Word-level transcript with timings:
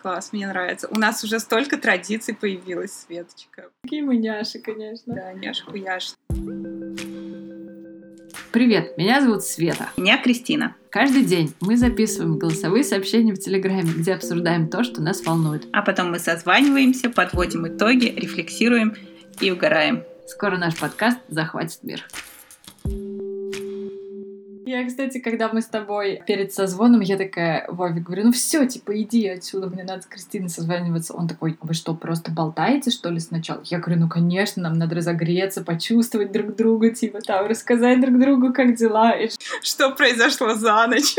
Класс, 0.00 0.32
мне 0.32 0.46
нравится. 0.46 0.86
У 0.88 0.96
нас 0.96 1.24
уже 1.24 1.40
столько 1.40 1.76
традиций 1.76 2.32
появилось, 2.32 2.92
Светочка. 2.92 3.70
Какие 3.82 4.02
мы 4.02 4.16
няши, 4.16 4.60
конечно. 4.60 5.12
Да, 5.12 5.32
няшка-яш. 5.32 6.14
Привет, 8.52 8.96
меня 8.96 9.20
зовут 9.20 9.42
Света. 9.42 9.90
Меня 9.96 10.22
Кристина. 10.22 10.76
Каждый 10.90 11.24
день 11.24 11.52
мы 11.60 11.76
записываем 11.76 12.38
голосовые 12.38 12.84
сообщения 12.84 13.34
в 13.34 13.38
Телеграме, 13.38 13.90
где 13.96 14.14
обсуждаем 14.14 14.68
то, 14.68 14.84
что 14.84 15.02
нас 15.02 15.24
волнует. 15.24 15.66
А 15.72 15.82
потом 15.82 16.12
мы 16.12 16.20
созваниваемся, 16.20 17.10
подводим 17.10 17.66
итоги, 17.66 18.06
рефлексируем 18.06 18.94
и 19.40 19.50
угораем. 19.50 20.04
Скоро 20.28 20.58
наш 20.58 20.78
подкаст 20.78 21.18
захватит 21.28 21.82
мир. 21.82 22.04
Я, 24.68 24.86
кстати, 24.86 25.18
когда 25.18 25.48
мы 25.50 25.62
с 25.62 25.66
тобой 25.66 26.22
перед 26.26 26.52
созвоном, 26.52 27.00
я 27.00 27.16
такая, 27.16 27.64
Вове, 27.68 28.02
говорю, 28.02 28.24
ну 28.24 28.32
все, 28.32 28.66
типа, 28.66 29.00
иди 29.00 29.26
отсюда, 29.26 29.68
мне 29.68 29.82
надо 29.82 30.02
с 30.02 30.06
Кристиной 30.06 30.50
созваниваться. 30.50 31.14
Он 31.14 31.26
такой, 31.26 31.56
вы 31.62 31.72
что, 31.72 31.94
просто 31.94 32.30
болтаете, 32.30 32.90
что 32.90 33.08
ли, 33.08 33.18
сначала? 33.18 33.62
Я 33.64 33.78
говорю, 33.78 34.00
ну, 34.00 34.08
конечно, 34.10 34.62
нам 34.62 34.74
надо 34.74 34.96
разогреться, 34.96 35.64
почувствовать 35.64 36.32
друг 36.32 36.54
друга, 36.54 36.90
типа, 36.90 37.20
там, 37.22 37.46
рассказать 37.46 37.98
друг 38.02 38.20
другу, 38.20 38.52
как 38.52 38.74
дела. 38.74 39.12
И... 39.12 39.30
Что 39.62 39.92
произошло 39.92 40.54
за 40.54 40.86
ночь? 40.86 41.16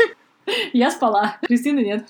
Я 0.72 0.92
спала, 0.92 1.36
Кристина 1.42 1.80
нет. 1.80 2.08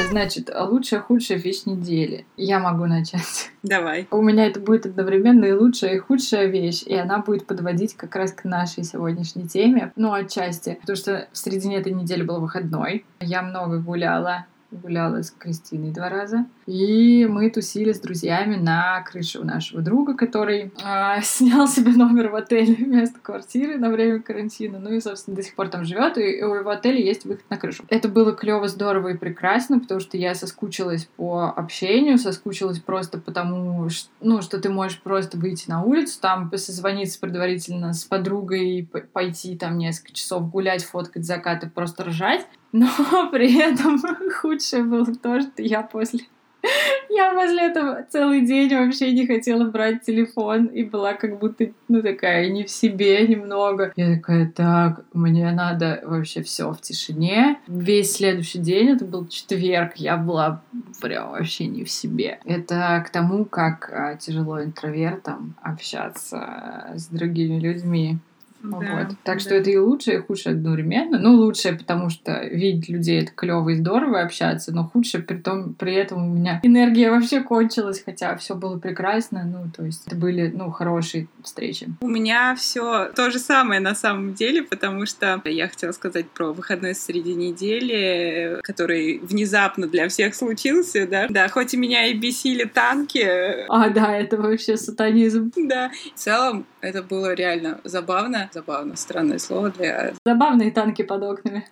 Значит, 0.00 0.50
лучшая, 0.54 1.00
худшая 1.00 1.38
вещь 1.38 1.64
недели. 1.66 2.24
Я 2.36 2.60
могу 2.60 2.86
начать. 2.86 3.50
Давай. 3.62 4.06
У 4.10 4.22
меня 4.22 4.46
это 4.46 4.60
будет 4.60 4.86
одновременно 4.86 5.44
и 5.44 5.52
лучшая, 5.52 5.96
и 5.96 5.98
худшая 5.98 6.46
вещь, 6.46 6.82
и 6.84 6.94
она 6.94 7.18
будет 7.18 7.46
подводить 7.46 7.94
как 7.94 8.14
раз 8.16 8.32
к 8.32 8.44
нашей 8.44 8.84
сегодняшней 8.84 9.48
теме. 9.48 9.92
Ну, 9.96 10.12
отчасти. 10.12 10.78
Потому 10.80 10.96
что 10.96 11.28
в 11.32 11.36
середине 11.38 11.78
этой 11.78 11.92
недели 11.92 12.22
был 12.22 12.40
выходной. 12.40 13.04
Я 13.20 13.42
много 13.42 13.78
гуляла 13.80 14.46
гуляла 14.70 15.22
с 15.22 15.30
Кристиной 15.30 15.92
два 15.92 16.08
раза. 16.08 16.46
И 16.68 17.24
мы 17.24 17.48
тусили 17.48 17.92
с 17.92 18.00
друзьями 18.00 18.56
на 18.56 19.00
крыше 19.00 19.38
у 19.38 19.44
нашего 19.44 19.80
друга, 19.80 20.12
который 20.12 20.70
э, 20.84 21.20
снял 21.22 21.66
себе 21.66 21.92
номер 21.92 22.28
в 22.28 22.34
отеле 22.34 22.74
вместо 22.74 23.18
квартиры 23.20 23.78
на 23.78 23.88
время 23.88 24.20
карантина. 24.20 24.78
Ну 24.78 24.92
и, 24.92 25.00
собственно, 25.00 25.34
до 25.34 25.42
сих 25.42 25.54
пор 25.54 25.68
там 25.68 25.86
живет, 25.86 26.18
и 26.18 26.42
у 26.44 26.54
его 26.54 26.68
отеля 26.68 26.98
есть 26.98 27.24
выход 27.24 27.46
на 27.48 27.56
крышу. 27.56 27.84
Это 27.88 28.10
было 28.10 28.34
клево, 28.34 28.68
здорово 28.68 29.08
и 29.08 29.16
прекрасно, 29.16 29.80
потому 29.80 29.98
что 29.98 30.18
я 30.18 30.34
соскучилась 30.34 31.08
по 31.16 31.46
общению, 31.48 32.18
соскучилась 32.18 32.80
просто 32.80 33.16
потому, 33.16 33.88
что, 33.88 34.10
ну, 34.20 34.42
что 34.42 34.60
ты 34.60 34.68
можешь 34.68 35.00
просто 35.00 35.38
выйти 35.38 35.70
на 35.70 35.82
улицу, 35.82 36.20
там 36.20 36.52
созвониться 36.54 37.18
предварительно 37.18 37.94
с 37.94 38.04
подругой, 38.04 38.86
пойти 39.14 39.56
там 39.56 39.78
несколько 39.78 40.12
часов 40.12 40.50
гулять, 40.50 40.84
фоткать 40.84 41.24
закаты, 41.24 41.70
просто 41.70 42.04
ржать. 42.04 42.46
Но 42.72 42.90
при 43.32 43.58
этом 43.58 43.98
худшее 44.42 44.82
было 44.82 45.06
то, 45.06 45.40
что 45.40 45.62
я 45.62 45.80
после... 45.80 46.26
Я 47.10 47.32
после 47.34 47.68
этого 47.68 48.06
целый 48.08 48.46
день 48.46 48.74
вообще 48.74 49.12
не 49.12 49.26
хотела 49.26 49.64
брать 49.64 50.02
телефон 50.02 50.66
и 50.66 50.84
была 50.84 51.14
как 51.14 51.38
будто, 51.38 51.70
ну, 51.88 52.02
такая 52.02 52.48
не 52.48 52.64
в 52.64 52.70
себе 52.70 53.26
немного. 53.26 53.92
Я 53.96 54.16
такая, 54.16 54.50
так, 54.54 55.04
мне 55.12 55.50
надо 55.52 56.00
вообще 56.04 56.42
все 56.42 56.72
в 56.72 56.80
тишине. 56.80 57.60
Весь 57.66 58.16
следующий 58.16 58.58
день, 58.58 58.90
это 58.90 59.04
был 59.04 59.26
четверг, 59.28 59.96
я 59.96 60.16
была 60.16 60.62
прям 61.00 61.30
вообще 61.30 61.66
не 61.66 61.84
в 61.84 61.90
себе. 61.90 62.40
Это 62.44 63.02
к 63.06 63.10
тому, 63.10 63.44
как 63.44 63.90
а, 63.92 64.16
тяжело 64.16 64.62
интровертам 64.62 65.54
общаться 65.62 66.92
с 66.94 67.06
другими 67.06 67.58
людьми. 67.58 68.18
Да, 68.62 68.76
вот. 68.76 69.16
Так 69.24 69.36
да. 69.36 69.38
что 69.38 69.54
это 69.54 69.70
и 69.70 69.76
лучшее, 69.76 70.18
и 70.18 70.20
худшее 70.20 70.54
одновременно. 70.54 71.18
Ну, 71.18 71.34
лучшее, 71.34 71.74
потому 71.74 72.10
что 72.10 72.44
видеть 72.44 72.88
людей 72.88 73.22
это 73.22 73.32
клево 73.32 73.68
и 73.70 73.76
здорово 73.76 74.20
общаться, 74.22 74.74
но 74.74 74.84
худшее 74.84 75.22
при, 75.22 75.36
том, 75.36 75.74
при 75.74 75.94
этом 75.94 76.30
у 76.30 76.34
меня 76.34 76.60
энергия 76.62 77.10
вообще 77.10 77.40
кончилась, 77.40 78.02
хотя 78.04 78.36
все 78.36 78.54
было 78.54 78.78
прекрасно. 78.78 79.44
Ну, 79.44 79.70
то 79.74 79.84
есть 79.84 80.06
это 80.06 80.16
были, 80.16 80.52
ну, 80.54 80.70
хорошие 80.70 81.28
встречи. 81.42 81.88
У 82.00 82.08
меня 82.08 82.54
все 82.56 83.10
то 83.14 83.30
же 83.30 83.38
самое 83.38 83.80
на 83.80 83.94
самом 83.94 84.34
деле, 84.34 84.62
потому 84.62 85.06
что 85.06 85.40
я 85.44 85.68
хотела 85.68 85.92
сказать 85.92 86.28
про 86.30 86.52
выходной 86.52 86.94
среди 86.94 87.34
недели, 87.34 88.58
который 88.62 89.18
внезапно 89.18 89.86
для 89.86 90.08
всех 90.08 90.34
случился, 90.34 91.06
да. 91.06 91.26
Да, 91.28 91.48
хоть 91.48 91.74
и 91.74 91.76
меня 91.76 92.06
и 92.06 92.14
бесили 92.14 92.64
танки. 92.64 93.66
А, 93.68 93.90
да, 93.90 94.16
это 94.16 94.36
вообще 94.36 94.76
сатанизм. 94.76 95.52
Да. 95.56 95.90
В 96.14 96.18
целом, 96.18 96.66
это 96.80 97.02
было 97.02 97.34
реально 97.34 97.80
забавно. 97.84 98.50
Забавно, 98.52 98.96
странное 98.96 99.38
слово 99.38 99.70
для... 99.70 100.14
Забавные 100.24 100.70
танки 100.70 101.02
под 101.02 101.22
окнами. 101.22 101.68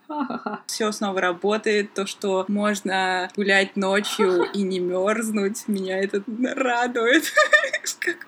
Все 0.67 0.93
снова 0.93 1.21
работает. 1.21 1.95
То, 1.95 2.07
что 2.07 2.45
можно 2.49 3.31
гулять 3.37 3.77
ночью 3.77 4.45
и 4.53 4.63
не 4.63 4.81
мерзнуть, 4.81 5.69
меня 5.69 5.99
это 5.99 6.23
радует 6.55 7.25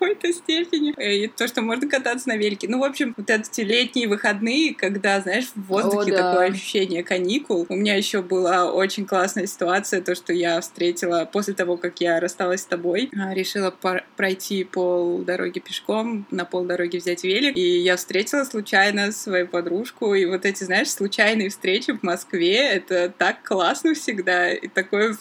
какой-то 0.09 0.33
степени. 0.33 0.95
И 0.99 1.29
то, 1.29 1.47
что 1.49 1.63
можно 1.63 1.89
кататься 1.89 2.29
на 2.29 2.37
велике. 2.37 2.69
Ну, 2.69 2.79
в 2.79 2.85
общем, 2.85 3.15
вот 3.17 3.29
эти 3.31 3.61
летние 3.61 4.09
выходные, 4.09 4.75
когда, 4.75 5.21
знаешь, 5.21 5.47
в 5.55 5.67
воздухе 5.67 6.13
О, 6.13 6.17
да. 6.17 6.33
такое 6.33 6.49
ощущение 6.49 7.03
каникул. 7.03 7.67
У 7.69 7.77
меня 7.77 7.97
еще 7.97 8.23
была 8.23 8.73
очень 8.73 9.07
классная 9.07 9.47
ситуация, 9.47 10.01
то, 10.01 10.15
что 10.15 10.33
я 10.33 10.61
встретила 10.61 11.29
после 11.31 11.55
того, 11.55 11.77
как 11.77 12.01
я 12.01 12.21
рассталась 12.21 12.63
с 12.63 12.67
тобой, 12.67 13.11
а, 13.17 13.35
решила 13.35 13.75
пройти 14.17 14.65
пол 14.65 15.19
дороги 15.19 15.59
пешком 15.59 16.27
на 16.31 16.45
пол 16.45 16.65
дороге 16.65 16.99
взять 16.99 17.25
велик, 17.25 17.57
и 17.57 17.79
я 17.79 17.97
встретила 17.97 18.45
случайно 18.45 19.13
свою 19.13 19.47
подружку, 19.47 20.15
и 20.15 20.25
вот 20.27 20.45
эти, 20.45 20.65
знаешь, 20.65 20.91
случайные 20.91 21.51
встречи 21.51 21.93
в 21.93 22.03
Москве, 22.03 22.57
это 22.57 23.13
так 23.17 23.43
классно 23.43 23.95
всегда, 23.95 24.53
и 24.53 24.69
такое 24.69 25.17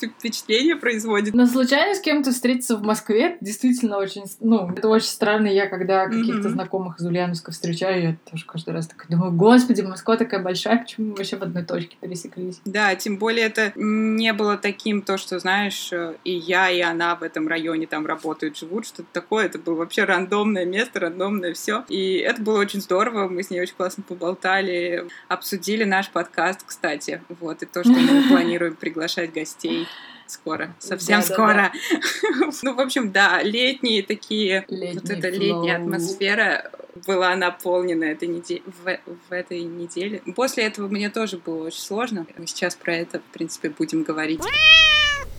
впечатление 0.00 0.76
производит. 0.76 1.34
Но 1.34 1.46
случайно 1.46 1.94
с 1.94 2.00
кем-то 2.00 2.32
встретиться 2.32 2.76
в 2.76 2.82
Москве 2.82 3.36
действительно 3.40 3.98
очень, 3.98 4.24
ну, 4.40 4.70
это 4.70 4.88
очень 4.88 5.06
странно. 5.06 5.46
Я 5.46 5.66
когда 5.66 6.06
каких-то 6.06 6.48
mm-hmm. 6.48 6.52
знакомых 6.52 6.98
из 6.98 7.06
Ульяновска 7.06 7.52
встречаю, 7.52 8.02
я 8.02 8.16
тоже 8.30 8.44
каждый 8.46 8.74
раз 8.74 8.86
такая 8.86 9.08
думаю, 9.08 9.32
господи, 9.32 9.82
Москва 9.82 10.16
такая 10.16 10.42
большая, 10.42 10.78
почему 10.78 11.10
мы 11.10 11.16
вообще 11.16 11.36
в 11.36 11.42
одной 11.42 11.64
точке 11.64 11.96
пересеклись? 12.00 12.60
Да, 12.64 12.94
тем 12.94 13.18
более 13.18 13.46
это 13.46 13.72
не 13.76 14.32
было 14.32 14.56
таким 14.56 15.02
то, 15.02 15.16
что, 15.16 15.38
знаешь, 15.38 15.90
и 16.24 16.32
я, 16.32 16.70
и 16.70 16.80
она 16.80 17.16
в 17.16 17.22
этом 17.22 17.48
районе 17.48 17.86
там 17.86 18.06
работают, 18.06 18.56
живут, 18.56 18.86
что-то 18.86 19.08
такое. 19.12 19.46
Это 19.46 19.58
было 19.58 19.74
вообще 19.74 20.04
рандомное 20.04 20.64
место, 20.64 21.00
рандомное 21.00 21.54
все. 21.54 21.84
И 21.88 22.16
это 22.16 22.42
было 22.42 22.58
очень 22.58 22.80
здорово. 22.80 23.28
Мы 23.28 23.42
с 23.42 23.50
ней 23.50 23.60
очень 23.60 23.74
классно 23.74 24.02
поболтали, 24.02 25.06
обсудили 25.28 25.84
наш 25.84 26.10
подкаст, 26.10 26.62
кстати. 26.64 27.22
Вот, 27.40 27.62
и 27.62 27.66
то, 27.66 27.82
что 27.82 27.92
мы 27.92 28.22
планируем 28.28 28.76
приглашать 28.76 29.32
гостей 29.32 29.86
скоро, 30.34 30.74
совсем 30.78 31.20
да, 31.20 31.26
скоро. 31.26 31.54
Да, 31.54 31.72
да. 32.40 32.50
ну, 32.62 32.74
в 32.74 32.80
общем, 32.80 33.12
да, 33.12 33.42
летние 33.42 34.02
такие, 34.02 34.64
Летний 34.68 35.00
вот 35.00 35.10
эта 35.10 35.28
летняя 35.30 35.76
атмосфера 35.76 36.70
была 37.06 37.34
наполнена 37.36 38.04
этой 38.04 38.28
неделе, 38.28 38.62
в, 38.66 38.98
в 39.28 39.32
этой 39.32 39.62
неделе. 39.62 40.22
После 40.36 40.64
этого 40.64 40.88
мне 40.88 41.10
тоже 41.10 41.38
было 41.38 41.66
очень 41.66 41.80
сложно. 41.80 42.26
Мы 42.36 42.46
сейчас 42.46 42.74
про 42.74 42.94
это, 42.94 43.20
в 43.20 43.32
принципе, 43.32 43.70
будем 43.70 44.02
говорить. 44.02 44.40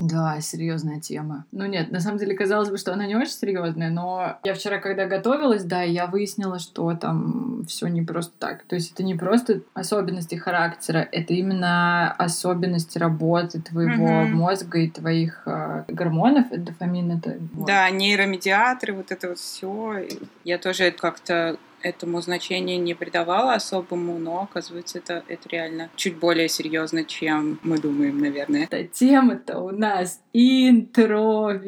Да, 0.06 0.40
серьезная 0.40 1.00
тема. 1.00 1.46
Ну 1.52 1.66
нет, 1.66 1.92
на 1.92 2.00
самом 2.00 2.20
деле 2.20 2.36
казалось 2.36 2.70
бы, 2.70 2.78
что 2.78 2.94
она 2.94 3.08
не 3.08 3.16
очень 3.16 3.32
серьезная, 3.32 3.90
но 3.90 4.38
я 4.44 4.54
вчера, 4.54 4.78
когда 4.78 5.06
готовилась, 5.06 5.64
да, 5.64 5.82
я 5.82 6.06
выяснила, 6.06 6.60
что 6.60 6.94
там 6.96 7.66
все 7.68 7.88
не 7.88 8.02
просто 8.02 8.34
так. 8.38 8.64
То 8.64 8.76
есть 8.76 8.94
это 8.94 9.04
не 9.04 9.16
просто 9.16 9.62
особенности 9.74 10.36
характера, 10.36 11.08
это 11.12 11.34
именно 11.34 12.12
особенности 12.12 12.98
работы 12.98 13.62
твоего 13.62 14.22
угу. 14.22 14.36
мозга 14.36 14.80
и 14.80 14.90
твоих 14.90 15.42
э, 15.46 15.86
гормонов, 15.88 16.46
дофамин 16.52 17.18
это. 17.18 17.38
Вот. 17.54 17.68
Да, 17.68 17.90
нейромедиаторы, 17.90 18.94
вот 18.94 19.12
это 19.12 19.30
вот 19.30 19.40
все. 19.40 20.08
Я 20.44 20.58
тоже 20.58 20.92
как-то 20.92 21.58
этому 21.86 22.20
значения 22.22 22.78
не 22.78 22.96
придавала 22.96 23.54
особому, 23.54 24.18
но 24.18 24.42
оказывается 24.42 24.98
это, 24.98 25.24
это 25.28 25.48
реально 25.50 25.90
чуть 25.96 26.18
более 26.18 26.50
серьезно, 26.50 27.04
чем 27.06 27.60
мы 27.62 27.78
думаем, 27.78 28.18
наверное. 28.18 28.64
Эта 28.64 28.84
тема-то 28.86 29.60
у 29.60 29.70
нас 29.70 30.20
интроверство. 30.34 31.60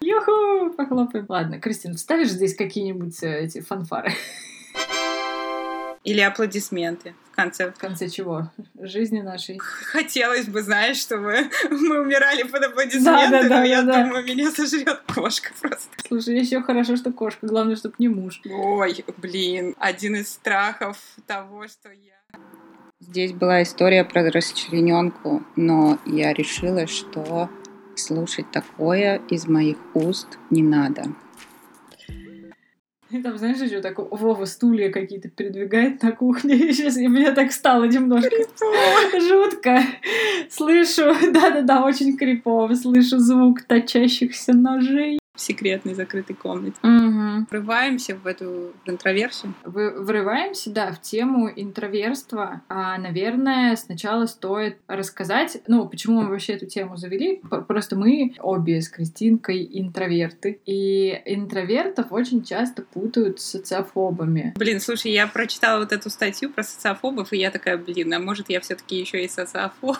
Юху! 0.00 0.72
Похлопаем. 0.76 1.26
Ладно, 1.28 1.60
Кристина, 1.60 1.94
вставишь 1.94 2.30
здесь 2.30 2.56
какие-нибудь 2.56 3.22
э, 3.22 3.44
эти 3.44 3.60
фанфары? 3.60 4.12
Или 6.06 6.20
аплодисменты 6.20 7.14
в 7.32 7.34
конце. 7.34 7.72
В 7.72 7.78
конце 7.78 8.08
чего? 8.08 8.48
Жизни 8.80 9.22
нашей. 9.22 9.58
Хотелось 9.58 10.46
бы, 10.46 10.62
знаешь, 10.62 10.98
чтобы 10.98 11.50
мы 11.70 12.00
умирали 12.00 12.44
под 12.44 12.62
аплодисменты, 12.62 13.30
да, 13.30 13.42
да, 13.42 13.48
да, 13.48 13.58
но 13.58 13.64
я 13.64 13.82
да. 13.82 14.04
думаю, 14.04 14.24
меня 14.24 14.52
сожрет 14.52 15.02
кошка 15.12 15.50
просто. 15.60 15.88
Слушай, 16.06 16.38
еще 16.38 16.62
хорошо, 16.62 16.94
что 16.94 17.12
кошка. 17.12 17.48
Главное, 17.48 17.74
чтобы 17.74 17.96
не 17.98 18.06
муж. 18.06 18.40
Ой, 18.48 19.04
блин, 19.16 19.74
один 19.80 20.14
из 20.14 20.28
страхов 20.28 20.96
того, 21.26 21.66
что 21.66 21.90
я... 21.90 22.38
Здесь 23.00 23.32
была 23.32 23.64
история 23.64 24.04
про 24.04 24.30
расчлененку, 24.30 25.42
но 25.56 25.98
я 26.06 26.32
решила, 26.32 26.86
что 26.86 27.50
слушать 27.96 28.48
такое 28.52 29.20
из 29.28 29.48
моих 29.48 29.76
уст 29.94 30.38
не 30.50 30.62
надо. 30.62 31.06
И 33.10 33.22
там, 33.22 33.38
знаешь, 33.38 33.58
еще 33.58 33.80
так 33.80 33.98
Вова 33.98 34.44
стулья 34.46 34.90
какие-то 34.90 35.28
передвигает 35.28 36.02
на 36.02 36.12
кухне. 36.12 36.54
И 36.56 36.72
сейчас 36.72 36.96
и 36.96 37.06
мне 37.06 37.30
так 37.32 37.52
стало 37.52 37.84
немножко 37.84 38.30
крипово. 38.30 39.20
жутко. 39.20 39.82
Слышу, 40.50 41.14
да-да-да, 41.32 41.84
очень 41.84 42.16
крипово. 42.16 42.74
Слышу 42.74 43.18
звук 43.18 43.62
точащихся 43.62 44.52
ножей 44.52 45.18
в 45.36 45.40
секретной 45.40 45.94
закрытой 45.94 46.34
комнате. 46.34 46.76
Угу. 46.82 47.46
Врываемся 47.50 48.16
в 48.16 48.26
эту 48.26 48.72
интроверсию. 48.86 49.54
Вы, 49.64 49.90
врываемся, 50.02 50.70
да, 50.70 50.92
в 50.92 51.00
тему 51.00 51.50
интроверства. 51.54 52.62
А, 52.68 52.98
наверное, 52.98 53.76
сначала 53.76 54.26
стоит 54.26 54.78
рассказать, 54.88 55.58
ну, 55.66 55.86
почему 55.88 56.22
мы 56.22 56.30
вообще 56.30 56.54
эту 56.54 56.66
тему 56.66 56.96
завели. 56.96 57.42
Просто 57.68 57.96
мы 57.96 58.34
обе 58.40 58.80
с 58.80 58.88
Кристинкой 58.88 59.68
интроверты. 59.70 60.60
И 60.64 61.20
интровертов 61.26 62.06
очень 62.10 62.42
часто 62.42 62.82
путают 62.82 63.40
с 63.40 63.44
социофобами. 63.44 64.54
Блин, 64.56 64.80
слушай, 64.80 65.12
я 65.12 65.26
прочитала 65.26 65.80
вот 65.80 65.92
эту 65.92 66.08
статью 66.08 66.50
про 66.50 66.62
социофобов, 66.62 67.32
и 67.32 67.38
я 67.38 67.50
такая, 67.50 67.76
блин, 67.76 68.12
а 68.14 68.18
может 68.18 68.48
я 68.48 68.60
все-таки 68.60 68.96
еще 68.96 69.22
и 69.22 69.28
социофоб? 69.28 69.98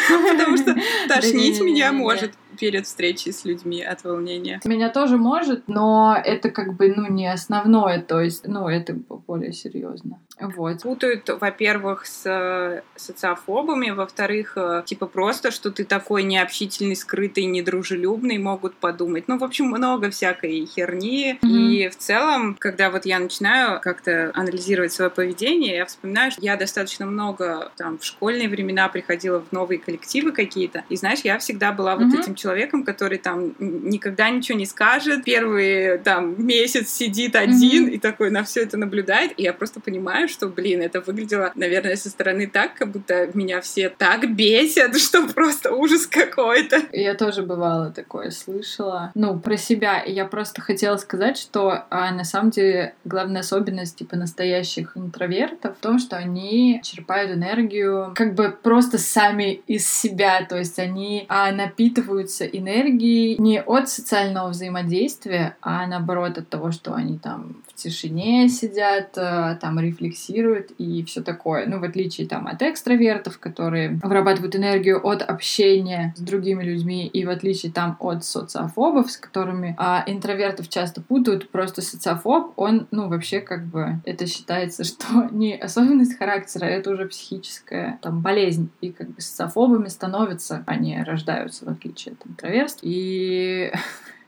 Потому 0.08 0.56
что 0.56 0.76
тошнить 1.08 1.60
меня 1.60 1.92
может 1.92 2.32
перед 2.60 2.86
встречей 2.86 3.32
с 3.32 3.44
людьми 3.44 3.82
от 3.82 4.04
волнения. 4.04 4.60
Меня 4.64 4.90
тоже 4.90 5.16
может, 5.16 5.66
но 5.66 6.16
это 6.22 6.50
как 6.50 6.74
бы, 6.74 6.92
ну, 6.94 7.10
не 7.10 7.26
основное, 7.32 8.02
то 8.02 8.20
есть, 8.20 8.46
ну, 8.46 8.68
это 8.68 8.94
более 9.26 9.52
серьезно. 9.52 10.20
Вот. 10.40 10.82
Путают, 10.82 11.28
во-первых, 11.28 12.06
с 12.06 12.22
э, 12.26 12.82
социофобами, 12.96 13.90
во-вторых, 13.90 14.54
э, 14.56 14.82
типа 14.86 15.06
просто, 15.06 15.50
что 15.50 15.70
ты 15.70 15.84
такой 15.84 16.22
необщительный, 16.22 16.96
скрытый, 16.96 17.44
недружелюбный, 17.44 18.38
могут 18.38 18.74
подумать. 18.76 19.24
Ну, 19.28 19.38
в 19.38 19.44
общем, 19.44 19.66
много 19.66 20.10
всякой 20.10 20.66
херни. 20.66 21.38
Mm-hmm. 21.42 21.48
И 21.48 21.88
в 21.88 21.96
целом, 21.96 22.56
когда 22.58 22.90
вот 22.90 23.04
я 23.04 23.18
начинаю 23.18 23.80
как-то 23.80 24.30
анализировать 24.34 24.92
свое 24.92 25.10
поведение, 25.10 25.76
я 25.76 25.86
вспоминаю, 25.86 26.30
что 26.30 26.40
я 26.42 26.56
достаточно 26.56 27.06
много 27.06 27.70
там 27.76 27.98
в 27.98 28.04
школьные 28.04 28.48
времена 28.48 28.88
приходила 28.88 29.40
в 29.40 29.52
новые 29.52 29.78
коллективы 29.78 30.32
какие-то. 30.32 30.84
И 30.88 30.96
знаешь, 30.96 31.20
я 31.22 31.38
всегда 31.38 31.72
была 31.72 31.94
mm-hmm. 31.94 32.04
вот 32.10 32.20
этим 32.20 32.34
человеком, 32.34 32.49
который 32.84 33.18
там 33.18 33.54
никогда 33.58 34.30
ничего 34.30 34.58
не 34.58 34.66
скажет, 34.66 35.24
первый 35.24 35.98
там 35.98 36.34
месяц 36.44 36.90
сидит 36.90 37.36
один 37.36 37.88
mm-hmm. 37.88 37.92
и 37.92 37.98
такой 37.98 38.30
на 38.30 38.44
все 38.44 38.62
это 38.62 38.76
наблюдает. 38.76 39.32
И 39.36 39.42
я 39.42 39.52
просто 39.52 39.80
понимаю, 39.80 40.28
что, 40.28 40.48
блин, 40.48 40.82
это 40.82 41.00
выглядело, 41.00 41.52
наверное, 41.54 41.96
со 41.96 42.10
стороны 42.10 42.46
так, 42.46 42.74
как 42.74 42.90
будто 42.90 43.30
меня 43.34 43.60
все 43.60 43.88
так 43.88 44.34
бесят, 44.34 44.96
что 45.00 45.26
просто 45.28 45.72
ужас 45.72 46.06
какой-то. 46.06 46.82
Я 46.92 47.14
тоже 47.14 47.42
бывало 47.42 47.90
такое 47.90 48.30
слышала. 48.30 49.12
Ну, 49.14 49.38
про 49.38 49.56
себя. 49.56 50.02
Я 50.04 50.24
просто 50.24 50.60
хотела 50.60 50.96
сказать, 50.96 51.38
что 51.38 51.84
а, 51.90 52.12
на 52.12 52.24
самом 52.24 52.50
деле 52.50 52.94
главная 53.04 53.40
особенность 53.40 53.96
типа 53.96 54.16
настоящих 54.16 54.96
интровертов 54.96 55.76
в 55.76 55.80
том, 55.80 55.98
что 55.98 56.16
они 56.16 56.80
черпают 56.82 57.32
энергию 57.32 58.12
как 58.14 58.34
бы 58.34 58.50
просто 58.50 58.98
сами 58.98 59.60
из 59.66 59.88
себя. 59.88 60.44
То 60.48 60.56
есть 60.56 60.78
они 60.78 61.26
а, 61.28 61.52
напитываются 61.52 62.39
энергией 62.44 63.36
не 63.38 63.60
от 63.60 63.88
социального 63.88 64.48
взаимодействия, 64.48 65.56
а 65.60 65.86
наоборот 65.86 66.38
от 66.38 66.48
того, 66.48 66.70
что 66.70 66.94
они 66.94 67.18
там 67.18 67.62
в 67.66 67.74
тишине 67.74 68.48
сидят, 68.48 69.16
а, 69.16 69.56
там 69.56 69.78
рефлексируют 69.80 70.70
и 70.78 71.04
все 71.04 71.22
такое. 71.22 71.66
Ну, 71.66 71.78
в 71.78 71.84
отличие 71.84 72.26
там 72.26 72.46
от 72.46 72.62
экстравертов, 72.62 73.38
которые 73.38 74.00
вырабатывают 74.02 74.56
энергию 74.56 75.04
от 75.06 75.22
общения 75.22 76.14
с 76.16 76.20
другими 76.20 76.62
людьми, 76.62 77.06
и 77.06 77.24
в 77.24 77.30
отличие 77.30 77.72
там 77.72 77.96
от 78.00 78.24
социофобов, 78.24 79.10
с 79.10 79.16
которыми 79.16 79.74
а, 79.78 80.04
интровертов 80.06 80.68
часто 80.68 81.00
путают, 81.00 81.50
просто 81.50 81.82
социофоб, 81.82 82.52
он, 82.56 82.86
ну, 82.90 83.08
вообще 83.08 83.40
как 83.40 83.66
бы 83.66 84.00
это 84.04 84.26
считается, 84.26 84.84
что 84.90 85.28
не 85.30 85.56
особенность 85.56 86.18
характера, 86.18 86.66
это 86.66 86.90
уже 86.90 87.06
психическая 87.06 87.98
там 88.02 88.20
болезнь. 88.20 88.70
И 88.80 88.92
как 88.92 89.10
бы 89.10 89.20
социофобами 89.20 89.88
становятся, 89.88 90.64
они 90.66 91.02
рождаются, 91.02 91.64
в 91.64 91.68
отличие 91.68 92.14
от 92.20 92.26
интровертов. 92.26 92.78
И 92.82 93.72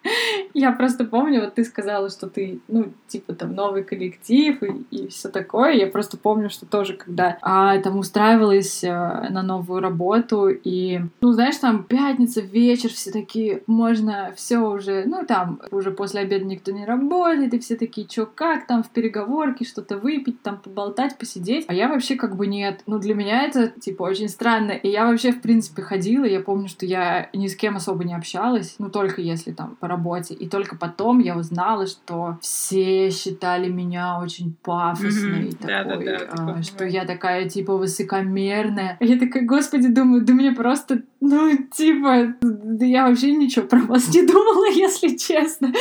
Я 0.55 0.73
просто 0.73 1.05
помню, 1.05 1.41
вот 1.41 1.55
ты 1.55 1.65
сказала, 1.65 2.11
что 2.11 2.29
ты, 2.29 2.61
ну, 2.69 2.93
типа 3.07 3.35
там 3.35 3.55
новый 3.55 3.85
коллектив 3.85 4.63
и, 4.63 4.85
и 4.91 5.09
все 5.09 5.29
такое. 5.29 5.73
Я 5.73 5.87
просто 5.87 6.17
помню, 6.17 6.51
что 6.51 6.67
тоже, 6.67 6.95
когда 6.95 7.39
а, 7.41 7.79
там 7.79 7.99
устраивалась 7.99 8.85
а, 8.85 9.29
на 9.31 9.43
новую 9.43 9.81
работу, 9.81 10.49
и, 10.49 11.01
ну, 11.21 11.33
знаешь, 11.33 11.57
там 11.57 11.85
пятница, 11.85 12.41
вечер, 12.41 12.91
все 12.91 13.11
такие, 13.11 13.63
можно 13.67 14.33
все 14.37 14.59
уже, 14.59 15.05
ну, 15.07 15.25
там 15.27 15.61
уже 15.71 15.91
после 15.91 16.21
обеда 16.21 16.45
никто 16.45 16.73
не 16.73 16.85
работает, 16.85 17.55
и 17.55 17.59
все 17.59 17.77
такие, 17.77 18.07
чё, 18.07 18.27
как 18.27 18.67
там 18.67 18.83
в 18.83 18.91
переговорке, 18.91 19.65
что-то 19.65 19.97
выпить, 19.97 20.43
там 20.43 20.59
поболтать, 20.59 21.17
посидеть. 21.19 21.65
А 21.69 21.75
я 21.75 21.89
вообще 21.89 22.17
как 22.17 22.37
бы 22.37 22.47
нет. 22.47 22.83
Ну, 22.87 22.99
для 22.99 23.15
меня 23.15 23.45
это, 23.45 23.69
типа, 23.69 24.03
очень 24.03 24.29
странно. 24.29 24.73
И 24.73 24.89
я 24.89 25.07
вообще, 25.07 25.33
в 25.33 25.41
принципе, 25.41 25.83
ходила, 25.83 26.25
я 26.25 26.41
помню, 26.41 26.69
что 26.69 26.85
я 26.87 27.31
ни 27.33 27.47
с 27.47 27.57
кем 27.57 27.77
особо 27.77 28.05
не 28.05 28.15
общалась, 28.15 28.77
ну, 28.79 28.91
только 28.91 29.21
если 29.21 29.53
там 29.53 29.77
по 29.81 29.89
работе. 29.93 30.35
И 30.35 30.49
только 30.49 30.77
потом 30.77 31.19
я 31.21 31.37
узнала, 31.37 31.87
что 31.87 32.39
все 32.41 33.11
считали 33.11 33.69
меня 33.69 34.19
очень 34.21 34.57
пафосной, 34.63 35.51
mm-hmm. 35.51 35.57
такой, 35.59 36.05
да, 36.05 36.19
да, 36.19 36.27
да, 36.37 36.55
а, 36.59 36.63
что 36.63 36.85
я 36.85 37.05
такая 37.05 37.49
типа 37.49 37.77
высокомерная. 37.77 38.97
Я 39.01 39.19
такая, 39.19 39.45
господи, 39.45 39.89
думаю, 39.89 40.25
да 40.25 40.33
мне 40.33 40.53
просто, 40.53 41.03
ну, 41.21 41.57
типа, 41.73 42.35
да 42.41 42.85
я 42.85 43.09
вообще 43.09 43.33
ничего 43.33 43.67
про 43.67 43.81
вас 43.81 44.13
не 44.15 44.27
думала, 44.27 44.71
если 44.75 45.17
честно. 45.17 45.73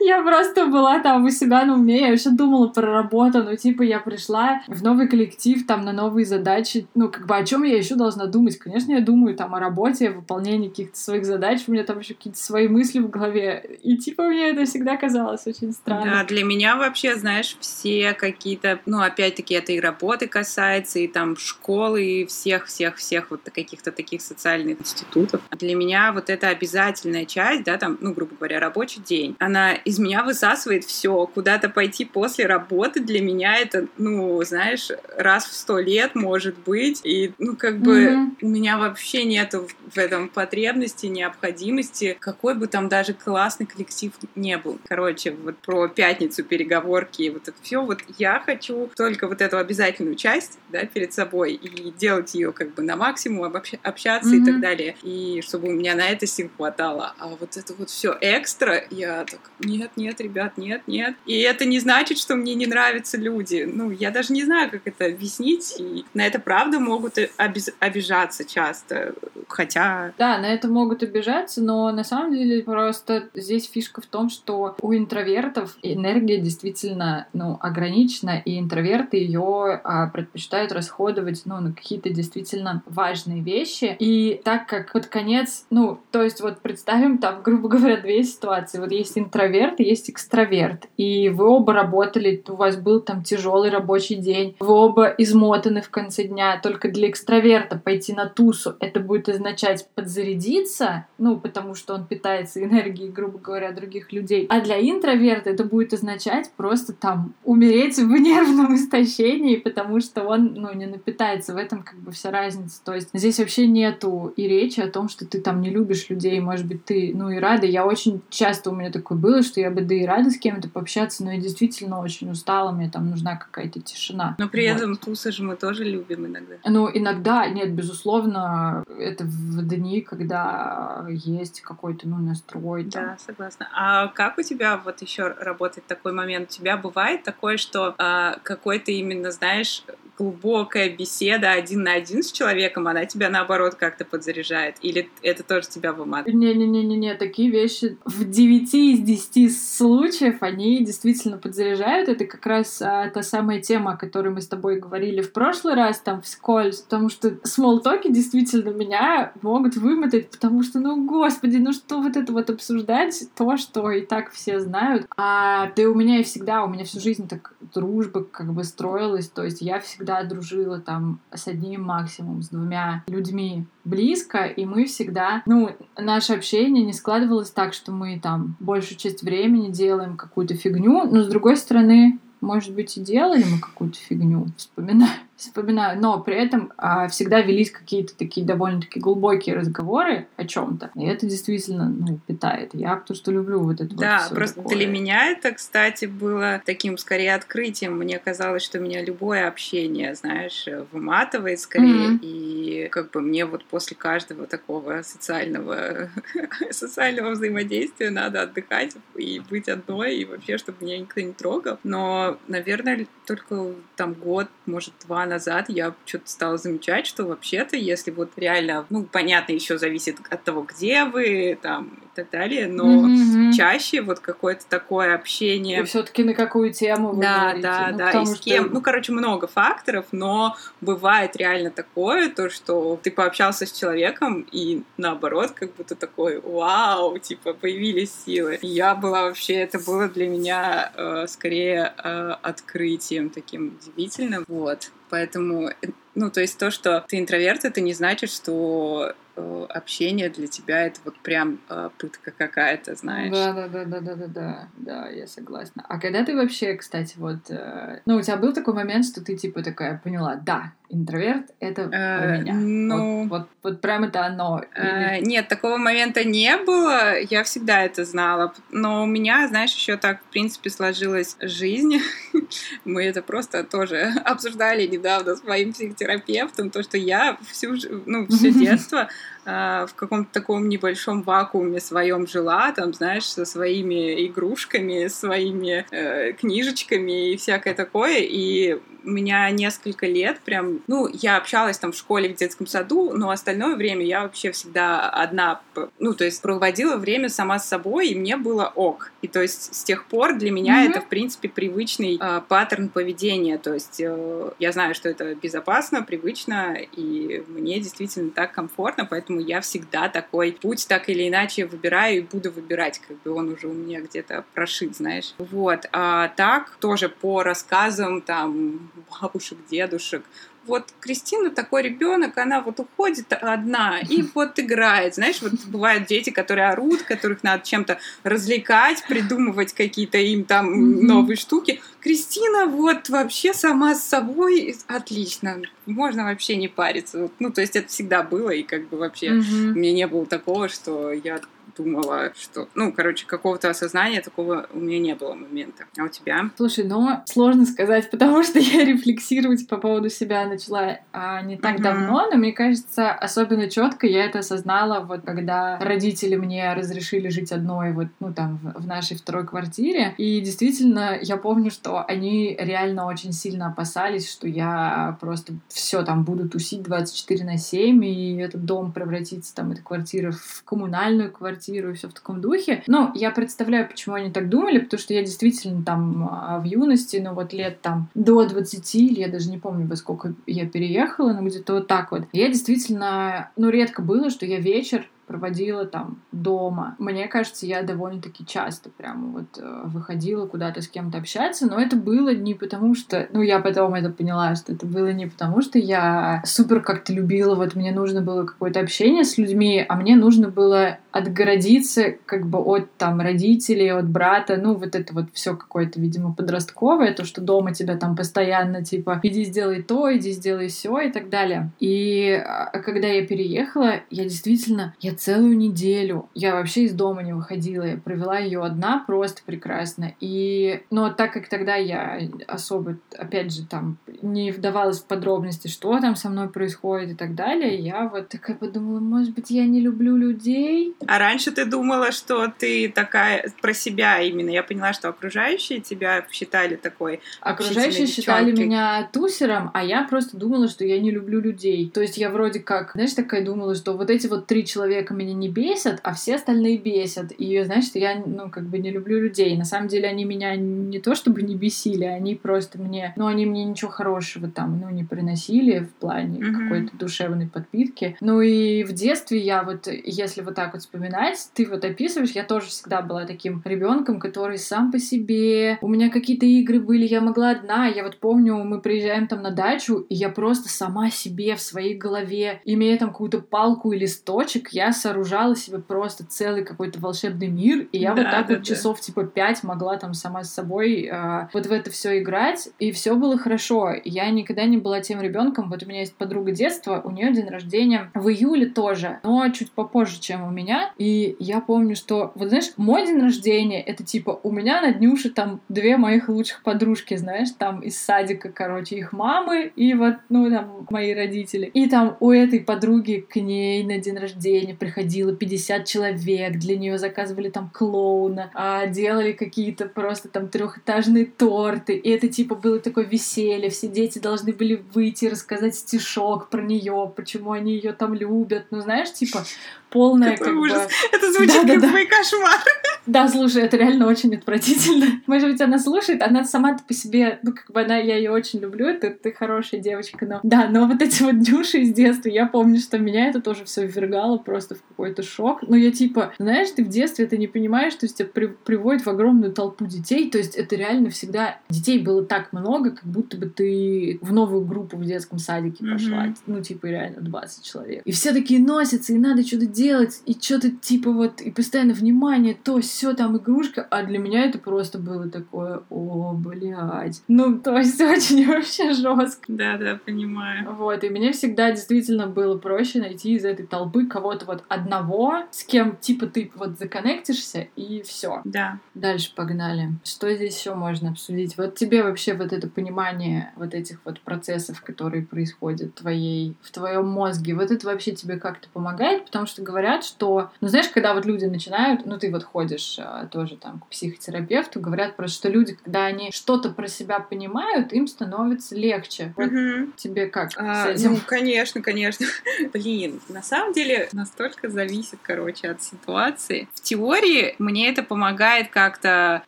Я 0.00 0.22
просто 0.22 0.66
была 0.66 1.00
там 1.00 1.24
у 1.24 1.30
себя 1.30 1.64
на 1.64 1.74
уме, 1.74 2.00
я 2.00 2.10
вообще 2.10 2.30
думала 2.30 2.68
про 2.68 2.86
работу, 2.92 3.42
ну, 3.42 3.56
типа, 3.56 3.82
я 3.82 4.00
пришла 4.00 4.62
в 4.66 4.82
новый 4.82 5.08
коллектив, 5.08 5.66
там, 5.66 5.82
на 5.82 5.92
новые 5.92 6.26
задачи, 6.26 6.86
ну, 6.94 7.08
как 7.08 7.26
бы, 7.26 7.36
о 7.36 7.44
чем 7.44 7.62
я 7.62 7.76
еще 7.76 7.94
должна 7.94 8.26
думать? 8.26 8.58
Конечно, 8.58 8.92
я 8.92 9.00
думаю 9.00 9.36
там 9.36 9.54
о 9.54 9.60
работе, 9.60 10.08
о 10.08 10.12
выполнении 10.12 10.68
каких-то 10.68 10.98
своих 10.98 11.24
задач, 11.24 11.64
у 11.66 11.72
меня 11.72 11.84
там 11.84 11.98
еще 11.98 12.14
какие-то 12.14 12.38
свои 12.38 12.68
мысли 12.68 13.00
в 13.00 13.10
голове, 13.10 13.51
и 13.54 13.96
типа 13.96 14.24
мне 14.24 14.50
это 14.50 14.64
всегда 14.64 14.96
казалось 14.96 15.46
очень 15.46 15.72
странно. 15.72 16.04
Да, 16.04 16.24
для 16.24 16.44
меня 16.44 16.76
вообще, 16.76 17.16
знаешь, 17.16 17.56
все 17.60 18.14
какие-то, 18.14 18.80
ну, 18.86 19.02
опять-таки, 19.02 19.54
это 19.54 19.72
и 19.72 19.80
работы 19.80 20.28
касается, 20.28 20.98
и 20.98 21.08
там 21.08 21.36
школы, 21.36 22.04
и 22.04 22.26
всех-всех-всех 22.26 23.30
вот 23.30 23.42
каких-то 23.52 23.92
таких 23.92 24.22
социальных 24.22 24.80
институтов. 24.80 25.40
Для 25.50 25.74
меня 25.74 26.12
вот 26.12 26.30
эта 26.30 26.48
обязательная 26.48 27.24
часть, 27.24 27.64
да, 27.64 27.76
там, 27.78 27.98
ну, 28.00 28.12
грубо 28.12 28.36
говоря, 28.36 28.60
рабочий 28.60 29.00
день, 29.00 29.36
она 29.38 29.74
из 29.74 29.98
меня 29.98 30.22
высасывает 30.24 30.84
все. 30.84 31.26
Куда-то 31.26 31.68
пойти 31.68 32.04
после 32.04 32.46
работы 32.46 33.00
для 33.00 33.20
меня 33.20 33.56
это, 33.56 33.86
ну, 33.98 34.42
знаешь, 34.44 34.88
раз 35.16 35.46
в 35.46 35.52
сто 35.52 35.78
лет 35.78 36.14
может 36.14 36.58
быть. 36.58 37.00
И, 37.04 37.32
ну, 37.38 37.56
как 37.56 37.78
бы 37.78 38.04
mm-hmm. 38.04 38.36
у 38.42 38.48
меня 38.48 38.78
вообще 38.78 39.24
нету 39.24 39.68
в 39.90 39.98
этом 39.98 40.28
потребности, 40.28 41.06
необходимости, 41.06 42.16
какой 42.18 42.54
бы 42.54 42.66
там 42.66 42.88
даже 42.88 43.12
класс 43.12 43.41
классный 43.42 43.66
коллектив 43.66 44.12
не 44.36 44.56
был. 44.56 44.78
Короче, 44.88 45.32
вот 45.32 45.56
про 45.58 45.88
пятницу, 45.88 46.44
переговорки, 46.44 47.28
вот 47.28 47.48
это 47.48 47.56
все. 47.60 47.84
Вот 47.84 47.98
я 48.18 48.38
хочу 48.38 48.88
только 48.96 49.26
вот 49.26 49.42
эту 49.42 49.58
обязательную 49.58 50.14
часть, 50.14 50.60
да, 50.70 50.84
перед 50.84 51.12
собой 51.12 51.54
и 51.54 51.90
делать 51.90 52.36
ее 52.36 52.52
как 52.52 52.72
бы 52.74 52.82
на 52.82 52.94
максимум, 52.94 53.52
общаться 53.82 54.30
mm-hmm. 54.30 54.42
и 54.42 54.44
так 54.44 54.60
далее. 54.60 54.96
И 55.02 55.42
чтобы 55.44 55.70
у 55.70 55.72
меня 55.72 55.96
на 55.96 56.08
это 56.08 56.24
сил 56.24 56.50
хватало. 56.56 57.14
А 57.18 57.26
вот 57.26 57.56
это 57.56 57.74
вот 57.74 57.90
все 57.90 58.16
экстра, 58.20 58.84
я 58.90 59.24
так, 59.24 59.50
нет, 59.58 59.90
нет, 59.96 60.20
ребят, 60.20 60.56
нет, 60.56 60.82
нет. 60.86 61.16
И 61.26 61.40
это 61.40 61.64
не 61.64 61.80
значит, 61.80 62.18
что 62.18 62.36
мне 62.36 62.54
не 62.54 62.66
нравятся 62.66 63.16
люди. 63.16 63.68
Ну, 63.68 63.90
я 63.90 64.12
даже 64.12 64.32
не 64.32 64.44
знаю, 64.44 64.70
как 64.70 64.82
это 64.84 65.06
объяснить. 65.06 65.74
И 65.80 66.04
на 66.14 66.24
это 66.24 66.38
правда 66.38 66.78
могут 66.78 67.18
обез- 67.18 67.74
обижаться 67.80 68.44
часто. 68.44 69.14
Хотя... 69.48 70.12
Да, 70.16 70.38
на 70.38 70.46
это 70.46 70.68
могут 70.68 71.02
обижаться, 71.02 71.60
но 71.60 71.90
на 71.90 72.04
самом 72.04 72.32
деле 72.32 72.62
просто 72.62 73.28
здесь 73.34 73.68
фишка 73.68 74.00
в 74.00 74.06
том, 74.06 74.28
что 74.28 74.76
у 74.80 74.94
интровертов 74.94 75.76
энергия 75.82 76.38
действительно 76.38 77.28
ну, 77.32 77.58
ограничена, 77.60 78.42
и 78.44 78.58
интроверты 78.58 79.16
ее 79.16 79.80
а, 79.84 80.08
предпочитают 80.08 80.72
расходовать 80.72 81.42
ну, 81.44 81.60
на 81.60 81.72
какие-то 81.72 82.10
действительно 82.10 82.82
важные 82.86 83.42
вещи. 83.42 83.96
И 83.98 84.40
так 84.44 84.66
как 84.66 84.92
под 84.92 85.06
конец, 85.06 85.66
ну, 85.70 85.98
то 86.10 86.22
есть 86.22 86.40
вот 86.40 86.60
представим 86.60 87.18
там, 87.18 87.42
грубо 87.44 87.68
говоря, 87.68 87.96
две 88.00 88.22
ситуации. 88.24 88.78
Вот 88.78 88.90
есть 88.90 89.16
интроверт 89.16 89.80
есть 89.80 90.10
экстраверт. 90.10 90.88
И 90.96 91.28
вы 91.28 91.46
оба 91.46 91.72
работали, 91.72 92.42
у 92.48 92.54
вас 92.54 92.76
был 92.76 93.00
там 93.00 93.22
тяжелый 93.22 93.70
рабочий 93.70 94.16
день, 94.16 94.56
вы 94.60 94.72
оба 94.72 95.06
измотаны 95.18 95.82
в 95.82 95.90
конце 95.90 96.24
дня. 96.24 96.58
Только 96.62 96.90
для 96.90 97.08
экстраверта 97.10 97.78
пойти 97.78 98.12
на 98.12 98.26
тусу 98.28 98.76
это 98.80 99.00
будет 99.00 99.28
означать 99.28 99.88
подзарядиться, 99.94 101.06
ну, 101.18 101.38
потому 101.38 101.74
что 101.74 101.94
он 101.94 102.06
питается 102.06 102.62
энергией, 102.62 103.10
грубо 103.22 103.38
говоря, 103.38 103.70
других 103.70 104.12
людей. 104.12 104.46
А 104.48 104.60
для 104.60 104.80
интроверта 104.80 105.50
это 105.50 105.64
будет 105.64 105.92
означать 105.92 106.50
просто 106.56 106.92
там 106.92 107.34
умереть 107.44 107.98
в 107.98 108.10
нервном 108.10 108.74
истощении, 108.74 109.56
потому 109.56 110.00
что 110.00 110.24
он, 110.24 110.54
ну, 110.54 110.72
не 110.74 110.86
напитается. 110.86 111.54
В 111.54 111.56
этом 111.56 111.84
как 111.84 111.96
бы 111.98 112.10
вся 112.10 112.32
разница. 112.32 112.82
То 112.84 112.94
есть 112.94 113.10
здесь 113.12 113.38
вообще 113.38 113.68
нету 113.68 114.32
и 114.36 114.48
речи 114.48 114.80
о 114.80 114.90
том, 114.90 115.08
что 115.08 115.24
ты 115.24 115.40
там 115.40 115.60
не 115.60 115.70
любишь 115.70 116.10
людей, 116.10 116.40
может 116.40 116.66
быть, 116.66 116.84
ты, 116.84 117.12
ну, 117.14 117.30
и 117.30 117.38
рада. 117.38 117.66
Я 117.66 117.86
очень 117.86 118.22
часто 118.28 118.70
у 118.70 118.74
меня 118.74 118.90
такое 118.90 119.16
было, 119.16 119.42
что 119.42 119.60
я 119.60 119.70
бы 119.70 119.82
да 119.82 119.94
и 119.94 120.04
рада 120.04 120.30
с 120.30 120.36
кем-то 120.36 120.68
пообщаться, 120.68 121.24
но 121.24 121.32
я 121.32 121.40
действительно 121.40 122.00
очень 122.00 122.28
устала, 122.30 122.72
мне 122.72 122.90
там 122.90 123.08
нужна 123.08 123.36
какая-то 123.36 123.80
тишина. 123.80 124.34
Но 124.38 124.48
при 124.48 124.68
вот. 124.68 124.76
этом 124.76 124.96
тусы 124.96 125.30
же 125.30 125.44
мы 125.44 125.54
тоже 125.54 125.84
любим 125.84 126.26
иногда. 126.26 126.56
Ну, 126.64 126.90
иногда, 126.92 127.46
нет, 127.46 127.72
безусловно, 127.72 128.84
это 128.98 129.24
в 129.24 129.62
дни, 129.68 130.00
когда 130.00 131.06
есть 131.08 131.60
какой-то, 131.60 132.08
ну, 132.08 132.18
настрой. 132.18 132.84
Там. 132.84 133.11
Согласна. 133.18 133.68
А 133.72 134.08
как 134.08 134.38
у 134.38 134.42
тебя 134.42 134.76
вот 134.76 135.02
еще 135.02 135.28
работает 135.28 135.86
такой 135.86 136.12
момент? 136.12 136.50
У 136.50 136.52
тебя 136.52 136.76
бывает 136.76 137.22
такое, 137.22 137.56
что 137.56 137.94
а, 137.98 138.38
какой-то 138.42 138.90
именно, 138.90 139.30
знаешь, 139.30 139.84
глубокая 140.18 140.90
беседа 140.90 141.52
один 141.52 141.82
на 141.82 141.94
один 141.94 142.22
с 142.22 142.30
человеком, 142.30 142.86
она 142.86 143.04
тебя 143.06 143.28
наоборот 143.28 143.74
как-то 143.74 144.04
подзаряжает? 144.04 144.76
Или 144.82 145.10
это 145.22 145.42
тоже 145.42 145.68
тебя 145.68 145.92
выматывает? 145.92 146.34
Не-не-не-не, 146.34 147.14
такие 147.14 147.50
вещи 147.50 147.96
в 148.04 148.28
9 148.28 148.74
из 148.74 149.00
10 149.00 149.60
случаев 149.60 150.36
они 150.40 150.84
действительно 150.84 151.38
подзаряжают. 151.38 152.08
Это 152.08 152.26
как 152.26 152.44
раз 152.46 152.80
а, 152.82 153.08
та 153.10 153.22
самая 153.22 153.60
тема, 153.60 153.92
о 153.92 153.96
которой 153.96 154.28
мы 154.28 154.40
с 154.40 154.48
тобой 154.48 154.78
говорили 154.78 155.22
в 155.22 155.32
прошлый 155.32 155.74
раз, 155.74 156.00
там, 156.00 156.22
вскользь, 156.22 156.80
потому 156.80 157.08
что 157.08 157.38
смолтоки 157.44 158.12
действительно 158.12 158.70
меня 158.70 159.32
могут 159.42 159.76
вымотать, 159.76 160.30
потому 160.30 160.62
что, 160.62 160.78
ну, 160.78 161.04
господи, 161.06 161.56
ну 161.56 161.72
что 161.72 162.00
вот 162.00 162.16
это 162.16 162.32
вот 162.32 162.50
обсуждать, 162.50 163.24
то, 163.36 163.56
что 163.56 163.90
и 163.90 164.02
так 164.02 164.30
все 164.32 164.60
знают. 164.60 165.06
А 165.16 165.70
ты 165.70 165.88
у 165.88 165.94
меня 165.94 166.20
и 166.20 166.22
всегда, 166.22 166.64
у 166.64 166.68
меня 166.68 166.84
всю 166.84 167.00
жизнь 167.00 167.28
так 167.28 167.54
дружба 167.74 168.24
как 168.24 168.52
бы 168.52 168.64
строилась, 168.64 169.28
то 169.28 169.42
есть 169.42 169.62
я 169.62 169.80
всегда 169.80 170.01
всегда 170.02 170.24
дружила 170.24 170.80
там 170.80 171.20
с 171.32 171.46
одним 171.46 171.84
максимум, 171.84 172.42
с 172.42 172.48
двумя 172.48 173.04
людьми 173.06 173.66
близко, 173.84 174.44
и 174.44 174.64
мы 174.64 174.86
всегда, 174.86 175.42
ну, 175.46 175.70
наше 175.96 176.32
общение 176.32 176.84
не 176.84 176.92
складывалось 176.92 177.52
так, 177.52 177.72
что 177.72 177.92
мы 177.92 178.18
там 178.20 178.56
большую 178.58 178.98
часть 178.98 179.22
времени 179.22 179.70
делаем 179.70 180.16
какую-то 180.16 180.54
фигню, 180.54 181.04
но 181.04 181.22
с 181.22 181.28
другой 181.28 181.56
стороны, 181.56 182.18
может 182.40 182.74
быть, 182.74 182.96
и 182.96 183.00
делали 183.00 183.44
мы 183.44 183.60
какую-то 183.60 183.98
фигню, 183.98 184.48
вспоминаю 184.56 185.20
вспоминаю, 185.42 186.00
но 186.00 186.20
при 186.20 186.36
этом 186.36 186.72
а, 186.76 187.08
всегда 187.08 187.40
велись 187.40 187.70
какие-то 187.70 188.16
такие 188.16 188.46
довольно-таки 188.46 189.00
глубокие 189.00 189.56
разговоры 189.56 190.26
о 190.36 190.44
чем-то. 190.44 190.90
И 190.94 191.04
это 191.04 191.26
действительно 191.26 191.88
ну, 191.88 192.18
питает. 192.26 192.70
Я 192.74 192.96
потому 192.96 193.16
что 193.16 193.30
люблю 193.30 193.60
вот 193.60 193.80
это 193.80 193.94
Да, 193.94 194.26
вот 194.28 194.36
просто 194.36 194.56
такое. 194.62 194.76
для 194.76 194.86
меня 194.86 195.30
это, 195.30 195.52
кстати, 195.52 196.06
было 196.06 196.62
таким 196.64 196.98
скорее 196.98 197.34
открытием. 197.34 197.96
Мне 197.98 198.18
казалось, 198.18 198.62
что 198.62 198.78
меня 198.78 199.02
любое 199.02 199.48
общение, 199.48 200.14
знаешь, 200.14 200.66
выматывает 200.92 201.60
скорее. 201.60 202.12
Mm-hmm. 202.12 202.18
И 202.22 202.88
как 202.90 203.10
бы 203.10 203.20
мне 203.20 203.44
вот 203.44 203.64
после 203.64 203.96
каждого 203.96 204.46
такого 204.46 205.02
социального, 205.02 206.08
социального 206.70 207.30
взаимодействия 207.30 208.10
надо 208.10 208.42
отдыхать 208.42 208.96
и 209.16 209.40
быть 209.40 209.68
одной, 209.68 210.16
и 210.16 210.24
вообще, 210.24 210.58
чтобы 210.58 210.84
меня 210.84 210.98
никто 210.98 211.20
не 211.20 211.32
трогал. 211.32 211.78
Но, 211.82 212.38
наверное, 212.48 213.06
только 213.26 213.74
там 213.96 214.14
год, 214.14 214.48
может, 214.66 214.94
два 215.06 215.26
назад 215.32 215.66
я 215.68 215.94
что-то 216.04 216.28
стала 216.28 216.58
замечать, 216.58 217.06
что 217.06 217.24
вообще-то, 217.24 217.76
если 217.76 218.10
вот 218.10 218.30
реально, 218.36 218.86
ну, 218.90 219.04
понятно, 219.04 219.52
еще 219.52 219.78
зависит 219.78 220.16
от 220.30 220.44
того, 220.44 220.62
где 220.62 221.04
вы, 221.04 221.58
там, 221.60 221.98
и 222.02 222.08
так 222.14 222.30
далее, 222.30 222.68
но 222.68 223.08
mm-hmm. 223.08 223.52
чаще 223.52 224.02
вот 224.02 224.20
какое-то 224.20 224.64
такое 224.68 225.14
общение... 225.14 225.80
И 225.80 225.84
все-таки 225.84 226.22
на 226.24 226.34
какую 226.34 226.72
тему 226.72 227.12
вы 227.12 227.22
Да, 227.22 227.40
говорите? 227.40 227.62
да, 227.62 227.88
ну, 227.90 227.98
да, 227.98 228.10
и 228.10 228.26
с 228.26 228.38
кем... 228.38 228.64
Что... 228.64 228.74
Ну, 228.74 228.80
короче, 228.82 229.12
много 229.12 229.46
факторов, 229.46 230.06
но 230.12 230.56
бывает 230.80 231.36
реально 231.36 231.70
такое, 231.70 232.28
то, 232.28 232.50
что 232.50 232.98
ты 233.02 233.10
пообщался 233.10 233.66
с 233.66 233.72
человеком, 233.72 234.46
и 234.52 234.82
наоборот, 234.96 235.52
как 235.52 235.74
будто 235.74 235.94
такой, 235.94 236.40
вау, 236.40 237.18
типа, 237.18 237.54
появились 237.54 238.12
силы. 238.26 238.58
И 238.60 238.66
я 238.66 238.94
была 238.94 239.22
вообще, 239.22 239.54
это 239.54 239.78
было 239.78 240.08
для 240.08 240.28
меня 240.28 240.92
э, 240.94 241.26
скорее 241.28 241.94
э, 241.96 242.36
открытием 242.42 243.30
таким 243.30 243.78
удивительным, 243.80 244.44
вот. 244.48 244.90
Поэтому, 245.12 245.68
э, 245.68 245.74
ну, 246.14 246.30
то 246.30 246.40
есть 246.40 246.56
то, 246.56 246.70
что 246.70 247.04
ты 247.06 247.18
интроверт, 247.18 247.66
это 247.66 247.82
не 247.82 247.92
значит, 247.92 248.30
что 248.30 249.12
общение 249.36 250.28
для 250.28 250.46
тебя 250.46 250.86
это 250.86 251.00
вот 251.04 251.18
прям 251.18 251.60
э, 251.68 251.90
пытка 251.98 252.30
какая-то, 252.30 252.94
знаешь. 252.94 253.32
Да, 253.32 253.52
да, 253.52 253.68
да, 253.68 253.84
да, 253.84 254.00
да, 254.00 254.14
да, 254.14 254.26
да, 254.26 254.68
да, 254.76 255.08
я 255.08 255.26
согласна. 255.26 255.84
А 255.88 255.98
когда 255.98 256.24
ты 256.24 256.36
вообще, 256.36 256.74
кстати, 256.74 257.14
вот, 257.16 257.50
э, 257.50 258.00
ну, 258.06 258.16
у 258.16 258.22
тебя 258.22 258.36
был 258.36 258.52
такой 258.52 258.74
момент, 258.74 259.04
что 259.04 259.24
ты 259.24 259.36
типа 259.36 259.62
такая 259.62 260.00
поняла, 260.02 260.36
да, 260.36 260.72
интроверт 260.90 261.46
это 261.58 261.88
про 261.88 262.38
меня. 262.38 262.52
Ну, 262.52 263.22
вот, 263.22 263.28
вот, 263.30 263.48
вот 263.62 263.80
прям 263.80 264.04
это 264.04 264.26
оно. 264.26 264.62
Или... 264.76 265.26
Нет, 265.26 265.48
такого 265.48 265.78
момента 265.78 266.22
не 266.22 266.54
было. 266.58 267.18
Я 267.18 267.44
всегда 267.44 267.82
это 267.82 268.04
знала. 268.04 268.52
Но 268.70 269.04
у 269.04 269.06
меня, 269.06 269.48
знаешь, 269.48 269.74
еще 269.74 269.96
так, 269.96 270.20
в 270.20 270.30
принципе, 270.30 270.68
сложилась 270.68 271.36
жизнь. 271.40 271.94
Мы 272.84 273.04
это 273.04 273.22
просто 273.22 273.64
тоже 273.64 274.12
обсуждали 274.24 274.86
недавно 274.86 275.34
с 275.34 275.42
моим 275.44 275.72
психотерапевтом, 275.72 276.68
то, 276.68 276.82
что 276.82 276.98
я 276.98 277.38
всю, 277.50 277.74
ну, 278.04 278.26
все 278.26 278.50
детство 278.52 279.02
Э, 279.02 279.12
в 279.44 279.90
каком-то 279.96 280.32
таком 280.32 280.68
небольшом 280.68 281.22
вакууме 281.22 281.80
своем 281.80 282.26
жила, 282.28 282.70
там, 282.72 282.94
знаешь, 282.94 283.24
со 283.24 283.44
своими 283.44 284.26
игрушками, 284.26 285.08
своими 285.08 285.84
э, 285.90 286.32
книжечками 286.32 287.32
и 287.32 287.36
всякое 287.36 287.74
такое. 287.74 288.18
И 288.20 288.78
у 289.04 289.10
меня 289.10 289.50
несколько 289.50 290.06
лет 290.06 290.40
прям, 290.40 290.80
ну, 290.86 291.08
я 291.12 291.36
общалась 291.36 291.78
там 291.78 291.92
в 291.92 291.96
школе, 291.96 292.32
в 292.32 292.36
детском 292.36 292.66
саду, 292.66 293.12
но 293.14 293.30
остальное 293.30 293.76
время 293.76 294.04
я 294.04 294.22
вообще 294.22 294.52
всегда 294.52 295.08
одна, 295.08 295.60
ну, 295.98 296.14
то 296.14 296.24
есть 296.24 296.40
проводила 296.42 296.96
время 296.96 297.28
сама 297.28 297.58
с 297.58 297.68
собой, 297.68 298.08
и 298.08 298.14
мне 298.18 298.36
было 298.36 298.72
ок. 298.74 299.12
И 299.22 299.28
то 299.28 299.40
есть 299.40 299.74
с 299.74 299.84
тех 299.84 300.06
пор 300.06 300.34
для 300.34 300.50
меня 300.50 300.84
mm-hmm. 300.84 300.90
это, 300.90 301.00
в 301.00 301.08
принципе, 301.08 301.48
привычный 301.48 302.18
э, 302.20 302.40
паттерн 302.48 302.88
поведения. 302.88 303.58
То 303.58 303.74
есть 303.74 304.00
э, 304.00 304.52
я 304.58 304.72
знаю, 304.72 304.94
что 304.94 305.08
это 305.08 305.34
безопасно, 305.34 306.02
привычно, 306.02 306.76
и 306.96 307.44
мне 307.48 307.78
действительно 307.80 308.30
так 308.30 308.52
комфортно, 308.52 309.04
поэтому 309.04 309.40
я 309.40 309.60
всегда 309.60 310.08
такой 310.08 310.52
путь 310.52 310.86
так 310.88 311.08
или 311.08 311.28
иначе 311.28 311.66
выбираю 311.66 312.18
и 312.18 312.20
буду 312.20 312.50
выбирать, 312.50 313.00
как 313.06 313.20
бы 313.22 313.32
он 313.32 313.48
уже 313.50 313.68
у 313.68 313.72
меня 313.72 314.00
где-то 314.00 314.44
прошит, 314.54 314.96
знаешь. 314.96 315.34
Вот. 315.38 315.86
А 315.92 316.28
так 316.28 316.76
тоже 316.80 317.08
по 317.08 317.42
рассказам 317.42 318.20
там 318.20 318.91
бабушек, 319.10 319.58
дедушек, 319.70 320.24
вот 320.66 320.92
Кристина 321.00 321.50
такой 321.50 321.82
ребенок, 321.82 322.38
она 322.38 322.60
вот 322.60 322.78
уходит 322.78 323.32
одна 323.32 324.00
и 324.00 324.22
вот 324.34 324.58
играет. 324.58 325.14
Знаешь, 325.14 325.42
вот 325.42 325.52
бывают 325.66 326.06
дети, 326.06 326.30
которые 326.30 326.68
орут, 326.68 327.02
которых 327.02 327.42
надо 327.42 327.66
чем-то 327.66 327.98
развлекать, 328.22 329.02
придумывать 329.08 329.72
какие-то 329.72 330.18
им 330.18 330.44
там 330.44 331.04
новые 331.04 331.36
штуки. 331.36 331.80
Кристина 332.00 332.66
вот 332.66 333.08
вообще 333.08 333.54
сама 333.54 333.94
с 333.94 334.04
собой 334.04 334.76
отлично. 334.86 335.62
Можно 335.86 336.24
вообще 336.24 336.56
не 336.56 336.68
париться. 336.68 337.30
Ну, 337.38 337.50
то 337.50 337.60
есть 337.60 337.76
это 337.76 337.88
всегда 337.88 338.22
было, 338.22 338.50
и 338.50 338.62
как 338.62 338.88
бы 338.88 338.98
вообще 338.98 339.30
у 339.30 339.34
меня 339.78 339.92
не 339.92 340.06
было 340.06 340.26
такого, 340.26 340.68
что 340.68 341.12
я 341.12 341.40
думала, 341.76 342.32
что... 342.36 342.68
Ну, 342.74 342.92
короче, 342.92 343.26
какого-то 343.26 343.70
осознания 343.70 344.20
такого 344.20 344.66
у 344.72 344.80
меня 344.80 344.98
не 344.98 345.14
было 345.14 345.34
момента. 345.34 345.84
А 345.98 346.04
у 346.04 346.08
тебя? 346.08 346.50
Слушай, 346.56 346.84
ну, 346.84 347.08
сложно 347.26 347.66
сказать, 347.66 348.10
потому 348.10 348.42
что 348.42 348.58
я 348.58 348.84
рефлексировать 348.84 349.66
по 349.68 349.76
поводу 349.76 350.08
себя 350.08 350.46
начала 350.46 350.98
а, 351.12 351.42
не 351.42 351.56
так 351.56 351.78
mm-hmm. 351.78 351.82
давно, 351.82 352.28
но 352.30 352.36
мне 352.36 352.52
кажется, 352.52 353.10
особенно 353.10 353.68
четко 353.68 354.06
я 354.06 354.24
это 354.24 354.40
осознала, 354.40 355.00
вот 355.00 355.22
когда 355.22 355.78
родители 355.78 356.36
мне 356.36 356.72
разрешили 356.74 357.28
жить 357.28 357.52
одной, 357.52 357.92
вот, 357.92 358.08
ну, 358.20 358.32
там, 358.32 358.58
в, 358.58 358.82
в 358.82 358.86
нашей 358.86 359.16
второй 359.16 359.46
квартире. 359.46 360.14
И 360.18 360.40
действительно, 360.40 361.18
я 361.20 361.36
помню, 361.36 361.70
что 361.70 362.04
они 362.06 362.56
реально 362.58 363.06
очень 363.06 363.32
сильно 363.32 363.68
опасались, 363.68 364.30
что 364.30 364.48
я 364.48 365.16
просто 365.20 365.54
все 365.68 366.02
там 366.02 366.24
буду 366.24 366.48
тусить 366.48 366.82
24 366.82 367.44
на 367.44 367.58
7, 367.58 368.04
и 368.04 368.36
этот 368.36 368.64
дом 368.64 368.92
превратится, 368.92 369.54
там, 369.54 369.72
эта 369.72 369.82
квартира 369.82 370.32
в 370.32 370.62
коммунальную 370.64 371.30
квартиру, 371.30 371.61
и 371.68 371.92
все 371.94 372.08
в 372.08 372.14
таком 372.14 372.40
духе. 372.40 372.82
Но 372.86 373.12
я 373.14 373.30
представляю, 373.30 373.88
почему 373.88 374.14
они 374.14 374.30
так 374.30 374.48
думали, 374.48 374.78
потому 374.78 375.00
что 375.00 375.14
я 375.14 375.22
действительно 375.22 375.82
там 375.82 376.28
а, 376.30 376.58
в 376.58 376.64
юности, 376.64 377.16
ну 377.16 377.34
вот 377.34 377.52
лет 377.52 377.80
там 377.80 378.08
до 378.14 378.44
20, 378.46 378.94
или 378.94 379.20
я 379.20 379.28
даже 379.28 379.50
не 379.50 379.58
помню, 379.58 379.86
во 379.86 379.96
сколько 379.96 380.34
я 380.46 380.66
переехала, 380.66 381.32
но 381.32 381.42
где-то 381.42 381.74
вот 381.74 381.86
так 381.86 382.12
вот. 382.12 382.22
Я 382.32 382.48
действительно, 382.48 383.50
ну 383.56 383.68
редко 383.70 384.02
было, 384.02 384.30
что 384.30 384.46
я 384.46 384.58
вечер 384.58 385.08
проводила 385.32 385.86
там 385.86 386.20
дома. 386.30 386.94
Мне 386.98 387.26
кажется, 387.26 387.64
я 387.64 387.82
довольно-таки 387.82 388.44
часто 388.44 388.90
прямо 388.90 389.28
вот 389.28 389.58
э, 389.58 389.82
выходила 389.84 390.46
куда-то 390.46 390.82
с 390.82 390.88
кем-то 390.88 391.18
общаться, 391.18 391.66
но 391.66 391.80
это 391.80 391.96
было 391.96 392.34
не 392.34 392.52
потому 392.52 392.94
что... 392.94 393.28
Ну, 393.32 393.40
я 393.40 393.60
потом 393.60 393.94
это 393.94 394.10
поняла, 394.10 394.54
что 394.56 394.74
это 394.74 394.84
было 394.84 395.10
не 395.12 395.26
потому, 395.26 395.62
что 395.62 395.78
я 395.78 396.42
супер 396.44 396.82
как-то 396.82 397.14
любила, 397.14 397.54
вот 397.54 397.74
мне 397.74 397.92
нужно 397.92 398.20
было 398.20 398.44
какое-то 398.44 398.80
общение 398.80 399.24
с 399.24 399.38
людьми, 399.38 399.82
а 399.88 399.96
мне 399.96 400.16
нужно 400.16 400.48
было 400.48 400.98
отгородиться 401.12 402.14
как 402.26 402.46
бы 402.46 402.58
от 402.58 402.92
там 402.98 403.20
родителей, 403.20 403.88
от 403.88 404.08
брата, 404.08 404.58
ну 404.62 404.74
вот 404.74 404.94
это 404.94 405.14
вот 405.14 405.26
все 405.32 405.56
какое-то, 405.56 405.98
видимо, 405.98 406.34
подростковое, 406.34 407.14
то, 407.14 407.24
что 407.24 407.40
дома 407.40 407.72
тебя 407.72 407.96
там 407.96 408.16
постоянно 408.16 408.84
типа 408.84 409.20
иди 409.22 409.44
сделай 409.44 409.82
то, 409.82 410.14
иди 410.14 410.32
сделай 410.32 410.68
все 410.68 410.98
и 411.00 411.10
так 411.10 411.30
далее. 411.30 411.70
И 411.80 412.32
а, 412.32 412.78
когда 412.80 413.08
я 413.08 413.26
переехала, 413.26 414.00
я 414.10 414.24
действительно, 414.24 414.94
я 415.00 415.12
целую 415.22 415.56
неделю, 415.56 416.28
я 416.34 416.54
вообще 416.54 416.84
из 416.84 416.94
дома 416.94 417.22
не 417.22 417.32
выходила, 417.32 417.84
я 417.84 417.96
провела 417.96 418.38
ее 418.38 418.64
одна 418.64 419.04
просто 419.06 419.42
прекрасно. 419.46 420.14
И, 420.18 420.82
но 420.90 421.10
так 421.10 421.32
как 421.32 421.48
тогда 421.48 421.76
я 421.76 422.20
особо, 422.48 422.98
опять 423.16 423.52
же, 423.52 423.64
там 423.64 423.98
не 424.20 424.50
вдавалась 424.50 425.00
в 425.00 425.04
подробности, 425.04 425.68
что 425.68 426.00
там 426.00 426.16
со 426.16 426.28
мной 426.28 426.48
происходит 426.48 427.10
и 427.10 427.14
так 427.14 427.36
далее, 427.36 427.76
я 427.76 428.08
вот 428.08 428.30
такая 428.30 428.56
подумала, 428.56 428.98
может 428.98 429.32
быть, 429.34 429.50
я 429.50 429.64
не 429.64 429.80
люблю 429.80 430.16
людей, 430.16 430.96
а 431.06 431.18
раньше 431.18 431.52
ты 431.52 431.66
думала, 431.66 432.10
что 432.10 432.48
ты 432.48 432.88
такая 432.88 433.52
про 433.60 433.74
себя 433.74 434.20
именно. 434.20 434.50
Я 434.50 434.64
поняла, 434.64 434.92
что 434.92 435.08
окружающие 435.08 435.80
тебя 435.80 436.26
считали 436.32 436.74
такой. 436.74 437.20
Окружающие 437.40 438.08
считали 438.08 438.50
меня 438.50 439.08
тусером, 439.12 439.70
а 439.72 439.84
я 439.84 440.02
просто 440.02 440.36
думала, 440.36 440.66
что 440.68 440.84
я 440.84 440.98
не 440.98 441.12
люблю 441.12 441.40
людей. 441.40 441.90
То 441.94 442.00
есть 442.00 442.18
я 442.18 442.30
вроде 442.30 442.58
как, 442.58 442.92
знаешь, 442.94 443.12
такая 443.12 443.44
думала, 443.44 443.76
что 443.76 443.92
вот 443.92 444.10
эти 444.10 444.26
вот 444.26 444.46
три 444.46 444.66
человека 444.66 445.11
меня 445.12 445.34
не 445.34 445.48
бесят, 445.48 446.00
а 446.02 446.14
все 446.14 446.36
остальные 446.36 446.78
бесят. 446.78 447.32
И 447.36 447.62
что 447.82 447.98
я, 447.98 448.22
ну, 448.24 448.50
как 448.50 448.64
бы 448.64 448.78
не 448.78 448.90
люблю 448.90 449.20
людей. 449.20 449.56
На 449.56 449.64
самом 449.64 449.88
деле 449.88 450.08
они 450.08 450.24
меня 450.24 450.56
не 450.56 451.00
то 451.00 451.14
чтобы 451.14 451.42
не 451.42 451.56
бесили, 451.56 452.04
они 452.04 452.34
просто 452.34 452.78
мне, 452.78 453.12
ну, 453.16 453.26
они 453.26 453.46
мне 453.46 453.64
ничего 453.64 453.90
хорошего 453.90 454.48
там, 454.48 454.80
ну, 454.80 454.90
не 454.90 455.04
приносили 455.04 455.80
в 455.80 455.94
плане 455.94 456.38
mm-hmm. 456.38 456.52
какой-то 456.52 456.96
душевной 456.96 457.46
подпитки. 457.46 458.16
Ну 458.20 458.40
и 458.40 458.84
в 458.84 458.92
детстве 458.92 459.38
я 459.38 459.62
вот, 459.62 459.86
если 459.86 460.42
вот 460.42 460.54
так 460.54 460.72
вот 460.72 460.82
вспоминать, 460.82 461.50
ты 461.54 461.66
вот 461.66 461.84
описываешь, 461.84 462.32
я 462.32 462.44
тоже 462.44 462.66
всегда 462.66 463.02
была 463.02 463.24
таким 463.24 463.62
ребенком, 463.64 464.20
который 464.20 464.58
сам 464.58 464.92
по 464.92 464.98
себе. 464.98 465.78
У 465.80 465.88
меня 465.88 466.10
какие-то 466.10 466.46
игры 466.46 466.80
были, 466.80 467.06
я 467.06 467.20
могла 467.20 467.50
одна. 467.50 467.86
Я 467.86 468.04
вот 468.04 468.18
помню, 468.18 468.56
мы 468.64 468.80
приезжаем 468.80 469.26
там 469.26 469.42
на 469.42 469.50
дачу, 469.50 470.06
и 470.08 470.14
я 470.14 470.28
просто 470.28 470.68
сама 470.68 471.10
себе 471.10 471.54
в 471.56 471.60
своей 471.60 471.96
голове, 471.96 472.60
имея 472.64 472.98
там 472.98 473.10
какую-то 473.10 473.40
палку 473.40 473.92
и 473.92 473.98
листочек, 473.98 474.70
я 474.70 474.91
сооружала 474.92 475.56
себе 475.56 475.78
просто 475.78 476.26
целый 476.26 476.64
какой-то 476.64 476.98
волшебный 477.00 477.48
мир, 477.48 477.88
и 477.92 477.98
я 477.98 478.14
да, 478.14 478.22
вот 478.22 478.30
так 478.30 478.46
да, 478.46 478.54
вот 478.54 478.62
да. 478.62 478.64
часов 478.64 479.00
типа 479.00 479.24
пять 479.24 479.62
могла 479.62 479.96
там 479.96 480.14
сама 480.14 480.44
с 480.44 480.52
собой 480.52 481.08
э, 481.10 481.48
вот 481.52 481.66
в 481.66 481.72
это 481.72 481.90
все 481.90 482.20
играть, 482.20 482.68
и 482.78 482.92
все 482.92 483.14
было 483.14 483.38
хорошо. 483.38 483.90
Я 484.04 484.30
никогда 484.30 484.64
не 484.64 484.76
была 484.76 485.00
тем 485.00 485.20
ребенком. 485.20 485.70
Вот 485.70 485.82
у 485.82 485.86
меня 485.86 486.00
есть 486.00 486.16
подруга 486.16 486.52
детства, 486.52 487.00
у 487.04 487.10
нее 487.10 487.32
день 487.32 487.48
рождения 487.48 488.10
в 488.14 488.28
июле 488.28 488.66
тоже, 488.66 489.20
но 489.22 489.48
чуть 489.50 489.72
попозже, 489.72 490.20
чем 490.20 490.44
у 490.44 490.50
меня. 490.50 490.92
И 490.98 491.36
я 491.38 491.60
помню, 491.60 491.96
что, 491.96 492.32
вот 492.34 492.48
знаешь, 492.48 492.72
мой 492.76 493.06
день 493.06 493.20
рождения, 493.20 493.80
это 493.80 494.04
типа 494.04 494.40
у 494.42 494.50
меня 494.50 494.80
на 494.80 494.92
днюше 494.92 495.30
там 495.30 495.60
две 495.68 495.96
моих 495.96 496.28
лучших 496.28 496.62
подружки, 496.62 497.16
знаешь, 497.16 497.48
там 497.56 497.80
из 497.80 498.00
садика, 498.00 498.50
короче, 498.50 498.96
их 498.96 499.12
мамы 499.12 499.72
и 499.74 499.94
вот, 499.94 500.16
ну, 500.28 500.50
там, 500.50 500.86
мои 500.90 501.14
родители. 501.14 501.66
И 501.66 501.88
там 501.88 502.16
у 502.20 502.30
этой 502.30 502.60
подруги 502.60 503.24
к 503.28 503.36
ней 503.36 503.84
на 503.84 503.98
день 503.98 504.16
рождения 504.16 504.74
приходило 504.82 505.32
50 505.32 505.86
человек, 505.86 506.58
для 506.58 506.76
нее 506.76 506.98
заказывали 506.98 507.50
там 507.50 507.70
клоуна, 507.72 508.50
а 508.52 508.88
делали 508.88 509.30
какие-то 509.30 509.86
просто 509.86 510.28
там 510.28 510.48
трехэтажные 510.48 511.26
торты. 511.26 511.94
И 511.94 512.10
это 512.10 512.26
типа 512.26 512.56
было 512.56 512.80
такое 512.80 513.04
веселье, 513.04 513.70
все 513.70 513.86
дети 513.86 514.18
должны 514.18 514.52
были 514.52 514.82
выйти, 514.92 515.26
рассказать 515.26 515.76
стишок 515.76 516.48
про 516.48 516.62
нее, 516.62 517.12
почему 517.14 517.52
они 517.52 517.74
ее 517.74 517.92
там 517.92 518.12
любят. 518.12 518.66
Ну, 518.72 518.80
знаешь, 518.80 519.12
типа 519.12 519.44
полная 519.92 520.36
Какой 520.36 520.54
как 520.54 520.56
ужас. 520.56 520.86
бы... 520.86 521.16
Это 521.16 521.32
звучит 521.32 521.66
да, 521.66 521.72
как 521.74 521.82
да, 521.82 521.88
мой 521.88 522.06
кошмар. 522.06 522.60
Да, 523.06 523.28
слушай, 523.28 523.62
это 523.62 523.76
реально 523.76 524.06
очень 524.06 524.34
отвратительно. 524.34 525.06
Может 525.26 525.50
быть, 525.50 525.60
она 525.60 525.78
слушает, 525.78 526.22
она 526.22 526.44
сама 526.44 526.78
по 526.86 526.94
себе, 526.94 527.38
ну, 527.42 527.52
как 527.52 527.70
бы 527.70 527.80
она, 527.80 527.96
я 527.96 528.16
ее 528.16 528.30
очень 528.30 528.60
люблю, 528.60 528.86
это 528.86 529.10
ты 529.10 529.32
хорошая 529.32 529.80
девочка, 529.80 530.24
но... 530.24 530.40
Да, 530.42 530.68
но 530.68 530.86
вот 530.86 531.02
эти 531.02 531.22
вот 531.22 531.40
дюши 531.40 531.78
из 531.78 531.92
детства, 531.92 532.28
я 532.28 532.46
помню, 532.46 532.78
что 532.78 532.98
меня 532.98 533.28
это 533.28 533.40
тоже 533.40 533.64
все 533.64 533.86
ввергало 533.86 534.38
просто 534.38 534.76
в 534.76 534.82
какой-то 534.82 535.22
шок. 535.22 535.62
Но 535.62 535.76
я 535.76 535.90
типа, 535.90 536.32
знаешь, 536.38 536.70
ты 536.70 536.84
в 536.84 536.88
детстве 536.88 537.24
это 537.24 537.36
не 537.36 537.48
понимаешь, 537.48 537.94
то 537.94 538.06
есть 538.06 538.18
тебя 538.18 538.28
при, 538.32 538.46
приводит 538.46 539.04
в 539.04 539.08
огромную 539.08 539.52
толпу 539.52 539.86
детей, 539.86 540.30
то 540.30 540.38
есть 540.38 540.54
это 540.54 540.76
реально 540.76 541.10
всегда... 541.10 541.58
Детей 541.68 541.98
было 541.98 542.24
так 542.24 542.52
много, 542.52 542.92
как 542.92 543.04
будто 543.04 543.36
бы 543.36 543.46
ты 543.46 544.18
в 544.22 544.32
новую 544.32 544.64
группу 544.64 544.96
в 544.96 545.04
детском 545.04 545.38
садике 545.38 545.84
пошла. 545.84 546.26
Mm-hmm. 546.26 546.36
Ну, 546.46 546.62
типа, 546.62 546.86
реально 546.86 547.20
20 547.20 547.64
человек. 547.64 548.02
И 548.04 548.12
все 548.12 548.32
такие 548.32 548.60
носятся, 548.60 549.12
и 549.12 549.18
надо 549.18 549.44
что-то 549.46 549.66
делать, 549.66 549.81
и 549.82 550.40
что-то 550.40 550.70
типа 550.70 551.10
вот, 551.10 551.40
и 551.40 551.50
постоянно 551.50 551.94
внимание, 551.94 552.54
то 552.54 552.80
все 552.80 553.14
там 553.14 553.36
игрушка, 553.36 553.86
а 553.90 554.02
для 554.02 554.18
меня 554.18 554.44
это 554.44 554.58
просто 554.58 554.98
было 554.98 555.28
такое, 555.28 555.82
о, 555.90 556.32
блядь. 556.32 557.22
Ну, 557.28 557.58
то 557.58 557.76
есть 557.78 558.00
очень 558.00 558.46
вообще 558.46 558.92
жестко. 558.92 559.44
Да, 559.48 559.76
да, 559.78 559.98
понимаю. 560.04 560.74
Вот, 560.74 561.04
и 561.04 561.10
мне 561.10 561.32
всегда 561.32 561.70
действительно 561.70 562.26
было 562.26 562.58
проще 562.58 563.00
найти 563.00 563.34
из 563.34 563.44
этой 563.44 563.66
толпы 563.66 564.06
кого-то 564.06 564.46
вот 564.46 564.64
одного, 564.68 565.44
с 565.50 565.64
кем 565.64 565.96
типа 565.96 566.26
ты 566.26 566.50
вот 566.54 566.78
законнектишься, 566.78 567.68
и 567.76 568.02
все. 568.02 568.40
Да. 568.44 568.78
Дальше 568.94 569.34
погнали. 569.34 569.90
Что 570.04 570.34
здесь 570.34 570.58
еще 570.58 570.74
можно 570.74 571.10
обсудить? 571.10 571.56
Вот 571.56 571.74
тебе 571.74 572.02
вообще 572.02 572.34
вот 572.34 572.52
это 572.52 572.68
понимание 572.68 573.52
вот 573.56 573.74
этих 573.74 574.00
вот 574.04 574.20
процессов, 574.20 574.82
которые 574.82 575.24
происходят 575.24 575.92
в 575.92 576.02
твоей, 576.02 576.56
в 576.62 576.70
твоем 576.70 577.08
мозге, 577.08 577.54
вот 577.54 577.70
это 577.70 577.86
вообще 577.86 578.12
тебе 578.12 578.38
как-то 578.38 578.68
помогает? 578.72 579.26
Потому 579.26 579.46
что 579.46 579.62
говорят, 579.72 580.04
что, 580.04 580.50
ну 580.60 580.68
знаешь, 580.68 580.88
когда 580.88 581.14
вот 581.14 581.24
люди 581.24 581.46
начинают, 581.46 582.04
ну 582.04 582.18
ты 582.18 582.30
вот 582.30 582.44
ходишь 582.44 582.96
а, 582.98 583.26
тоже 583.26 583.56
там 583.56 583.80
к 583.80 583.86
психотерапевту, 583.88 584.80
говорят 584.80 585.16
просто, 585.16 585.38
что 585.38 585.48
люди, 585.48 585.74
когда 585.82 586.04
они 586.04 586.30
что-то 586.30 586.70
про 586.70 586.88
себя 586.88 587.20
понимают, 587.20 587.92
им 587.92 588.06
становится 588.06 588.76
легче. 588.76 589.32
Вот 589.36 589.46
угу. 589.46 589.92
тебе 589.96 590.26
как 590.26 590.50
а? 590.56 590.94
Ну, 590.98 591.18
конечно, 591.26 591.80
конечно. 591.80 592.26
Блин, 592.72 593.20
на 593.28 593.42
самом 593.42 593.72
деле 593.72 594.08
настолько 594.12 594.68
зависит, 594.68 595.18
короче, 595.22 595.70
от 595.70 595.82
ситуации. 595.82 596.68
В 596.74 596.82
теории 596.82 597.56
мне 597.58 597.88
это 597.88 598.02
помогает 598.02 598.68
как-то 598.68 599.42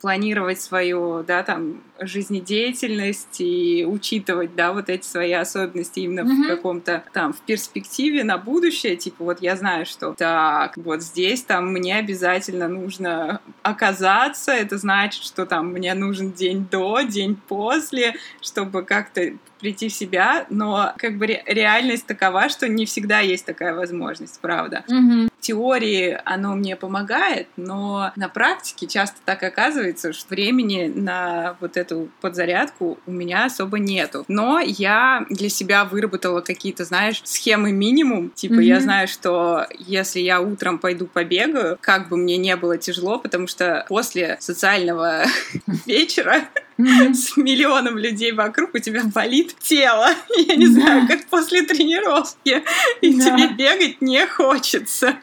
планировать 0.01 0.59
свою, 0.59 1.23
да, 1.23 1.43
там, 1.43 1.83
жизнедеятельность 1.99 3.39
и 3.39 3.85
учитывать, 3.87 4.55
да, 4.55 4.73
вот 4.73 4.89
эти 4.89 5.05
свои 5.05 5.31
особенности 5.31 5.99
именно 5.99 6.21
mm-hmm. 6.21 6.43
в 6.43 6.47
каком-то 6.47 7.03
там 7.13 7.33
в 7.33 7.41
перспективе 7.41 8.23
на 8.23 8.37
будущее, 8.37 8.95
типа 8.95 9.23
вот 9.23 9.41
я 9.41 9.55
знаю, 9.55 9.85
что 9.85 10.13
так, 10.17 10.77
вот 10.77 11.01
здесь 11.01 11.43
там 11.43 11.71
мне 11.71 11.97
обязательно 11.97 12.67
нужно 12.67 13.41
оказаться, 13.63 14.51
это 14.51 14.77
значит, 14.77 15.23
что 15.23 15.45
там 15.45 15.67
мне 15.67 15.93
нужен 15.93 16.31
день 16.31 16.67
до, 16.69 17.01
день 17.01 17.35
после, 17.47 18.15
чтобы 18.41 18.83
как-то 18.83 19.33
прийти 19.65 19.89
в 19.89 19.93
себя, 19.93 20.45
но 20.51 20.93
как 20.95 21.17
бы 21.17 21.25
ре- 21.25 21.43
реальность 21.47 22.05
такова, 22.05 22.49
что 22.49 22.67
не 22.67 22.85
всегда 22.85 23.21
есть 23.21 23.47
такая 23.47 23.73
возможность, 23.73 24.39
правда. 24.39 24.83
Mm-hmm. 24.87 25.29
В 25.39 25.41
теории 25.41 26.19
оно 26.23 26.53
мне 26.53 26.75
помогает, 26.75 27.47
но 27.57 28.11
на 28.15 28.29
практике 28.29 28.85
часто 28.85 29.17
так 29.25 29.41
оказывается, 29.41 30.13
что 30.13 30.29
времени 30.29 30.91
на 30.93 31.57
вот 31.61 31.77
эту 31.77 32.09
подзарядку 32.21 32.99
у 33.07 33.11
меня 33.11 33.45
особо 33.45 33.79
нету. 33.79 34.23
Но 34.27 34.59
я 34.59 35.25
для 35.31 35.49
себя 35.49 35.83
выработала 35.83 36.41
какие-то, 36.41 36.85
знаешь, 36.85 37.21
схемы 37.23 37.71
минимум. 37.71 38.29
Типа 38.29 38.53
mm-hmm. 38.53 38.63
я 38.63 38.79
знаю, 38.81 39.07
что 39.07 39.65
если 39.79 40.19
я 40.19 40.41
утром 40.41 40.77
пойду 40.77 41.07
побегаю, 41.07 41.79
как 41.81 42.09
бы 42.09 42.17
мне 42.17 42.37
не 42.37 42.55
было 42.55 42.77
тяжело, 42.77 43.17
потому 43.17 43.47
что 43.47 43.83
после 43.89 44.37
социального 44.39 45.23
вечера 45.87 46.41
с 46.77 47.37
миллионом 47.37 47.97
людей 47.97 48.31
вокруг 48.31 48.75
у 48.75 48.79
тебя 48.79 49.03
болит 49.03 49.55
тело. 49.59 50.07
Я 50.35 50.55
не 50.55 50.65
знаю, 50.67 51.07
как 51.07 51.25
после 51.27 51.63
тренировки. 51.63 52.63
И 53.01 53.13
тебе 53.13 53.47
бегать 53.49 54.01
не 54.01 54.25
хочется. 54.27 55.15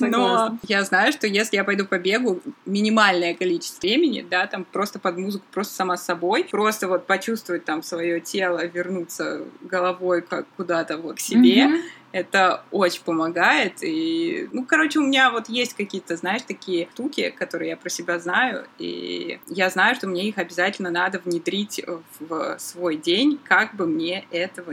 Но 0.00 0.58
я 0.62 0.84
знаю, 0.84 1.12
что 1.12 1.26
если 1.26 1.56
я 1.56 1.64
пойду 1.64 1.84
по 1.84 1.98
бегу, 1.98 2.40
минимальное 2.64 3.34
количество 3.34 3.80
времени, 3.80 4.24
да, 4.28 4.46
там 4.46 4.64
просто 4.64 4.98
под 4.98 5.16
музыку, 5.16 5.44
просто 5.52 5.74
сама 5.74 5.96
собой, 5.96 6.44
просто 6.44 6.86
вот 6.88 7.06
почувствовать 7.06 7.64
там 7.64 7.82
свое 7.82 8.20
тело, 8.20 8.64
вернуться 8.66 9.42
головой 9.62 10.22
как 10.22 10.46
куда-то 10.56 10.98
вот 10.98 11.16
к 11.16 11.20
себе, 11.20 11.68
Это 12.12 12.64
очень 12.70 13.02
помогает. 13.02 13.82
И, 13.82 14.48
ну, 14.52 14.64
короче, 14.64 14.98
у 14.98 15.02
меня 15.02 15.30
вот 15.30 15.48
есть 15.48 15.74
какие-то, 15.74 16.16
знаешь, 16.16 16.42
такие 16.42 16.88
штуки, 16.92 17.34
которые 17.36 17.70
я 17.70 17.76
про 17.76 17.88
себя 17.88 18.18
знаю, 18.18 18.66
и 18.78 19.40
я 19.46 19.70
знаю, 19.70 19.94
что 19.94 20.06
мне 20.06 20.28
их 20.28 20.38
обязательно 20.38 20.90
надо 20.90 21.20
внедрить 21.24 21.80
в 22.18 22.56
свой 22.58 22.96
день, 22.96 23.38
как 23.42 23.74
бы 23.74 23.86
мне 23.86 24.24
этого 24.30 24.72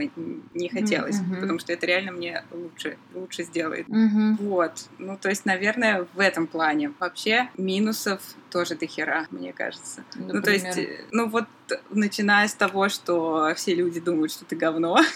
не 0.54 0.68
хотелось, 0.68 1.20
mm-hmm. 1.20 1.40
потому 1.40 1.58
что 1.58 1.72
это 1.72 1.86
реально 1.86 2.12
мне 2.12 2.44
лучше, 2.50 2.98
лучше 3.14 3.44
сделает. 3.44 3.88
Mm-hmm. 3.88 4.36
Вот. 4.40 4.88
Ну, 4.98 5.16
то 5.16 5.28
есть, 5.28 5.46
наверное, 5.46 6.06
в 6.14 6.20
этом 6.20 6.46
плане. 6.46 6.92
Вообще, 6.98 7.50
минусов 7.56 8.20
тоже 8.50 8.74
до 8.74 8.86
хера, 8.86 9.26
мне 9.30 9.52
кажется. 9.52 10.04
Например? 10.14 10.34
Ну, 10.34 10.42
то 10.42 10.50
есть, 10.50 10.78
ну 11.12 11.28
вот 11.28 11.44
начиная 11.90 12.48
с 12.48 12.54
того, 12.54 12.88
что 12.88 13.52
все 13.56 13.74
люди 13.74 14.00
думают, 14.00 14.32
что 14.32 14.44
ты 14.44 14.56
говно. 14.56 14.98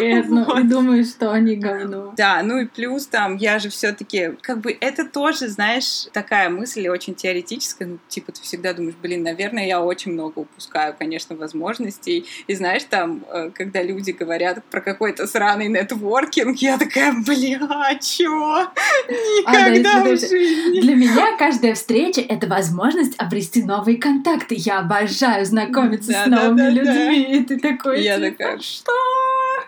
Ну, 0.00 0.58
и 0.58 0.62
думают, 0.62 1.08
что 1.08 1.32
они 1.32 1.56
говно. 1.56 2.14
Да, 2.16 2.42
ну 2.42 2.58
и 2.58 2.66
плюс 2.66 3.06
там, 3.06 3.36
я 3.36 3.58
же 3.58 3.68
все 3.68 3.92
таки 3.92 4.32
как 4.40 4.60
бы 4.60 4.76
это 4.80 5.04
тоже, 5.04 5.48
знаешь, 5.48 6.06
такая 6.12 6.50
мысль 6.50 6.88
очень 6.88 7.14
теоретическая, 7.14 7.86
ну, 7.86 7.98
типа 8.08 8.32
ты 8.32 8.40
всегда 8.42 8.72
думаешь, 8.72 8.94
блин, 9.00 9.22
наверное, 9.22 9.66
я 9.66 9.80
очень 9.80 10.12
много 10.12 10.40
упускаю, 10.40 10.94
конечно, 10.96 11.36
возможностей. 11.36 12.26
И 12.46 12.54
знаешь, 12.54 12.84
там, 12.84 13.24
э, 13.28 13.50
когда 13.50 13.82
люди 13.82 14.12
говорят 14.12 14.64
про 14.64 14.80
какой-то 14.80 15.26
сраный 15.26 15.68
нетворкинг, 15.68 16.56
я 16.58 16.78
такая, 16.78 17.12
бля, 17.12 17.98
чё? 18.00 18.70
Никогда 19.08 20.04
в 20.04 20.18
жизни. 20.18 20.80
Для 20.80 20.94
меня 20.94 21.36
каждая 21.58 21.74
встреча— 21.74 22.20
это 22.28 22.46
возможность 22.46 23.14
обрести 23.18 23.64
новые 23.64 23.98
контакты. 23.98 24.54
Я 24.56 24.78
обожаю 24.78 25.44
знакомиться 25.44 26.12
да, 26.12 26.24
с 26.24 26.26
новыми 26.28 26.56
да, 26.56 26.64
да, 26.64 26.70
людьми. 26.70 27.36
И 27.36 27.44
ты 27.44 27.58
такой, 27.58 28.00
я 28.00 28.16
типа, 28.16 28.30
такая, 28.30 28.58
что? 28.60 28.92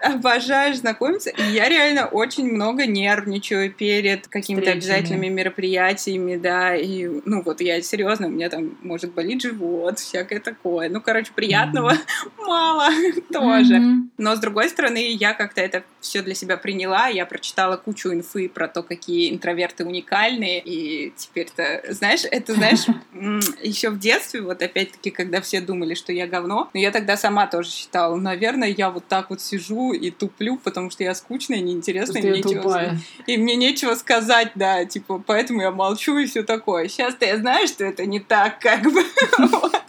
Обожаю 0.00 0.74
знакомиться. 0.74 1.30
И 1.30 1.42
я 1.42 1.68
реально 1.68 2.06
очень 2.06 2.50
много 2.50 2.86
нервничаю 2.86 3.72
перед 3.72 4.28
какими-то 4.28 4.72
обязательными 4.72 5.28
мероприятиями, 5.28 6.36
да. 6.36 6.76
И, 6.76 7.08
ну, 7.24 7.42
вот 7.42 7.60
я 7.60 7.80
серьезно, 7.82 8.26
у 8.26 8.30
меня 8.30 8.48
там 8.48 8.76
может 8.82 9.12
болеть 9.12 9.42
живот, 9.42 9.98
всякое 9.98 10.40
такое. 10.40 10.88
Ну, 10.88 11.00
короче, 11.00 11.32
приятного 11.34 11.92
mm-hmm. 11.92 12.30
мало 12.46 12.88
тоже. 13.32 13.76
Mm-hmm. 13.76 14.08
Но, 14.18 14.36
с 14.36 14.40
другой 14.40 14.68
стороны, 14.68 15.12
я 15.12 15.34
как-то 15.34 15.60
это 15.60 15.84
все 16.00 16.22
для 16.22 16.34
себя 16.34 16.56
приняла. 16.56 17.08
Я 17.08 17.26
прочитала 17.26 17.76
кучу 17.76 18.12
инфы 18.12 18.48
про 18.48 18.68
то, 18.68 18.82
какие 18.82 19.32
интроверты 19.32 19.84
уникальные. 19.84 20.60
И 20.60 21.12
теперь-то, 21.16 21.82
знаешь, 21.90 22.24
это, 22.30 22.54
знаешь, 22.54 22.86
еще 23.62 23.90
в 23.90 23.98
детстве, 23.98 24.42
вот 24.42 24.62
опять 24.62 24.80
опять-таки, 24.80 25.10
когда 25.10 25.40
все 25.40 25.60
думали, 25.60 25.94
что 25.94 26.12
я 26.12 26.26
говно, 26.26 26.70
но 26.72 26.80
я 26.80 26.90
тогда 26.90 27.16
сама 27.16 27.46
тоже 27.46 27.70
считала, 27.70 28.16
наверное, 28.16 28.68
я 28.68 28.90
вот 28.90 29.06
так 29.06 29.30
вот 29.30 29.40
сижу 29.40 29.89
и 29.92 30.10
туплю, 30.10 30.56
потому 30.56 30.90
что 30.90 31.04
я 31.04 31.14
скучная, 31.14 31.60
неинтересная, 31.60 32.22
и, 32.22 32.30
нечего, 32.30 32.96
и 33.26 33.36
мне 33.36 33.56
нечего 33.56 33.94
сказать, 33.94 34.52
да, 34.54 34.84
типа, 34.84 35.22
поэтому 35.26 35.62
я 35.62 35.70
молчу 35.70 36.18
и 36.18 36.26
все 36.26 36.42
такое. 36.42 36.88
Сейчас-то 36.88 37.26
я 37.26 37.36
знаю, 37.38 37.66
что 37.66 37.84
это 37.84 38.06
не 38.06 38.20
так, 38.20 38.58
как 38.60 38.82
бы. 38.82 39.02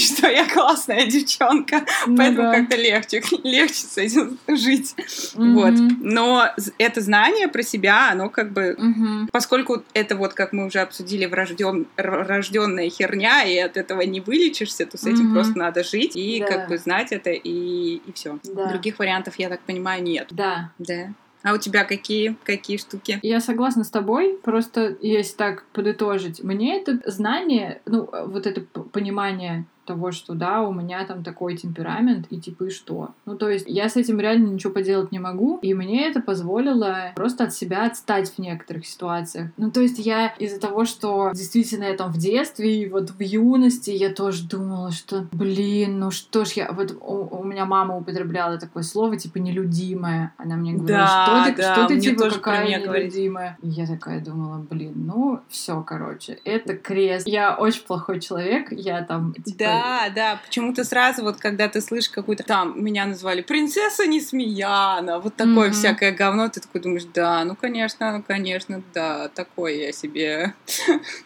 что 0.16 0.28
я 0.28 0.48
классная 0.48 1.06
девчонка, 1.06 1.84
ну, 2.06 2.16
поэтому 2.16 2.50
да. 2.50 2.54
как-то 2.54 2.76
легче, 2.76 3.22
легче 3.44 3.74
с 3.74 3.98
этим 3.98 4.38
жить. 4.48 4.94
Mm-hmm. 4.96 5.54
Вот. 5.54 5.74
Но 6.00 6.46
это 6.78 7.00
знание 7.00 7.48
про 7.48 7.62
себя, 7.62 8.10
оно 8.10 8.28
как 8.28 8.52
бы, 8.52 8.76
mm-hmm. 8.78 9.28
поскольку 9.32 9.84
это 9.94 10.16
вот, 10.16 10.34
как 10.34 10.52
мы 10.52 10.66
уже 10.66 10.80
обсудили, 10.80 11.26
врожден, 11.26 11.86
рожденная 11.96 12.90
херня, 12.90 13.44
и 13.44 13.56
от 13.58 13.76
этого 13.76 14.02
не 14.02 14.20
вылечишься, 14.20 14.86
то 14.86 14.98
с 14.98 15.04
этим 15.04 15.30
mm-hmm. 15.30 15.34
просто 15.34 15.58
надо 15.58 15.84
жить 15.84 16.16
и 16.16 16.40
да. 16.40 16.46
как 16.46 16.68
бы 16.68 16.78
знать 16.78 17.12
это, 17.12 17.30
и, 17.30 17.96
и 17.96 18.12
все. 18.14 18.38
Да. 18.44 18.66
Других 18.66 18.98
вариантов, 18.98 19.34
я 19.38 19.48
так 19.48 19.60
понимаю, 19.60 20.02
нет. 20.02 20.28
Да. 20.30 20.72
Да. 20.78 21.12
А 21.42 21.54
у 21.54 21.58
тебя 21.58 21.84
какие, 21.84 22.36
какие 22.44 22.76
штуки? 22.76 23.18
Я 23.22 23.40
согласна 23.40 23.84
с 23.84 23.90
тобой, 23.90 24.38
просто 24.42 24.96
если 25.00 25.36
так 25.36 25.64
подытожить, 25.72 26.42
мне 26.42 26.78
это 26.78 27.00
знание, 27.10 27.80
ну, 27.86 28.08
вот 28.26 28.46
это 28.46 28.60
понимание 28.60 29.64
того, 29.84 30.12
что 30.12 30.34
да, 30.34 30.62
у 30.62 30.72
меня 30.72 31.04
там 31.04 31.24
такой 31.24 31.56
темперамент, 31.56 32.26
и 32.30 32.40
типа 32.40 32.64
и 32.64 32.70
что. 32.70 33.10
Ну, 33.26 33.36
то 33.36 33.48
есть 33.48 33.64
я 33.68 33.88
с 33.88 33.96
этим 33.96 34.20
реально 34.20 34.48
ничего 34.48 34.72
поделать 34.72 35.12
не 35.12 35.18
могу, 35.18 35.58
и 35.62 35.74
мне 35.74 36.08
это 36.08 36.20
позволило 36.20 37.12
просто 37.16 37.44
от 37.44 37.54
себя 37.54 37.86
отстать 37.86 38.30
в 38.30 38.38
некоторых 38.38 38.86
ситуациях. 38.86 39.48
Ну, 39.56 39.70
то 39.70 39.80
есть 39.80 39.98
я 39.98 40.28
из-за 40.38 40.60
того, 40.60 40.84
что 40.84 41.30
действительно 41.34 41.84
я 41.84 41.96
там 41.96 42.12
в 42.12 42.18
детстве 42.18 42.82
и 42.82 42.88
вот 42.88 43.10
в 43.10 43.20
юности 43.20 43.90
я 43.90 44.12
тоже 44.12 44.46
думала, 44.46 44.92
что, 44.92 45.26
блин, 45.32 45.98
ну 45.98 46.10
что 46.10 46.44
ж 46.44 46.50
я... 46.52 46.72
Вот 46.72 46.96
у, 47.00 47.38
у 47.40 47.44
меня 47.44 47.64
мама 47.64 47.96
употребляла 47.96 48.58
такое 48.58 48.82
слово, 48.82 49.16
типа, 49.16 49.38
нелюдимая. 49.38 50.34
Она 50.36 50.56
мне 50.56 50.74
говорила, 50.74 51.00
да, 51.00 51.26
что 51.26 51.50
ты, 51.50 51.62
да, 51.62 51.74
что 51.74 51.86
ты 51.86 52.00
типа, 52.00 52.30
какая 52.30 52.66
нелюдимая. 52.66 53.58
И 53.62 53.68
я 53.68 53.86
такая 53.86 54.20
думала, 54.20 54.58
блин, 54.58 54.92
ну, 54.94 55.40
все, 55.48 55.82
короче, 55.82 56.38
это 56.44 56.76
крест. 56.76 57.26
Я 57.26 57.56
очень 57.56 57.82
плохой 57.82 58.20
человек, 58.20 58.68
я 58.70 59.02
там, 59.02 59.34
типа, 59.34 59.58
да 59.58 59.69
да, 59.70 60.08
да, 60.14 60.40
почему-то 60.44 60.84
сразу 60.84 61.22
вот, 61.22 61.36
когда 61.36 61.68
ты 61.68 61.80
слышишь 61.80 62.10
какую-то 62.10 62.42
там, 62.42 62.82
меня 62.82 63.06
назвали 63.06 63.42
принцесса 63.42 64.06
Несмеяна, 64.06 65.18
вот 65.18 65.36
такое 65.36 65.68
mm-hmm. 65.68 65.72
всякое 65.72 66.12
говно, 66.12 66.48
ты 66.48 66.60
такой 66.60 66.80
думаешь, 66.80 67.04
да, 67.14 67.44
ну, 67.44 67.56
конечно, 67.56 68.16
ну, 68.16 68.22
конечно, 68.22 68.82
да, 68.94 69.28
такое 69.28 69.74
я 69.74 69.92
себе. 69.92 70.54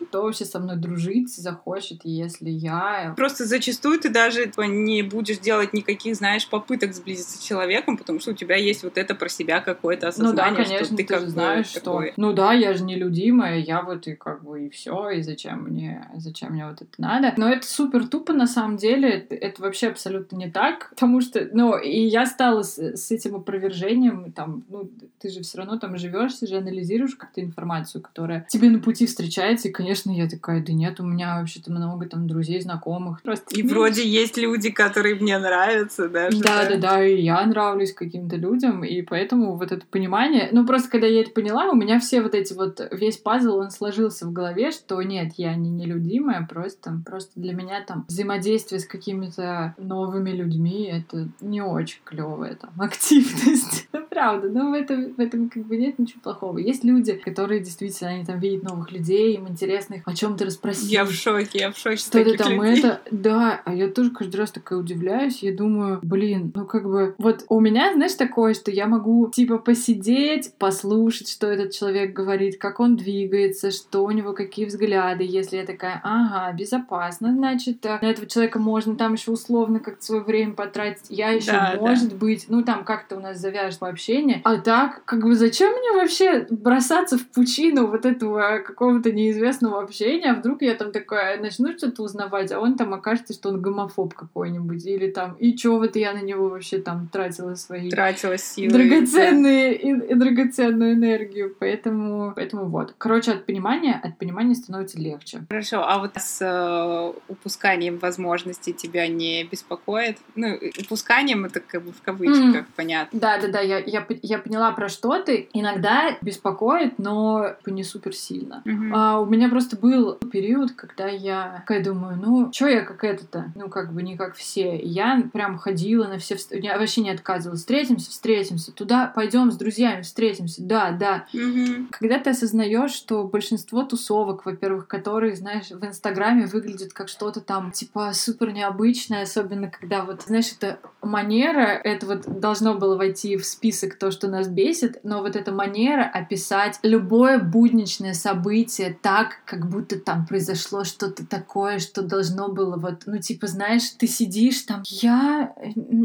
Кто 0.08 0.22
вообще 0.22 0.44
со 0.44 0.58
мной 0.58 0.76
дружить 0.76 1.34
захочет, 1.34 2.00
если 2.04 2.50
я... 2.50 3.14
Просто 3.16 3.46
зачастую 3.46 3.98
ты 3.98 4.08
даже 4.08 4.50
не 4.56 5.02
будешь 5.02 5.38
делать 5.38 5.72
никаких, 5.72 6.16
знаешь, 6.16 6.48
попыток 6.48 6.94
сблизиться 6.94 7.38
с 7.38 7.40
человеком, 7.40 7.96
потому 7.96 8.20
что 8.20 8.32
у 8.32 8.34
тебя 8.34 8.56
есть 8.56 8.84
вот 8.84 8.98
это 8.98 9.14
про 9.14 9.28
себя 9.28 9.60
какое-то 9.60 10.08
осознание, 10.08 10.50
ну, 10.50 10.56
да, 10.56 10.62
конечно, 10.64 10.84
что 10.84 10.96
ты, 10.96 11.04
ты 11.04 11.14
как 11.14 11.28
знаешь, 11.28 11.66
что... 11.66 12.02
Ну 12.16 12.32
да, 12.32 12.52
я 12.52 12.74
же 12.74 12.84
нелюдимая, 12.84 13.58
я 13.58 13.82
вот 13.82 14.06
и 14.06 14.14
как 14.14 14.44
бы 14.44 14.66
и 14.66 14.70
все, 14.70 15.10
и 15.10 15.22
зачем 15.22 15.64
мне, 15.64 16.08
зачем 16.16 16.52
мне 16.52 16.66
вот 16.66 16.82
это 16.82 16.92
надо. 16.98 17.32
Но 17.36 17.48
это 17.48 17.66
супер 17.66 18.06
тупо 18.06 18.32
на 18.34 18.46
самом 18.46 18.76
деле 18.76 19.08
это, 19.08 19.34
это 19.34 19.62
вообще 19.62 19.88
абсолютно 19.88 20.36
не 20.36 20.50
так, 20.50 20.90
потому 20.90 21.20
что, 21.20 21.48
ну, 21.52 21.78
и 21.78 22.00
я 22.00 22.26
стала 22.26 22.62
с, 22.62 22.78
с 22.78 23.10
этим 23.10 23.36
опровержением, 23.36 24.32
там, 24.32 24.64
ну, 24.68 24.90
ты 25.20 25.30
же 25.30 25.42
все 25.42 25.58
равно 25.58 25.78
там 25.78 25.96
живешь, 25.96 26.34
ты 26.34 26.46
же 26.46 26.56
анализируешь 26.56 27.14
как-то 27.14 27.40
информацию, 27.40 28.02
которая 28.02 28.46
тебе 28.50 28.70
на 28.70 28.78
пути 28.78 29.06
встречается, 29.06 29.68
и, 29.68 29.72
конечно, 29.72 30.10
я 30.10 30.28
такая, 30.28 30.64
да 30.64 30.72
нет, 30.72 31.00
у 31.00 31.04
меня 31.04 31.38
вообще-то 31.38 31.72
много 31.72 32.06
там 32.06 32.26
друзей, 32.26 32.60
знакомых. 32.60 33.22
Просто 33.22 33.54
и 33.54 33.62
вроде 33.62 34.06
есть 34.06 34.36
люди, 34.36 34.70
которые 34.70 35.14
мне 35.14 35.38
нравятся 35.38 36.08
даже. 36.08 36.42
Да, 36.42 36.68
да, 36.68 36.76
да, 36.76 37.06
и 37.06 37.22
я 37.22 37.44
нравлюсь 37.46 37.92
каким-то 37.92 38.36
людям, 38.36 38.84
и 38.84 39.02
поэтому 39.02 39.56
вот 39.56 39.72
это 39.72 39.84
понимание, 39.86 40.48
ну, 40.52 40.66
просто 40.66 40.90
когда 40.90 41.06
я 41.06 41.22
это 41.22 41.30
поняла, 41.30 41.70
у 41.70 41.74
меня 41.74 42.00
все 42.00 42.20
вот 42.20 42.34
эти 42.34 42.52
вот, 42.52 42.80
весь 42.92 43.16
пазл, 43.16 43.56
он 43.56 43.70
сложился 43.70 44.26
в 44.26 44.32
голове, 44.32 44.70
что 44.70 45.00
нет, 45.02 45.34
я 45.36 45.54
не 45.54 45.70
нелюдимая, 45.70 46.46
просто, 46.46 47.00
просто 47.04 47.32
для 47.40 47.54
меня 47.54 47.82
там 47.86 48.04
взаимодействие 48.08 48.23
с 48.24 48.86
какими-то 48.86 49.74
новыми 49.78 50.30
людьми, 50.30 50.90
это 50.92 51.28
не 51.40 51.60
очень 51.60 52.00
клевая 52.04 52.54
там 52.54 52.70
активность. 52.78 53.88
Ну, 53.94 54.04
правда, 54.10 54.48
но 54.48 54.70
в 54.70 54.72
этом, 54.72 55.14
в 55.14 55.20
этом 55.20 55.48
как 55.48 55.64
бы 55.66 55.76
нет 55.76 55.98
ничего 55.98 56.20
плохого. 56.20 56.58
Есть 56.58 56.82
люди, 56.84 57.12
которые 57.12 57.60
действительно, 57.60 58.10
они 58.10 58.24
там 58.24 58.40
видят 58.40 58.64
новых 58.64 58.90
людей, 58.90 59.34
им 59.34 59.46
интересно 59.48 59.94
их 59.94 60.02
о 60.06 60.14
чем 60.14 60.36
то 60.36 60.44
расспросить. 60.44 60.90
Я 60.90 61.04
в 61.04 61.12
шоке, 61.12 61.58
я 61.58 61.70
в 61.70 61.78
шоке 61.78 61.96
Что 61.96 62.18
это 62.18 62.36
там 62.44 62.52
людей. 62.60 62.78
это? 62.80 63.00
Да, 63.10 63.62
а 63.64 63.74
я 63.74 63.88
тоже 63.88 64.10
каждый 64.10 64.36
раз 64.36 64.50
такая 64.50 64.78
удивляюсь, 64.78 65.42
я 65.42 65.54
думаю, 65.54 66.00
блин, 66.02 66.52
ну 66.54 66.66
как 66.66 66.84
бы, 66.84 67.14
вот 67.18 67.44
у 67.48 67.60
меня, 67.60 67.92
знаешь, 67.94 68.14
такое, 68.14 68.54
что 68.54 68.70
я 68.70 68.86
могу 68.86 69.30
типа 69.30 69.58
посидеть, 69.58 70.54
послушать, 70.58 71.28
что 71.28 71.46
этот 71.46 71.72
человек 71.72 72.12
говорит, 72.12 72.58
как 72.58 72.80
он 72.80 72.96
двигается, 72.96 73.70
что 73.70 74.04
у 74.04 74.10
него 74.10 74.32
какие 74.32 74.66
взгляды, 74.66 75.24
если 75.24 75.58
я 75.58 75.64
такая, 75.64 76.00
ага, 76.02 76.52
безопасно, 76.56 77.32
значит, 77.32 77.84
на 77.84 77.98
этого 78.14 78.26
человека 78.26 78.58
можно 78.58 78.96
там 78.96 79.14
еще 79.14 79.30
условно 79.30 79.80
как-то 79.80 80.04
свое 80.04 80.22
время 80.22 80.54
потратить. 80.54 81.06
Я 81.08 81.30
еще, 81.30 81.52
да, 81.52 81.76
может 81.78 82.10
да. 82.10 82.16
быть, 82.16 82.46
ну 82.48 82.62
там 82.62 82.84
как-то 82.84 83.16
у 83.16 83.20
нас 83.20 83.38
завяжется 83.38 83.86
общение. 83.86 84.40
А 84.44 84.58
так, 84.58 85.04
как 85.04 85.22
бы 85.22 85.34
зачем 85.34 85.72
мне 85.72 85.92
вообще 85.92 86.46
бросаться 86.50 87.18
в 87.18 87.26
пучину 87.28 87.86
вот 87.86 88.06
этого 88.06 88.58
какого-то 88.64 89.12
неизвестного 89.12 89.82
общения? 89.82 90.32
А 90.32 90.34
вдруг 90.34 90.62
я 90.62 90.74
там 90.74 90.92
такая 90.92 91.40
начну 91.40 91.76
что-то 91.76 92.02
узнавать, 92.02 92.52
а 92.52 92.60
он 92.60 92.76
там 92.76 92.94
окажется, 92.94 93.34
что 93.34 93.50
он 93.50 93.60
гомофоб 93.60 94.14
какой-нибудь. 94.14 94.84
Или 94.86 95.10
там, 95.10 95.34
и 95.34 95.54
чё 95.54 95.78
вот 95.78 95.96
я 95.96 96.12
на 96.12 96.22
него 96.22 96.48
вообще 96.48 96.78
там 96.78 97.08
тратила 97.08 97.54
свои... 97.54 97.90
Тратила 97.90 98.38
силы. 98.38 98.72
Драгоценные, 98.72 99.70
да. 99.70 100.06
и, 100.06 100.12
и 100.12 100.14
драгоценную 100.14 100.94
энергию. 100.94 101.54
Поэтому, 101.58 102.32
поэтому 102.34 102.66
вот. 102.66 102.94
Короче, 102.98 103.32
от 103.32 103.46
понимания, 103.46 104.00
от 104.02 104.18
понимания 104.18 104.54
становится 104.54 104.98
легче. 104.98 105.44
Хорошо, 105.48 105.84
а 105.86 105.98
вот 105.98 106.12
с 106.16 106.40
э, 106.40 107.12
упусканием 107.28 107.98
возможностей 108.04 108.72
тебя 108.72 109.08
не 109.08 109.44
беспокоит? 109.44 110.18
Ну, 110.36 110.58
упусканием 110.80 111.44
это 111.44 111.60
как 111.60 111.82
бы 111.82 111.92
в 111.92 112.02
кавычках, 112.02 112.64
mm. 112.64 112.66
понятно. 112.76 113.18
Да-да-да, 113.18 113.60
я, 113.60 113.78
я, 113.78 114.06
я 114.22 114.38
поняла, 114.38 114.72
про 114.72 114.88
что 114.88 115.22
ты. 115.22 115.48
Иногда 115.52 116.16
беспокоит, 116.20 116.98
но 116.98 117.56
не 117.66 117.82
супер 117.82 118.14
сильно. 118.14 118.62
Mm-hmm. 118.64 118.90
А, 118.94 119.20
у 119.20 119.26
меня 119.26 119.48
просто 119.48 119.76
был 119.76 120.14
период, 120.30 120.72
когда 120.72 121.08
я 121.08 121.56
такая 121.60 121.82
думаю, 121.82 122.16
ну, 122.16 122.52
что 122.52 122.66
я 122.66 122.82
как 122.82 123.04
это-то? 123.04 123.52
Ну, 123.54 123.68
как 123.68 123.92
бы 123.92 124.02
не 124.02 124.16
как 124.16 124.34
все. 124.34 124.78
Я 124.78 125.22
прям 125.32 125.58
ходила 125.58 126.06
на 126.06 126.18
все... 126.18 126.36
Я 126.50 126.78
вообще 126.78 127.00
не 127.00 127.10
отказывалась. 127.10 127.60
Встретимся, 127.60 128.10
встретимся. 128.10 128.72
Туда 128.72 129.06
пойдем 129.06 129.50
с 129.50 129.56
друзьями, 129.56 130.02
встретимся. 130.02 130.62
Да, 130.62 130.90
да. 130.90 131.26
Mm-hmm. 131.32 131.86
Когда 131.90 132.18
ты 132.18 132.30
осознаешь, 132.30 132.92
что 132.92 133.24
большинство 133.24 133.82
тусовок, 133.82 134.44
во-первых, 134.44 134.86
которые, 134.86 135.34
знаешь, 135.36 135.70
в 135.70 135.84
Инстаграме 135.84 136.46
выглядят 136.46 136.92
как 136.92 137.08
что-то 137.08 137.40
там, 137.40 137.70
типа, 137.72 137.93
супер 138.12 138.52
необычное, 138.52 139.22
особенно 139.22 139.70
когда 139.70 140.04
вот, 140.04 140.22
знаешь, 140.22 140.52
это 140.58 140.80
манера, 141.02 141.80
это 141.84 142.06
вот 142.06 142.40
должно 142.40 142.74
было 142.74 142.96
войти 142.96 143.36
в 143.36 143.44
список 143.44 143.98
то, 143.98 144.10
что 144.10 144.28
нас 144.28 144.48
бесит, 144.48 145.00
но 145.02 145.20
вот 145.20 145.36
эта 145.36 145.52
манера 145.52 146.04
описать 146.04 146.78
любое 146.82 147.38
будничное 147.38 148.14
событие 148.14 148.96
так, 149.00 149.40
как 149.44 149.68
будто 149.68 149.98
там 149.98 150.26
произошло 150.26 150.84
что-то 150.84 151.26
такое, 151.26 151.78
что 151.78 152.02
должно 152.02 152.48
было 152.48 152.76
вот, 152.76 153.02
ну, 153.06 153.18
типа, 153.18 153.46
знаешь, 153.46 153.90
ты 153.98 154.06
сидишь 154.06 154.62
там, 154.62 154.82
я 154.86 155.54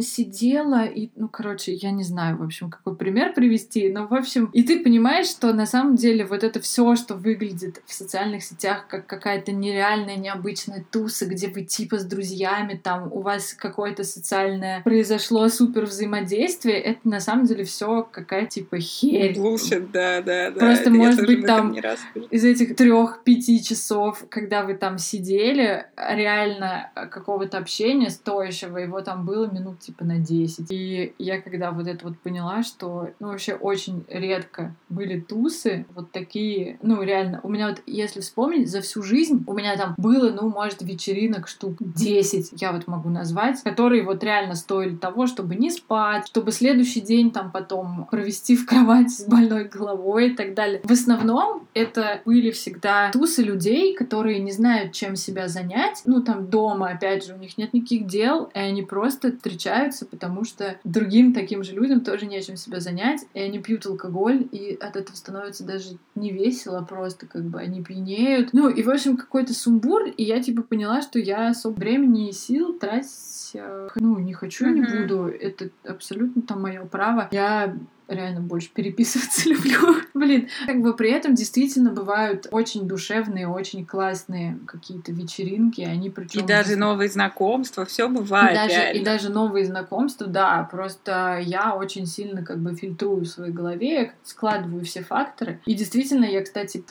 сидела 0.01 0.85
и, 0.85 1.09
ну, 1.15 1.27
короче, 1.27 1.73
я 1.73 1.91
не 1.91 2.03
знаю, 2.03 2.37
в 2.37 2.43
общем, 2.43 2.69
какой 2.69 2.95
пример 2.95 3.33
привести, 3.33 3.89
но, 3.89 4.07
в 4.07 4.13
общем, 4.13 4.45
и 4.53 4.63
ты 4.63 4.83
понимаешь, 4.83 5.27
что 5.27 5.53
на 5.53 5.65
самом 5.65 5.95
деле 5.95 6.25
вот 6.25 6.43
это 6.43 6.59
все, 6.59 6.95
что 6.95 7.15
выглядит 7.15 7.81
в 7.85 7.93
социальных 7.93 8.43
сетях 8.43 8.87
как 8.87 9.07
какая-то 9.07 9.51
нереальная, 9.51 10.17
необычная 10.17 10.85
туса, 10.91 11.25
где 11.25 11.47
вы 11.47 11.63
типа 11.79 11.97
с 11.97 12.03
друзьями, 12.03 12.79
там 12.81 13.09
у 13.11 13.21
вас 13.21 13.53
какое-то 13.53 14.03
социальное 14.03 14.81
произошло 14.81 15.47
супер 15.47 15.85
взаимодействие, 15.85 16.77
это 16.77 16.99
на 17.07 17.21
самом 17.21 17.45
деле 17.45 17.63
все 17.63 18.07
какая 18.11 18.45
типа 18.47 18.79
херь. 18.79 19.33
Bullshit, 19.39 19.89
да, 19.93 20.21
да, 20.21 20.51
да. 20.51 20.59
Просто 20.59 20.89
может 20.89 21.25
быть 21.25 21.45
там 21.45 21.73
из 22.31 22.43
этих 22.43 22.75
трех-пяти 22.75 23.63
часов, 23.63 24.25
когда 24.29 24.63
вы 24.63 24.73
там 24.73 24.97
сидели, 24.97 25.85
реально 25.95 26.91
какого-то 26.93 27.57
общения 27.57 28.09
стоящего, 28.09 28.77
его 28.77 28.99
там 29.01 29.25
было 29.25 29.49
минут 29.49 29.79
типа 29.79 30.03
на 30.03 30.17
10. 30.17 30.71
И 30.71 31.13
я 31.17 31.41
когда 31.41 31.71
вот 31.71 31.87
это 31.87 32.05
вот 32.05 32.19
поняла, 32.19 32.63
что 32.63 33.09
ну 33.19 33.27
вообще 33.29 33.53
очень 33.53 34.03
редко 34.09 34.75
были 34.89 35.19
тусы 35.19 35.85
вот 35.95 36.11
такие, 36.11 36.77
ну 36.81 37.01
реально, 37.01 37.39
у 37.43 37.49
меня 37.49 37.69
вот, 37.69 37.81
если 37.85 38.19
вспомнить, 38.19 38.69
за 38.69 38.81
всю 38.81 39.01
жизнь 39.01 39.43
у 39.47 39.53
меня 39.53 39.77
там 39.77 39.95
было, 39.97 40.29
ну, 40.29 40.49
может, 40.49 40.81
вечеринок 40.81 41.47
штук 41.47 41.68
10, 41.79 42.61
я 42.61 42.71
вот 42.71 42.87
могу 42.87 43.09
назвать, 43.09 43.61
которые 43.63 44.03
вот 44.03 44.23
реально 44.23 44.55
стоили 44.55 44.95
того, 44.95 45.27
чтобы 45.27 45.55
не 45.55 45.71
спать, 45.71 46.27
чтобы 46.27 46.51
следующий 46.51 47.01
день 47.01 47.31
там 47.31 47.51
потом 47.51 48.07
провести 48.09 48.55
в 48.55 48.65
кровати 48.65 49.09
с 49.09 49.25
больной 49.25 49.65
головой 49.65 50.31
и 50.31 50.35
так 50.35 50.53
далее. 50.53 50.81
В 50.83 50.91
основном 50.91 51.67
это 51.73 52.21
были 52.25 52.51
всегда 52.51 53.11
тусы 53.11 53.43
людей, 53.43 53.95
которые 53.95 54.39
не 54.39 54.51
знают, 54.51 54.93
чем 54.93 55.15
себя 55.15 55.47
занять. 55.47 56.01
Ну, 56.05 56.21
там 56.21 56.49
дома, 56.49 56.89
опять 56.89 57.25
же, 57.25 57.33
у 57.33 57.37
них 57.37 57.57
нет 57.57 57.73
никаких 57.73 58.07
дел, 58.07 58.49
и 58.53 58.59
они 58.59 58.81
просто 58.81 59.31
встречаются, 59.31 60.05
потому 60.05 60.43
что 60.43 60.77
другим 60.83 61.33
таким 61.33 61.63
же 61.63 61.73
людям 61.73 62.01
тоже 62.01 62.25
нечем 62.25 62.55
себя 62.55 62.79
занять, 62.79 63.25
и 63.33 63.39
они 63.39 63.59
пьют 63.59 63.85
алкоголь, 63.85 64.47
и 64.51 64.77
от 64.79 64.95
этого 64.95 65.15
становится 65.15 65.63
даже 65.63 65.97
не 66.15 66.31
весело 66.31 66.81
просто, 66.81 67.25
как 67.25 67.43
бы 67.45 67.59
они 67.59 67.83
пьянеют. 67.83 68.49
Ну, 68.53 68.69
и, 68.69 68.83
в 68.83 68.89
общем, 68.89 69.17
какой-то 69.17 69.53
сумбур, 69.53 70.05
и 70.05 70.23
я, 70.23 70.41
типа, 70.41 70.63
поняла, 70.63 71.01
что 71.01 71.19
я 71.19 71.53
особо 71.59 71.79
времени 71.79 72.29
и 72.29 72.31
сил 72.31 72.73
тратить, 72.79 73.51
э, 73.53 73.89
ну, 73.95 74.17
не 74.19 74.33
хочу, 74.33 74.67
не 74.67 74.81
буду. 74.81 75.27
Это 75.27 75.69
абсолютно 75.83 76.41
там 76.41 76.61
мое 76.61 76.85
право. 76.85 77.27
Я 77.31 77.75
реально 78.09 78.41
больше 78.41 78.69
переписываться 78.73 79.47
люблю. 79.49 79.95
Блин, 80.13 80.49
как 80.65 80.81
бы 80.81 80.93
при 80.95 81.11
этом 81.11 81.35
действительно 81.35 81.91
бывают 81.91 82.47
очень 82.51 82.87
душевные, 82.87 83.47
очень 83.47 83.85
классные 83.85 84.57
какие-то 84.65 85.11
вечеринки, 85.11 85.81
они 85.81 86.09
причем... 86.09 86.41
И 86.41 86.43
даже 86.43 86.75
новые 86.75 87.09
знакомства, 87.09 87.85
все 87.85 88.09
бывает. 88.09 88.51
И 88.51 88.55
даже, 88.55 88.99
и 88.99 89.03
даже 89.03 89.29
новые 89.29 89.65
знакомства, 89.65 90.27
да, 90.27 90.67
просто 90.69 91.39
я 91.41 91.75
очень 91.75 92.05
сильно 92.05 92.43
как 92.43 92.59
бы 92.59 92.75
фильтрую 92.75 93.21
в 93.21 93.27
своей 93.27 93.51
голове, 93.51 94.13
складываю 94.23 94.83
все 94.83 95.03
факторы. 95.03 95.61
И 95.65 95.73
действительно, 95.73 96.25
я, 96.25 96.41
кстати, 96.41 96.83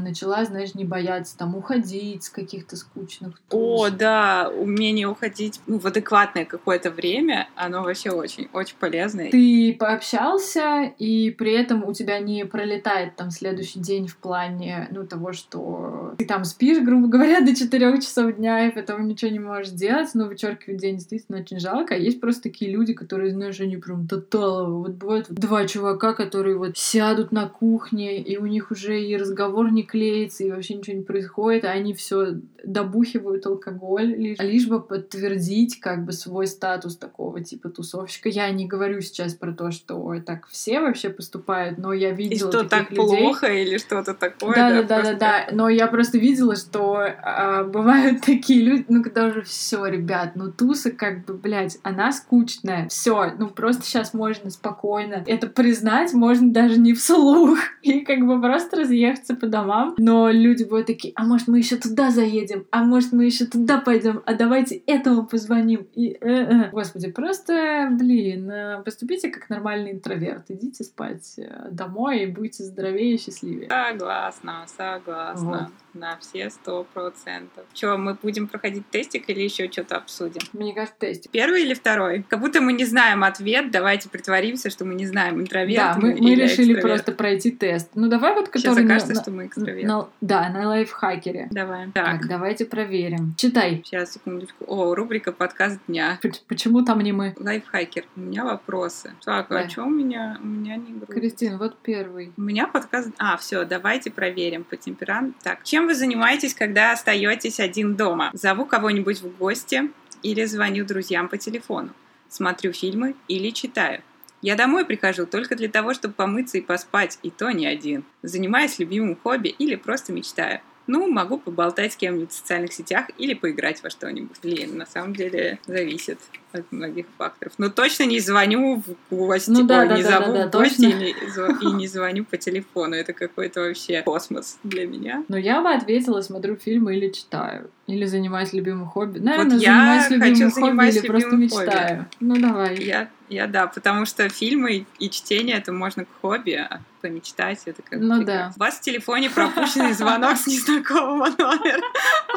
начала, 0.00 0.44
знаешь, 0.44 0.74
не 0.74 0.84
бояться 0.84 1.36
там 1.36 1.56
уходить 1.56 2.24
с 2.24 2.30
каких-то 2.30 2.76
скучных 2.76 3.40
туз. 3.48 3.80
О, 3.80 3.90
да, 3.90 4.50
умение 4.56 5.08
уходить 5.08 5.60
ну, 5.66 5.78
в 5.78 5.86
адекватное 5.86 6.44
какое-то 6.44 6.90
время, 6.90 7.48
оно 7.56 7.82
вообще 7.82 8.10
очень, 8.10 8.48
очень 8.52 8.76
полезное. 8.78 9.30
Ты 9.30 9.74
пообщался 9.78 10.65
и 10.84 11.30
при 11.30 11.52
этом 11.52 11.84
у 11.84 11.92
тебя 11.92 12.18
не 12.18 12.44
пролетает 12.44 13.16
там 13.16 13.30
следующий 13.30 13.80
день 13.80 14.06
в 14.06 14.16
плане, 14.16 14.88
ну, 14.90 15.06
того, 15.06 15.32
что 15.32 16.14
ты 16.18 16.24
там 16.24 16.44
спишь, 16.44 16.82
грубо 16.82 17.08
говоря, 17.08 17.40
до 17.46 17.54
4 17.54 18.00
часов 18.00 18.36
дня, 18.36 18.66
и 18.66 18.70
потом 18.70 19.06
ничего 19.06 19.30
не 19.30 19.38
можешь 19.38 19.72
делать, 19.72 20.10
но 20.14 20.26
вычеркивать 20.26 20.80
день 20.80 20.96
действительно 20.96 21.38
очень 21.38 21.60
жалко. 21.60 21.94
А 21.94 21.98
есть 21.98 22.20
просто 22.20 22.44
такие 22.44 22.70
люди, 22.70 22.92
которые, 22.92 23.30
знаешь, 23.30 23.60
они 23.60 23.76
прям 23.76 24.06
тоталово. 24.06 24.78
Вот 24.78 24.92
бывают 24.92 25.26
два 25.28 25.66
чувака, 25.66 26.14
которые 26.14 26.56
вот 26.56 26.76
сядут 26.76 27.32
на 27.32 27.48
кухне, 27.48 28.20
и 28.20 28.36
у 28.36 28.46
них 28.46 28.70
уже 28.70 29.02
и 29.02 29.16
разговор 29.16 29.72
не 29.72 29.82
клеится, 29.82 30.44
и 30.44 30.50
вообще 30.50 30.74
ничего 30.74 30.96
не 30.96 31.04
происходит, 31.04 31.64
а 31.64 31.70
они 31.70 31.94
все 31.94 32.34
добухивают 32.64 33.46
алкоголь, 33.46 34.14
лишь, 34.14 34.38
лишь 34.38 34.66
бы 34.66 34.80
подтвердить 34.80 35.80
как 35.80 36.04
бы 36.04 36.12
свой 36.12 36.46
статус 36.46 36.96
такого 36.96 37.42
типа 37.42 37.68
тусовщика. 37.68 38.28
Я 38.28 38.50
не 38.50 38.66
говорю 38.66 39.00
сейчас 39.00 39.34
про 39.34 39.52
то, 39.52 39.70
что 39.70 40.14
так 40.24 40.48
все 40.56 40.80
вообще 40.80 41.10
поступают, 41.10 41.76
но 41.76 41.92
я 41.92 42.12
видела 42.12 42.48
И 42.48 42.52
что 42.52 42.64
так 42.64 42.90
людей. 42.90 42.96
плохо 42.96 43.46
или 43.46 43.76
что-то 43.76 44.14
такое. 44.14 44.54
Да, 44.54 44.70
да, 44.70 44.82
да, 44.82 45.02
да, 45.02 45.14
да. 45.14 45.46
Но 45.52 45.68
я 45.68 45.86
просто 45.86 46.16
видела, 46.16 46.56
что 46.56 46.96
а, 47.22 47.64
бывают 47.64 48.22
такие 48.24 48.64
люди, 48.64 48.86
ну 48.88 49.02
когда 49.02 49.26
уже 49.26 49.42
все, 49.42 49.84
ребят, 49.84 50.32
ну 50.34 50.50
туса 50.50 50.90
как 50.90 51.26
бы, 51.26 51.34
блядь, 51.34 51.76
она 51.82 52.10
скучная. 52.10 52.88
Все, 52.88 53.34
ну 53.38 53.48
просто 53.48 53.82
сейчас 53.82 54.14
можно 54.14 54.48
спокойно 54.48 55.24
это 55.26 55.46
признать, 55.46 56.14
можно 56.14 56.50
даже 56.50 56.78
не 56.78 56.94
вслух 56.94 57.58
и 57.82 58.00
как 58.00 58.26
бы 58.26 58.40
просто 58.40 58.80
разъехаться 58.80 59.36
по 59.36 59.46
домам. 59.46 59.94
Но 59.98 60.30
люди 60.30 60.64
будут 60.64 60.86
такие, 60.86 61.12
а 61.16 61.24
может 61.24 61.48
мы 61.48 61.58
еще 61.58 61.76
туда 61.76 62.10
заедем, 62.10 62.64
а 62.70 62.82
может 62.82 63.12
мы 63.12 63.26
еще 63.26 63.44
туда 63.44 63.78
пойдем, 63.78 64.22
а 64.24 64.32
давайте 64.32 64.76
этому 64.86 65.26
позвоним. 65.26 65.86
И, 65.94 66.16
э 66.18 66.44
-э. 66.44 66.70
Господи, 66.70 67.10
просто, 67.10 67.88
блин, 67.90 68.50
э, 68.50 68.82
поступите 68.82 69.28
как 69.28 69.50
нормальный 69.50 69.92
интроверт 69.92 70.35
идите 70.48 70.84
спать 70.84 71.34
э, 71.38 71.68
домой 71.70 72.22
и 72.22 72.26
будьте 72.26 72.64
здоровее 72.64 73.14
и 73.14 73.18
счастливее. 73.18 73.68
Согласна, 73.68 74.66
согласна. 74.66 75.70
Вот 75.72 75.86
на 75.96 76.16
все 76.18 76.50
сто 76.50 76.84
процентов. 76.84 77.64
Что, 77.74 77.96
мы 77.96 78.14
будем 78.14 78.48
проходить 78.48 78.88
тестик 78.90 79.28
или 79.28 79.40
еще 79.40 79.70
что-то 79.70 79.96
обсудим? 79.96 80.40
Мне 80.52 80.74
кажется, 80.74 80.96
тестик. 80.98 81.30
Первый 81.30 81.62
или 81.62 81.74
второй? 81.74 82.24
Как 82.28 82.40
будто 82.40 82.60
мы 82.60 82.72
не 82.72 82.84
знаем 82.84 83.24
ответ, 83.24 83.70
давайте 83.70 84.08
притворимся, 84.08 84.70
что 84.70 84.84
мы 84.84 84.94
не 84.94 85.06
знаем, 85.06 85.40
интроверт 85.40 85.94
Да, 85.94 85.98
мы, 85.98 86.14
мы 86.14 86.34
решили 86.34 86.74
экстраверт. 86.74 86.82
просто 86.82 87.12
пройти 87.12 87.50
тест. 87.50 87.90
Ну 87.94 88.08
давай 88.08 88.34
вот, 88.34 88.48
который... 88.48 88.60
Сейчас 88.60 88.78
окажется, 88.78 89.14
на, 89.14 89.22
что 89.22 89.30
мы 89.30 89.46
экстраверт. 89.46 89.88
На, 89.88 90.08
да, 90.20 90.48
на 90.50 90.68
лайфхакере. 90.68 91.48
Давай. 91.50 91.90
Так. 91.92 92.20
так, 92.20 92.28
давайте 92.28 92.66
проверим. 92.66 93.34
Читай. 93.36 93.82
Сейчас, 93.84 94.12
секундочку. 94.12 94.64
О, 94.66 94.94
рубрика 94.94 95.32
«Подкаст 95.32 95.80
дня». 95.86 96.18
Почему 96.48 96.82
там 96.82 97.00
не 97.00 97.12
мы? 97.12 97.34
Лайфхакер. 97.38 98.04
У 98.16 98.20
меня 98.20 98.44
вопросы. 98.44 99.12
Так, 99.24 99.48
да. 99.48 99.60
а 99.60 99.68
что 99.68 99.84
у 99.84 99.90
меня? 99.90 100.25
У 100.42 100.46
меня 100.46 100.76
не 100.76 100.92
грустно. 100.92 101.14
Кристин, 101.14 101.58
вот 101.58 101.78
первый. 101.82 102.32
У 102.36 102.40
меня 102.40 102.66
подкаст... 102.66 103.10
А, 103.18 103.36
все, 103.36 103.64
давайте 103.64 104.10
проверим 104.10 104.64
по 104.64 104.76
темпераменту. 104.76 105.38
Так, 105.42 105.62
чем 105.64 105.86
вы 105.86 105.94
занимаетесь, 105.94 106.54
когда 106.54 106.92
остаетесь 106.92 107.60
один 107.60 107.96
дома? 107.96 108.30
Зову 108.32 108.64
кого-нибудь 108.64 109.20
в 109.20 109.36
гости 109.36 109.90
или 110.22 110.44
звоню 110.44 110.84
друзьям 110.84 111.28
по 111.28 111.36
телефону. 111.36 111.90
Смотрю 112.28 112.72
фильмы 112.72 113.14
или 113.28 113.50
читаю. 113.50 114.02
Я 114.42 114.54
домой 114.54 114.84
прихожу 114.84 115.26
только 115.26 115.56
для 115.56 115.68
того, 115.68 115.94
чтобы 115.94 116.14
помыться 116.14 116.58
и 116.58 116.60
поспать, 116.60 117.18
и 117.22 117.30
то 117.30 117.50
не 117.50 117.66
один. 117.66 118.04
Занимаюсь 118.22 118.78
любимым 118.78 119.16
хобби 119.16 119.48
или 119.48 119.76
просто 119.76 120.12
мечтаю. 120.12 120.60
Ну, 120.86 121.10
могу 121.10 121.38
поболтать 121.38 121.92
с 121.92 121.96
кем-нибудь 121.96 122.30
в 122.30 122.34
социальных 122.34 122.72
сетях 122.72 123.06
или 123.18 123.34
поиграть 123.34 123.82
во 123.82 123.90
что-нибудь. 123.90 124.36
Блин, 124.42 124.78
на 124.78 124.86
самом 124.86 125.14
деле 125.14 125.58
зависит 125.66 126.18
от 126.52 126.70
многих 126.72 127.06
факторов. 127.18 127.52
Но 127.58 127.68
точно 127.70 128.04
не 128.04 128.20
звоню 128.20 128.82
в 128.86 129.14
гости, 129.14 129.50
ну, 129.50 129.64
да, 129.64 129.80
Ой, 129.80 129.88
да, 129.88 129.96
не 129.96 130.02
да, 130.02 130.08
зову 130.08 130.32
да, 130.32 130.46
да, 130.46 130.58
в 130.58 130.62
гости 130.62 130.84
и, 130.84 131.64
и 131.64 131.72
не 131.72 131.86
звоню 131.86 132.24
по 132.24 132.36
телефону. 132.36 132.94
Это 132.94 133.12
какой-то 133.12 133.60
вообще 133.60 134.02
космос 134.02 134.58
для 134.62 134.86
меня. 134.86 135.24
Но 135.28 135.36
я 135.36 135.60
бы 135.60 135.70
ответила, 135.70 136.20
смотрю 136.20 136.56
фильмы 136.56 136.96
или 136.96 137.10
читаю. 137.10 137.70
Или 137.86 138.04
занимаюсь 138.04 138.52
любимым 138.52 138.86
хобби. 138.86 139.18
Наверное, 139.18 139.52
вот 139.52 139.60
занимаюсь 139.60 140.10
любимым 140.10 140.50
хобби 140.50 140.88
или 140.88 141.06
просто 141.06 141.36
мечтаю. 141.36 141.98
Хобби. 141.98 142.08
Ну, 142.20 142.36
давай. 142.40 142.76
Я, 142.82 143.10
я 143.28 143.46
да, 143.46 143.66
потому 143.66 144.06
что 144.06 144.28
фильмы 144.28 144.86
и 144.98 145.10
чтение 145.10 145.56
это 145.56 145.72
можно 145.72 146.04
к 146.04 146.08
хобби, 146.20 146.52
а 146.52 146.80
помечтать 147.00 147.62
это 147.66 147.82
как 147.82 148.00
Ну 148.00 148.24
да. 148.24 148.52
У 148.56 148.60
вас 148.60 148.76
в 148.76 148.80
телефоне 148.80 149.30
пропущенный 149.30 149.92
звонок 149.92 150.36
с 150.36 150.46
незнакомого 150.46 151.26
номера. 151.38 151.82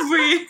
Вы 0.09 0.47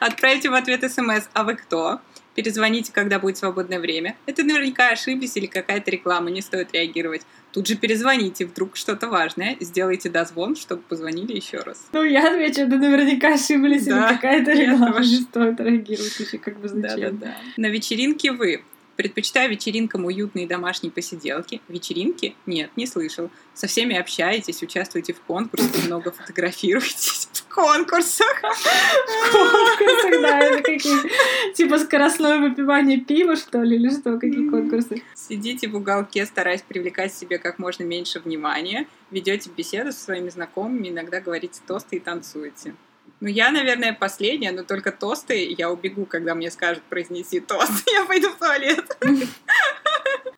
Отправьте 0.00 0.50
в 0.50 0.54
ответ 0.54 0.90
смс 0.90 1.28
«А 1.32 1.44
вы 1.44 1.56
кто?». 1.56 2.00
Перезвоните, 2.34 2.92
когда 2.92 3.18
будет 3.18 3.36
свободное 3.36 3.78
время. 3.78 4.16
Это 4.24 4.42
наверняка 4.42 4.88
ошиблись 4.88 5.36
или 5.36 5.44
какая-то 5.44 5.90
реклама, 5.90 6.30
не 6.30 6.40
стоит 6.40 6.72
реагировать. 6.72 7.22
Тут 7.52 7.66
же 7.66 7.74
перезвоните, 7.76 8.46
вдруг 8.46 8.76
что-то 8.76 9.08
важное. 9.08 9.58
Сделайте 9.60 10.08
дозвон, 10.08 10.56
чтобы 10.56 10.80
позвонили 10.80 11.34
еще 11.34 11.58
раз. 11.58 11.86
Ну, 11.92 12.02
я 12.02 12.32
отвечу, 12.32 12.66
да 12.66 12.78
наверняка 12.78 13.34
ошиблись 13.34 13.84
Да, 13.84 14.08
или 14.08 14.14
какая-то 14.14 14.52
реклама. 14.52 15.00
Не 15.00 15.20
стоит 15.20 15.60
реагировать 15.60 16.18
еще 16.18 16.38
как 16.38 16.58
бы 16.58 16.68
зачем. 16.68 17.18
Да-да-да. 17.18 17.34
На 17.58 17.66
вечеринке 17.66 18.32
вы. 18.32 18.64
Предпочитаю 18.96 19.50
вечеринкам 19.50 20.04
уютные 20.04 20.46
домашние 20.46 20.92
посиделки. 20.92 21.60
Вечеринки? 21.68 22.34
Нет, 22.46 22.70
не 22.76 22.86
слышал. 22.86 23.30
Со 23.54 23.66
всеми 23.66 23.96
общаетесь, 23.96 24.62
участвуете 24.62 25.14
в 25.14 25.20
конкурсе, 25.20 25.86
много 25.86 26.12
фотографируетесь 26.12 27.28
в 27.32 27.54
конкурсах. 27.54 28.40
Конкурсы, 29.32 30.20
да, 30.20 30.40
это 30.40 30.62
какие 30.62 31.52
Типа 31.54 31.78
скоростное 31.78 32.38
выпивание 32.38 33.00
пива, 33.00 33.36
что 33.36 33.62
ли, 33.62 33.76
или 33.76 33.90
что? 33.90 34.18
Какие 34.18 34.48
конкурсы? 34.48 35.02
Сидите 35.14 35.68
в 35.68 35.76
уголке, 35.76 36.26
стараясь 36.26 36.62
привлекать 36.62 37.14
себе 37.14 37.38
как 37.38 37.58
можно 37.58 37.84
меньше 37.84 38.20
внимания. 38.20 38.86
Ведете 39.10 39.50
беседу 39.56 39.92
со 39.92 40.00
своими 40.00 40.28
знакомыми, 40.28 40.88
иногда 40.88 41.20
говорите 41.20 41.60
тосты 41.66 41.96
и 41.96 42.00
танцуете. 42.00 42.74
Ну, 43.20 43.28
я, 43.28 43.52
наверное, 43.52 43.92
последняя, 43.92 44.50
но 44.50 44.64
только 44.64 44.90
тосты 44.90 45.54
я 45.56 45.70
убегу, 45.70 46.06
когда 46.06 46.34
мне 46.34 46.50
скажут 46.50 46.82
произнести 46.84 47.38
тост. 47.38 47.88
Я 47.92 48.04
пойду 48.04 48.30
в 48.30 48.36
туалет. 48.38 48.84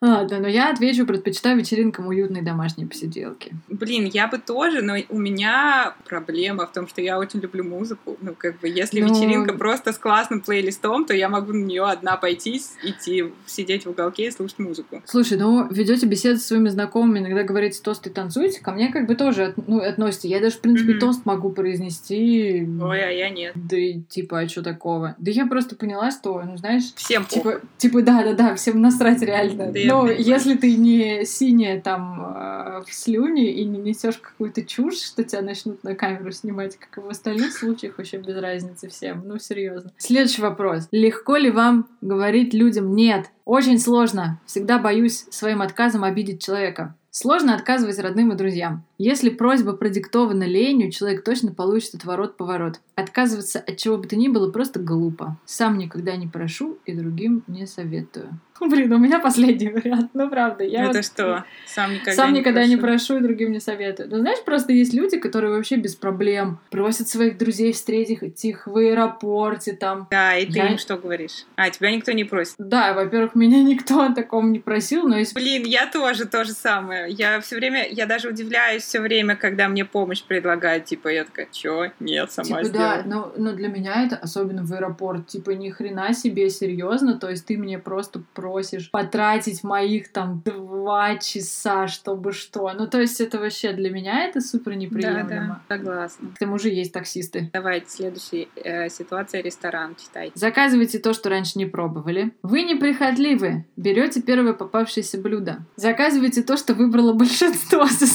Ладно, 0.03 0.38
но 0.40 0.48
я 0.48 0.70
отвечу, 0.70 1.07
предпочитаю 1.07 1.57
вечеринкам 1.57 2.09
уютные 2.09 2.42
домашние 2.42 2.87
посиделки. 2.87 3.55
Блин, 3.68 4.05
я 4.12 4.27
бы 4.29 4.37
тоже, 4.37 4.83
но 4.83 4.96
у 5.09 5.18
меня 5.18 5.94
проблема 6.07 6.66
в 6.66 6.72
том, 6.72 6.87
что 6.88 7.00
я 7.00 7.18
очень 7.18 7.40
люблю 7.40 7.64
музыку. 7.64 8.18
Ну, 8.20 8.35
как 8.37 8.61
бы, 8.61 8.68
если 8.68 9.00
Ну. 9.00 9.09
вечеринка 9.09 9.55
просто 9.55 9.94
с 9.94 9.98
классным 9.98 10.42
плейлистом, 10.42 11.07
то 11.07 11.14
я 11.14 11.31
могу 11.31 11.55
на 11.55 11.64
нее 11.64 11.85
одна 11.85 12.18
пойти, 12.18 12.61
идти, 12.83 13.33
сидеть 13.46 13.87
в 13.87 13.90
уголке 13.90 14.27
и 14.27 14.31
слушать 14.31 14.59
музыку. 14.59 15.03
Слушай, 15.07 15.38
ну, 15.38 15.66
ведете 15.70 16.05
беседы 16.05 16.38
со 16.38 16.48
своими 16.48 16.68
знакомыми, 16.68 17.20
иногда 17.20 17.42
говорите 17.42 17.81
тост 17.83 18.07
и 18.07 18.11
танцуете, 18.11 18.61
ко 18.61 18.72
мне 18.72 18.92
как 18.92 19.07
бы 19.07 19.14
тоже 19.14 19.44
от- 19.46 19.68
ну, 19.68 19.79
относится. 19.81 20.29
Я 20.29 20.40
даже, 20.40 20.57
в 20.57 20.61
принципе, 20.61 20.90
Мгм. 20.92 21.00
тост 21.00 21.24
могу 21.24 21.48
произнести. 21.50 22.53
Ой, 22.62 23.02
а 23.02 23.10
я 23.10 23.30
нет. 23.30 23.52
Да 23.54 23.76
и 23.76 24.00
типа, 24.02 24.40
а 24.40 24.48
что 24.48 24.62
такого? 24.62 25.14
Да 25.18 25.30
я 25.30 25.46
просто 25.46 25.76
поняла, 25.76 26.10
что, 26.10 26.42
ну, 26.42 26.56
знаешь, 26.56 26.92
Всем 26.94 27.24
похуй. 27.24 27.54
Типа, 27.54 27.66
типа, 27.78 28.02
да, 28.02 28.22
да, 28.24 28.32
да, 28.34 28.54
всем 28.54 28.80
насрать 28.80 29.22
реально. 29.22 29.72
Да 29.72 29.78
я 29.78 29.92
Но 29.92 30.02
понимаю. 30.02 30.22
если 30.22 30.54
ты 30.56 30.76
не 30.76 31.24
синяя 31.24 31.80
там 31.80 32.20
э, 32.20 32.82
в 32.86 32.92
слюне 32.92 33.52
и 33.52 33.64
не 33.64 33.78
несешь 33.78 34.18
какую-то 34.18 34.62
чушь, 34.64 35.00
что 35.00 35.24
тебя 35.24 35.42
начнут 35.42 35.82
на 35.84 35.94
камеру 35.94 36.32
снимать, 36.32 36.76
как 36.76 36.98
и 36.98 37.06
в 37.06 37.08
остальных 37.08 37.52
случаях, 37.56 37.98
вообще 37.98 38.18
без 38.18 38.36
разницы 38.36 38.88
всем. 38.88 39.22
Ну, 39.26 39.38
серьезно. 39.38 39.90
Следующий 39.96 40.42
вопрос. 40.42 40.88
Легко 40.90 41.36
ли 41.36 41.50
вам 41.50 41.88
говорить 42.00 42.54
людям 42.54 42.94
нет? 42.94 43.26
Очень 43.44 43.78
сложно. 43.78 44.40
Всегда 44.46 44.78
боюсь 44.78 45.26
своим 45.30 45.62
отказом 45.62 46.04
обидеть 46.04 46.42
человека. 46.42 46.94
Сложно 47.10 47.54
отказывать 47.54 47.98
родным 48.00 48.32
и 48.32 48.36
друзьям. 48.36 48.82
Если 48.98 49.28
просьба 49.30 49.72
продиктована 49.72 50.44
ленью, 50.44 50.90
человек 50.92 51.24
точно 51.24 51.52
получит 51.52 51.94
отворот-поворот. 51.94 52.80
Отказываться 52.94 53.59
от 53.59 53.76
чего 53.76 53.96
бы 53.96 54.07
то 54.07 54.14
ни 54.16 54.28
было 54.28 54.50
просто 54.52 54.78
глупо. 54.78 55.37
Сам 55.44 55.78
никогда 55.78 56.14
не 56.16 56.26
прошу 56.28 56.78
и 56.87 56.92
другим 56.92 57.42
не 57.48 57.66
советую. 57.66 58.38
Блин, 58.61 58.92
у 58.92 58.98
меня 58.98 59.18
последний 59.18 59.68
вариант, 59.68 60.11
ну 60.14 60.30
правда. 60.30 60.62
Я 60.62 60.85
Это 60.85 60.98
вот 60.98 61.04
что? 61.04 61.44
Сам 61.66 61.92
никогда 61.92 62.12
Сам 62.12 62.33
не 62.33 62.38
никогда 62.38 62.61
прошу. 62.61 62.70
не 62.70 62.76
прошу 62.76 63.16
и 63.16 63.20
другим 63.20 63.50
не 63.50 63.59
советую. 63.61 64.09
Ну, 64.11 64.18
знаешь, 64.20 64.42
просто 64.44 64.72
есть 64.72 64.94
люди, 64.94 65.18
которые 65.18 65.52
вообще 65.52 65.74
без 65.74 65.96
проблем 65.96 66.61
просят 66.70 67.09
своих 67.09 67.37
друзей 67.37 67.72
встретить 67.72 68.44
их 68.44 68.68
в 68.68 68.76
аэропорте, 68.76 69.72
там, 69.72 70.07
Да, 70.11 70.37
и 70.37 70.46
ты 70.46 70.52
Я- 70.59 70.68
им 70.70 70.78
что 70.78 70.96
говоришь? 70.96 71.46
А, 71.57 71.68
тебя 71.70 71.90
никто 71.90 72.12
не 72.12 72.22
просит. 72.22 72.54
да, 72.59 72.94
во-первых, 72.94 73.35
меня 73.35 73.61
никто 73.62 74.00
о 74.02 74.14
таком 74.14 74.52
не 74.52 74.61
просил, 74.61 75.09
но 75.09 75.18
если 75.18 75.35
Блин, 75.35 75.64
я 75.66 75.87
тоже 75.90 76.24
то 76.26 76.44
же 76.44 76.52
самое. 76.52 77.11
Я 77.11 77.40
все 77.40 77.57
время, 77.57 77.88
я 77.90 78.07
даже 78.07 78.28
удивляюсь 78.28 78.83
все 78.84 79.00
время, 79.00 79.36
когда 79.36 79.68
мне 79.68 79.84
помощь 79.84 80.22
предлагают. 80.22 80.84
Типа, 80.84 81.08
я 81.08 81.24
такая, 81.24 81.48
чё? 81.50 81.90
Нет, 82.00 82.30
сама 82.30 82.62
Типа, 82.62 82.78
да, 82.78 83.00
сделаю. 83.00 83.02
но, 83.06 83.32
но 83.36 83.52
для 83.52 83.68
меня 83.68 84.04
это, 84.04 84.16
особенно 84.16 84.64
в 84.64 84.72
аэропорт, 84.72 85.26
типа, 85.26 85.50
ни 85.50 85.70
хрена 85.70 86.12
себе 86.14 86.50
серьезно, 86.50 87.18
то 87.18 87.28
есть 87.30 87.46
ты 87.46 87.56
мне 87.56 87.78
просто 87.78 88.22
просишь 88.34 88.90
потратить 88.90 89.64
моих 89.64 90.12
там 90.12 90.42
два 90.44 91.16
часа, 91.16 91.88
чтобы 91.88 92.32
что. 92.32 92.72
Ну, 92.72 92.86
то 92.86 93.00
есть 93.00 93.20
это 93.20 93.38
вообще 93.38 93.72
для 93.72 93.90
меня 93.90 94.24
это 94.26 94.40
супер 94.40 94.72
Да, 94.72 94.76
неприемлемо. 94.78 95.60
да, 95.68 95.76
согласна. 95.76 96.28
К 96.34 96.38
тому 96.38 96.58
же 96.58 96.68
есть 96.68 96.92
таксисты. 96.92 97.50
Давайте, 97.52 97.88
следующая 97.88 98.48
э, 98.56 98.88
ситуация, 98.88 99.42
ресторан, 99.42 99.96
читай. 99.96 100.30
Заказывайте 100.34 100.98
то, 100.98 101.12
что 101.12 101.30
раньше 101.30 101.58
не 101.58 101.66
пробовали. 101.66 102.32
Вы 102.42 102.62
неприхотливы. 102.62 103.64
Берете 103.76 104.22
первое 104.22 104.52
попавшееся 104.52 105.18
блюдо. 105.18 105.58
Заказывайте 105.76 106.42
то, 106.42 106.56
что 106.56 106.74
выбрало 106.74 107.12
большинство 107.24 107.86
со 107.86 108.06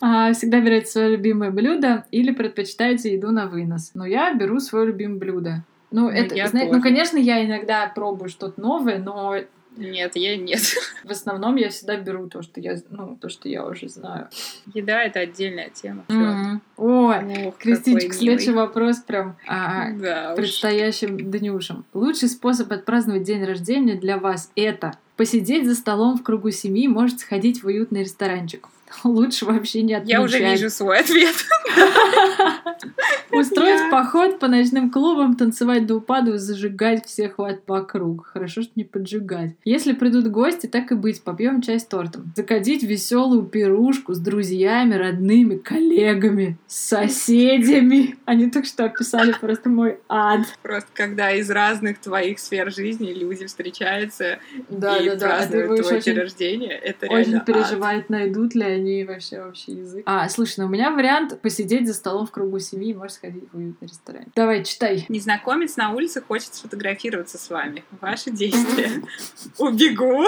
А, 0.00 0.32
Всегда 0.32 0.60
берете 0.60 0.86
свое 0.86 1.10
любимое 1.16 1.50
блюдо 1.50 2.04
или 2.10 2.32
предпочитаете 2.32 3.12
еду 3.14 3.30
на 3.30 3.46
вынос. 3.46 3.92
Но 3.94 4.06
я 4.06 4.32
беру 4.34 4.60
свое 4.60 4.86
любимое 4.86 5.18
блюдо. 5.18 5.64
Ну, 5.90 6.08
это, 6.08 6.34
я 6.34 6.48
знаете, 6.48 6.70
тоже. 6.70 6.78
ну, 6.78 6.82
конечно, 6.82 7.18
я 7.18 7.44
иногда 7.44 7.86
пробую 7.94 8.30
что-то 8.30 8.58
новое, 8.60 8.98
но 8.98 9.36
Нет, 9.76 10.16
я 10.16 10.36
нет. 10.38 10.60
в 11.04 11.10
основном 11.10 11.56
я 11.56 11.68
всегда 11.68 11.96
беру 11.96 12.28
то, 12.28 12.40
что 12.42 12.60
я, 12.60 12.76
ну, 12.90 13.16
то, 13.20 13.28
что 13.28 13.48
я 13.48 13.66
уже 13.66 13.88
знаю. 13.88 14.28
Еда— 14.72 15.02
это 15.04 15.20
отдельная 15.20 15.68
тема. 15.70 16.04
Мгм. 16.08 16.62
Ой, 16.78 17.46
Ох, 17.46 17.56
Кристиночка, 17.58 18.08
какой 18.08 18.18
следующий 18.18 18.50
милый. 18.50 18.66
вопрос 18.66 18.96
прям 19.00 19.36
а, 19.46 19.90
Да 19.92 20.30
уж. 20.32 20.36
предстоящим 20.36 21.18
днюшем. 21.30 21.84
Лучший 21.92 22.28
способ 22.28 22.72
отпраздновать 22.72 23.24
день 23.24 23.44
рождения 23.44 23.94
для 23.94 24.16
вас 24.16 24.50
это 24.56 24.92
посидеть 25.18 25.66
за 25.66 25.74
столом 25.74 26.16
в 26.16 26.22
кругу 26.22 26.50
семьи, 26.50 26.88
может 26.88 27.20
сходить 27.20 27.62
в 27.62 27.66
уютный 27.66 28.00
ресторанчик. 28.00 28.68
Лучше 29.04 29.44
вообще 29.46 29.82
не 29.82 29.94
отмечать. 29.94 30.18
Я 30.18 30.22
уже 30.22 30.38
вижу 30.38 30.70
свой 30.70 31.00
ответ. 31.00 31.34
Устроить 33.30 33.90
поход 33.90 34.38
по 34.38 34.48
ночным 34.48 34.90
клубам, 34.90 35.36
танцевать 35.36 35.86
до 35.86 35.96
упаду 35.96 36.34
и 36.34 36.38
зажигать 36.38 37.06
всех 37.06 37.38
во- 37.38 37.58
вокруг. 37.66 38.26
Хорошо, 38.26 38.62
что 38.62 38.72
не 38.76 38.84
поджигать. 38.84 39.52
Если 39.64 39.92
придут 39.92 40.26
гости, 40.28 40.66
так 40.66 40.92
и 40.92 40.94
быть, 40.94 41.22
попьем 41.22 41.62
чай 41.62 41.80
с 41.80 41.84
тортом. 41.84 42.32
Закодить 42.36 42.82
веселую 42.82 43.44
пирушку 43.44 44.12
с 44.14 44.18
друзьями, 44.18 44.94
родными, 44.94 45.56
коллегами, 45.56 46.58
соседями. 46.66 48.16
Они 48.26 48.50
только 48.50 48.66
что 48.68 48.84
описали 48.84 49.34
просто 49.40 49.68
мой 49.70 49.98
ад. 50.08 50.40
Просто 50.62 50.88
когда 50.92 51.32
из 51.32 51.50
разных 51.50 51.98
твоих 52.00 52.38
сфер 52.38 52.70
жизни 52.72 53.12
люди 53.12 53.46
встречаются 53.46 54.38
Да, 54.68 54.98
и 54.98 55.08
да, 55.08 55.16
да. 55.16 55.26
А 55.26 55.28
празднуют 55.38 55.80
твой 55.80 55.96
очень 55.98 56.12
день 56.12 56.16
рождения, 56.22 56.72
это 56.72 57.06
Очень 57.06 57.16
реально 57.16 57.38
ад. 57.38 57.46
переживает, 57.46 58.10
найдут 58.10 58.54
ли 58.54 58.64
они 58.64 58.81
вообще 59.06 59.42
общий 59.42 59.72
язык. 59.72 60.02
А, 60.06 60.28
слушай, 60.28 60.60
ну 60.60 60.66
у 60.66 60.68
меня 60.68 60.90
вариант 60.90 61.40
посидеть 61.40 61.86
за 61.86 61.94
столом 61.94 62.26
в 62.26 62.30
кругу 62.30 62.58
семьи 62.58 62.90
и 62.90 62.94
может 62.94 63.16
сходить 63.16 63.44
в 63.52 63.56
уютный 63.56 63.88
ресторан. 63.88 64.24
Давай, 64.34 64.64
читай. 64.64 65.06
Незнакомец 65.08 65.76
на 65.76 65.92
улице 65.92 66.20
хочет 66.20 66.54
сфотографироваться 66.54 67.38
с 67.38 67.50
вами. 67.50 67.84
Ваши 68.00 68.30
действия. 68.30 69.02
Убегу. 69.58 70.24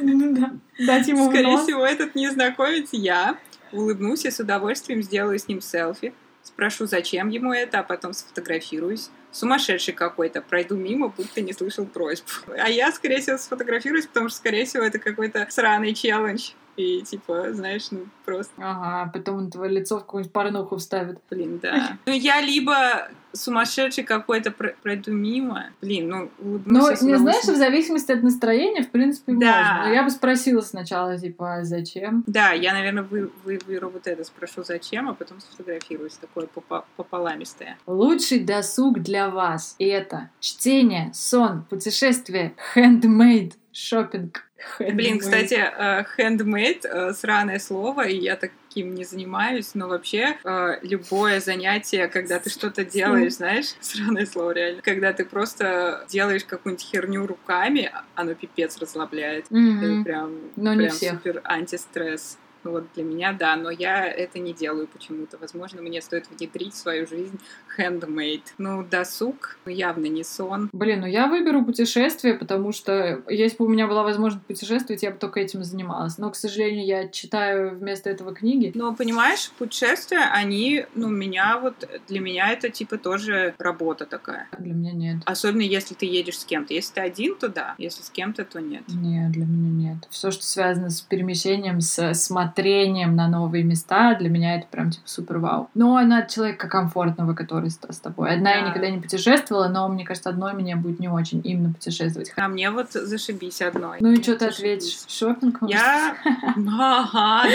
Ну 0.00 0.34
да. 0.34 0.52
Дать 0.78 1.08
ему 1.08 1.30
Скорее 1.30 1.58
всего, 1.58 1.84
этот 1.84 2.14
незнакомец 2.14 2.88
я. 2.92 3.38
Улыбнусь 3.72 4.24
и 4.24 4.30
с 4.30 4.38
удовольствием 4.38 5.02
сделаю 5.02 5.38
с 5.38 5.48
ним 5.48 5.60
селфи. 5.60 6.14
Спрошу, 6.44 6.86
зачем 6.86 7.30
ему 7.30 7.52
это, 7.52 7.80
а 7.80 7.82
потом 7.82 8.12
сфотографируюсь. 8.12 9.10
Сумасшедший 9.32 9.94
какой-то. 9.94 10.42
Пройду 10.42 10.76
мимо, 10.76 11.08
будто 11.08 11.40
не 11.40 11.52
слышал 11.52 11.86
просьб. 11.86 12.24
А 12.46 12.68
я, 12.68 12.92
скорее 12.92 13.20
всего, 13.20 13.38
сфотографируюсь, 13.38 14.06
потому 14.06 14.28
что, 14.28 14.38
скорее 14.38 14.66
всего, 14.66 14.84
это 14.84 14.98
какой-то 14.98 15.46
сраный 15.50 15.94
челлендж. 15.94 16.50
И, 16.76 17.02
типа, 17.02 17.52
знаешь, 17.52 17.88
ну, 17.90 18.00
просто, 18.24 18.52
Ага, 18.58 19.10
потом 19.12 19.36
он 19.36 19.50
твое 19.50 19.70
лицо 19.70 19.96
в 19.98 20.00
какую-нибудь 20.00 20.32
порнуху 20.32 20.76
вставит. 20.76 21.18
блин, 21.30 21.58
да. 21.62 21.98
Ну, 22.06 22.12
я 22.12 22.40
либо 22.40 23.08
сумасшедший 23.32 24.04
какой-то 24.04 24.50
про- 24.52 24.74
пройду 24.82 25.12
мимо. 25.12 25.66
Блин, 25.80 26.08
ну, 26.08 26.30
Ну, 26.64 26.90
не 26.90 27.16
знаешь, 27.16 27.44
в 27.44 27.56
зависимости 27.56 28.12
от 28.12 28.22
настроения, 28.22 28.82
в 28.82 28.90
принципе, 28.90 29.32
Да. 29.32 29.56
можно. 29.74 29.88
Но 29.88 29.94
я 29.94 30.02
бы 30.04 30.10
спросила 30.10 30.60
сначала, 30.60 31.18
типа, 31.18 31.56
а 31.56 31.64
зачем? 31.64 32.22
Да, 32.26 32.50
я, 32.52 32.72
наверное, 32.72 33.02
вы, 33.02 33.30
выберу 33.44 33.90
вот 33.90 34.06
это, 34.06 34.22
спрошу, 34.24 34.62
зачем, 34.64 35.08
а 35.08 35.14
потом 35.14 35.40
сфотографируюсь. 35.40 36.14
Такое 36.14 36.48
пополамистое. 36.96 37.76
Лучший 37.86 38.40
досуг 38.40 39.00
для 39.00 39.28
вас 39.30 39.74
это 39.78 40.30
чтение, 40.40 41.10
сон, 41.14 41.64
путешествие, 41.68 42.54
handmade, 42.76 43.52
шопинг. 43.72 44.44
Блин, 44.78 45.18
кстати, 45.18 45.54
э, 45.54 46.04
handmade 46.18 46.86
э, 46.86 47.12
сраное 47.12 47.58
слово, 47.58 48.06
и 48.06 48.16
я 48.16 48.36
таким 48.36 48.94
не 48.94 49.04
занимаюсь, 49.04 49.74
но 49.74 49.88
вообще 49.88 50.36
э, 50.42 50.78
любое 50.82 51.40
занятие, 51.40 52.08
когда 52.08 52.38
ты 52.38 52.50
что-то 52.50 52.84
делаешь, 52.84 53.34
знаешь, 53.34 53.74
сраное 53.80 54.26
слово 54.26 54.52
реально, 54.52 54.82
когда 54.82 55.12
ты 55.12 55.24
просто 55.24 56.04
делаешь 56.08 56.44
какую-нибудь 56.44 56.84
херню 56.86 57.26
руками, 57.26 57.92
оно 58.14 58.34
пипец 58.34 58.78
расслабляет. 58.78 59.44
Это 59.46 59.54
Мгм. 59.54 60.04
прям, 60.04 60.40
Но 60.56 60.72
не 60.74 60.78
прям 60.86 60.90
всех. 60.92 61.12
супер 61.14 61.40
антистресс. 61.44 62.38
Вот 62.64 62.84
для 62.94 63.04
меня, 63.04 63.32
да, 63.32 63.56
но 63.56 63.70
я 63.70 64.06
это 64.06 64.38
не 64.38 64.52
делаю 64.52 64.86
почему-то. 64.86 65.38
Возможно, 65.38 65.82
мне 65.82 66.00
стоит 66.00 66.28
внедрить 66.30 66.74
в 66.74 66.78
свою 66.78 67.06
жизнь 67.06 67.38
handmade. 67.78 68.42
Ну, 68.58 68.84
досуг 68.84 69.58
явно 69.66 70.06
не 70.06 70.24
сон. 70.24 70.70
Блин, 70.72 71.00
ну 71.00 71.06
я 71.06 71.26
выберу 71.26 71.64
путешествие, 71.64 72.34
потому 72.34 72.72
что 72.72 73.22
если 73.28 73.56
бы 73.56 73.66
у 73.66 73.68
меня 73.68 73.86
была 73.86 74.02
возможность 74.02 74.46
путешествовать, 74.46 75.02
я 75.02 75.10
бы 75.10 75.18
только 75.18 75.40
этим 75.40 75.64
занималась. 75.64 76.18
Но, 76.18 76.30
к 76.30 76.36
сожалению, 76.36 76.86
я 76.86 77.08
читаю 77.08 77.76
вместо 77.76 78.10
этого 78.10 78.34
книги. 78.34 78.72
Но, 78.74 78.94
понимаешь, 78.94 79.50
путешествия, 79.58 80.30
они, 80.32 80.86
ну, 80.94 81.08
меня 81.08 81.58
вот, 81.58 81.88
для 82.08 82.20
меня 82.20 82.50
это 82.50 82.70
типа 82.70 82.98
тоже 82.98 83.54
работа 83.58 84.06
такая. 84.06 84.48
Для 84.58 84.72
меня 84.72 84.92
нет. 84.92 85.16
Особенно 85.26 85.62
если 85.62 85.94
ты 85.94 86.06
едешь 86.06 86.38
с 86.38 86.44
кем-то. 86.44 86.74
Если 86.74 86.94
ты 86.94 87.00
один, 87.00 87.36
то 87.36 87.48
да. 87.48 87.74
Если 87.78 88.02
с 88.02 88.10
кем-то, 88.10 88.44
то 88.44 88.60
нет. 88.60 88.82
Нет, 88.88 89.32
для 89.32 89.44
меня 89.44 89.92
нет. 89.92 90.08
Все, 90.10 90.30
что 90.30 90.44
связано 90.44 90.90
с 90.90 91.00
перемещением, 91.00 91.80
с 91.80 92.14
смотрением 92.54 93.16
на 93.16 93.28
новые 93.28 93.64
места, 93.64 94.14
для 94.14 94.28
меня 94.28 94.56
это 94.56 94.66
прям 94.70 94.90
типа 94.90 95.08
супер 95.08 95.38
вау. 95.38 95.68
Но 95.74 95.96
она 95.96 96.22
человека 96.22 96.68
комфортного, 96.68 97.34
который 97.34 97.70
с, 97.70 97.78
с 97.88 97.98
тобой. 97.98 98.30
Одна 98.34 98.52
Да. 98.52 98.58
я 98.60 98.68
никогда 98.68 98.90
не 98.90 99.00
путешествовала, 99.00 99.68
но 99.68 99.88
мне 99.88 100.04
кажется, 100.04 100.30
одной 100.30 100.52
мне 100.54 100.76
будет 100.76 101.00
не 101.00 101.08
очень 101.08 101.40
именно 101.44 101.72
путешествовать. 101.72 102.32
А 102.36 102.48
мне 102.48 102.70
вот 102.70 102.92
зашибись 102.92 103.60
одной. 103.60 103.98
Ну 104.00 104.12
и 104.12 104.22
что 104.22 104.36
ты 104.36 104.46
ответишь? 104.46 105.04
Шопинг? 105.08 105.58
Я... 105.62 106.16
Ага, 106.56 107.48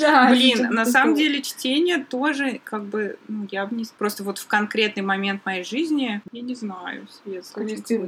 да. 0.00 0.30
Блин, 0.30 0.70
на 0.70 0.84
самом 0.84 1.14
деле 1.14 1.42
чтение 1.42 1.98
тоже, 1.98 2.60
как 2.64 2.84
бы, 2.84 3.16
ну, 3.28 3.46
я 3.50 3.66
бы 3.66 3.76
не... 3.76 3.84
Просто 3.98 4.24
вот 4.24 4.38
в 4.38 4.46
конкретный 4.46 5.02
момент 5.02 5.44
моей 5.44 5.64
жизни, 5.64 6.20
я 6.32 6.42
не 6.42 6.54
знаю, 6.54 7.06
Свет, 7.24 7.44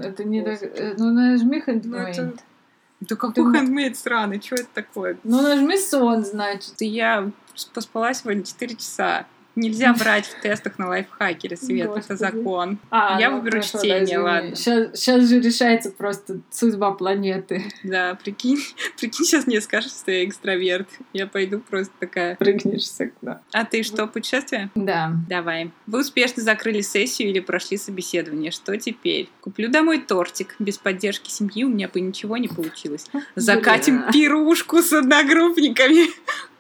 это 0.04 0.24
не 0.24 0.42
так... 0.42 0.62
э, 0.62 0.94
Ну 0.98 1.12
нажми 1.12 1.62
Ну, 1.66 1.72
handmade. 1.72 2.06
это- 2.08 2.32
Да 3.00 3.16
какой 3.16 3.52
Ты- 3.52 3.58
хендмейд 3.58 3.98
сраный, 3.98 4.40
что 4.40 4.56
это 4.56 4.68
такое? 4.74 5.18
Ну 5.24 5.42
нажми 5.42 5.76
сон, 5.78 6.24
значит. 6.24 6.74
Я 6.80 7.30
поспала 7.72 8.14
сегодня 8.14 8.42
4 8.44 8.76
часа. 8.76 9.26
Nельзя 9.56 9.94
брать 9.94 10.26
в 10.26 10.40
тестах 10.40 10.78
на 10.78 10.88
лайфхакере, 10.88 11.56
Свет, 11.56 11.86
это 11.86 11.94
Господи. 11.94 12.18
закон. 12.18 12.78
А, 12.90 13.20
Я 13.20 13.30
ну, 13.30 13.38
выберу 13.38 13.58
хорошо, 13.60 13.78
чтение, 13.78 14.18
да, 14.18 14.24
ладно. 14.24 14.56
Сейчас, 14.56 14.98
сейчас 14.98 15.28
же 15.28 15.40
решается 15.40 15.90
просто 15.90 16.40
судьба 16.50 16.90
планеты. 16.92 17.62
Да, 17.84 18.18
прикинь, 18.22 18.58
прикинь, 18.98 19.24
сейчас 19.24 19.46
мне 19.46 19.60
скажут, 19.60 19.92
что 19.92 20.10
я 20.10 20.24
экстраверт. 20.24 20.88
Я 21.12 21.26
пойду 21.26 21.60
просто 21.60 21.92
такая. 22.00 22.36
Прыгнешь 22.36 22.86
с 22.86 23.00
окна. 23.00 23.42
А 23.52 23.64
ты 23.64 23.82
что, 23.82 24.06
путешествие? 24.06 24.70
Да. 24.74 25.12
Давай. 25.28 25.70
Вы 25.86 26.00
успешно 26.00 26.42
закрыли 26.42 26.80
сессию 26.80 27.30
или 27.30 27.40
прошли 27.40 27.76
собеседование. 27.76 28.50
Что 28.50 28.76
теперь? 28.76 29.28
Куплю 29.40 29.68
домой 29.68 30.00
тортик. 30.00 30.56
Без 30.58 30.78
поддержки 30.78 31.30
семьи 31.30 31.64
у 31.64 31.68
меня 31.68 31.88
бы 31.88 32.00
ничего 32.00 32.36
не 32.36 32.48
получилось. 32.48 33.06
Закатим 33.36 34.04
пирушку 34.12 34.82
с 34.82 34.92
одногруппниками. 34.92 36.08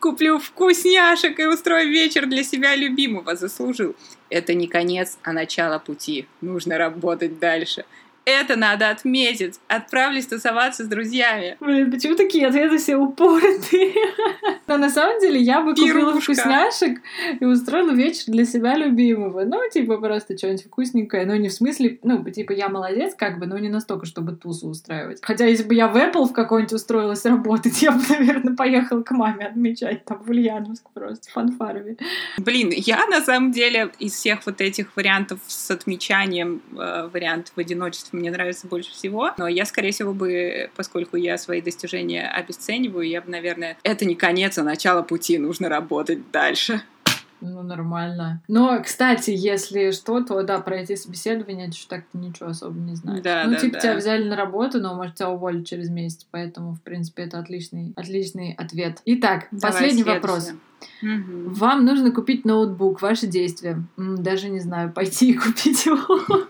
Куплю 0.04 0.38
вкусняшек 0.38 1.40
и 1.40 1.46
устрою 1.46 1.88
вечер 1.88 2.26
для 2.26 2.44
себя 2.44 2.76
любимого. 2.76 3.36
Заслужил. 3.36 3.96
Это 4.28 4.52
не 4.52 4.66
конец, 4.66 5.16
а 5.22 5.32
начало 5.32 5.78
пути. 5.78 6.26
Нужно 6.42 6.76
работать 6.76 7.38
дальше. 7.38 7.86
Это 8.24 8.56
надо 8.56 8.90
отметить. 8.90 9.60
Отправлюсь 9.68 10.26
тусоваться 10.26 10.84
с 10.84 10.86
друзьями. 10.86 11.56
Блин, 11.60 11.90
почему 11.90 12.14
такие 12.14 12.46
ответы 12.46 12.78
все 12.78 12.96
упоротые? 12.96 13.92
Но 14.66 14.78
на 14.78 14.88
самом 14.88 15.20
деле 15.20 15.40
я 15.40 15.60
бы 15.60 15.74
купила 15.74 16.18
вкусняшек 16.18 17.00
и 17.38 17.44
устроила 17.44 17.90
вечер 17.90 18.24
для 18.28 18.46
себя 18.46 18.76
любимого. 18.76 19.44
Ну, 19.44 19.60
типа, 19.70 19.98
просто 19.98 20.38
что-нибудь 20.38 20.64
вкусненькое. 20.64 21.26
Ну, 21.26 21.34
не 21.36 21.48
в 21.48 21.52
смысле, 21.52 21.98
ну, 22.02 22.24
типа, 22.24 22.52
я 22.52 22.68
молодец, 22.68 23.14
как 23.14 23.38
бы, 23.38 23.46
но 23.46 23.58
не 23.58 23.68
настолько, 23.68 24.06
чтобы 24.06 24.32
тусу 24.32 24.68
устраивать. 24.68 25.18
Хотя, 25.20 25.46
если 25.46 25.64
бы 25.64 25.74
я 25.74 25.88
в 25.88 25.96
Apple 25.96 26.24
в 26.24 26.32
какой-нибудь 26.32 26.72
устроилась 26.72 27.24
работать, 27.26 27.82
я 27.82 27.92
бы, 27.92 28.00
наверное, 28.08 28.56
поехала 28.56 29.02
к 29.02 29.10
маме 29.10 29.46
отмечать 29.46 30.04
там 30.06 30.22
в 30.22 30.30
Ульяновск 30.30 30.88
просто 30.94 31.30
фанфарами. 31.30 31.98
Блин, 32.38 32.72
я 32.74 33.06
на 33.06 33.20
самом 33.20 33.52
деле 33.52 33.90
из 33.98 34.14
всех 34.14 34.46
вот 34.46 34.62
этих 34.62 34.96
вариантов 34.96 35.40
с 35.46 35.70
отмечанием 35.70 36.62
э, 36.72 37.08
вариант 37.12 37.52
в 37.54 37.60
одиночестве 37.60 38.13
мне 38.14 38.30
нравится 38.30 38.66
больше 38.66 38.92
всего. 38.92 39.30
Но 39.38 39.48
я, 39.48 39.64
скорее 39.64 39.92
всего, 39.92 40.12
бы, 40.12 40.70
поскольку 40.76 41.16
я 41.16 41.38
свои 41.38 41.60
достижения 41.60 42.28
обесцениваю, 42.28 43.08
я 43.08 43.20
бы, 43.20 43.30
наверное, 43.30 43.76
это 43.82 44.04
не 44.04 44.14
конец, 44.14 44.58
а 44.58 44.62
начало 44.62 45.02
пути, 45.02 45.38
нужно 45.38 45.68
работать 45.68 46.30
дальше. 46.30 46.82
Ну, 47.40 47.62
нормально. 47.62 48.40
Но, 48.48 48.80
кстати, 48.82 49.30
если 49.30 49.90
что, 49.90 50.22
то 50.22 50.42
да, 50.42 50.60
пройти 50.60 50.96
собеседование, 50.96 51.68
это 51.68 51.76
так-то 51.88 52.16
ничего 52.16 52.48
особо 52.48 52.78
не 52.78 52.94
значит. 52.94 53.22
Да, 53.22 53.44
ну, 53.44 53.52
да, 53.52 53.60
типа, 53.60 53.74
да. 53.74 53.80
тебя 53.80 53.96
взяли 53.96 54.26
на 54.26 54.36
работу, 54.36 54.80
но, 54.80 54.94
может, 54.94 55.16
тебя 55.16 55.30
уволят 55.30 55.66
через 55.66 55.90
месяц, 55.90 56.26
поэтому, 56.30 56.74
в 56.74 56.80
принципе, 56.80 57.24
это 57.24 57.38
отличный, 57.38 57.92
отличный 57.96 58.54
ответ. 58.54 59.02
Итак, 59.04 59.48
Давай 59.50 59.72
последний 59.72 60.02
следующее. 60.02 60.14
вопрос. 60.14 60.52
Мгм. 61.02 61.52
Вам 61.54 61.84
нужно 61.84 62.12
купить 62.12 62.46
ноутбук, 62.46 63.02
ваши 63.02 63.26
действия. 63.26 63.82
Даже 63.96 64.48
не 64.48 64.60
знаю, 64.60 64.92
пойти 64.92 65.32
и 65.32 65.34
купить 65.34 65.84
его. 65.84 66.46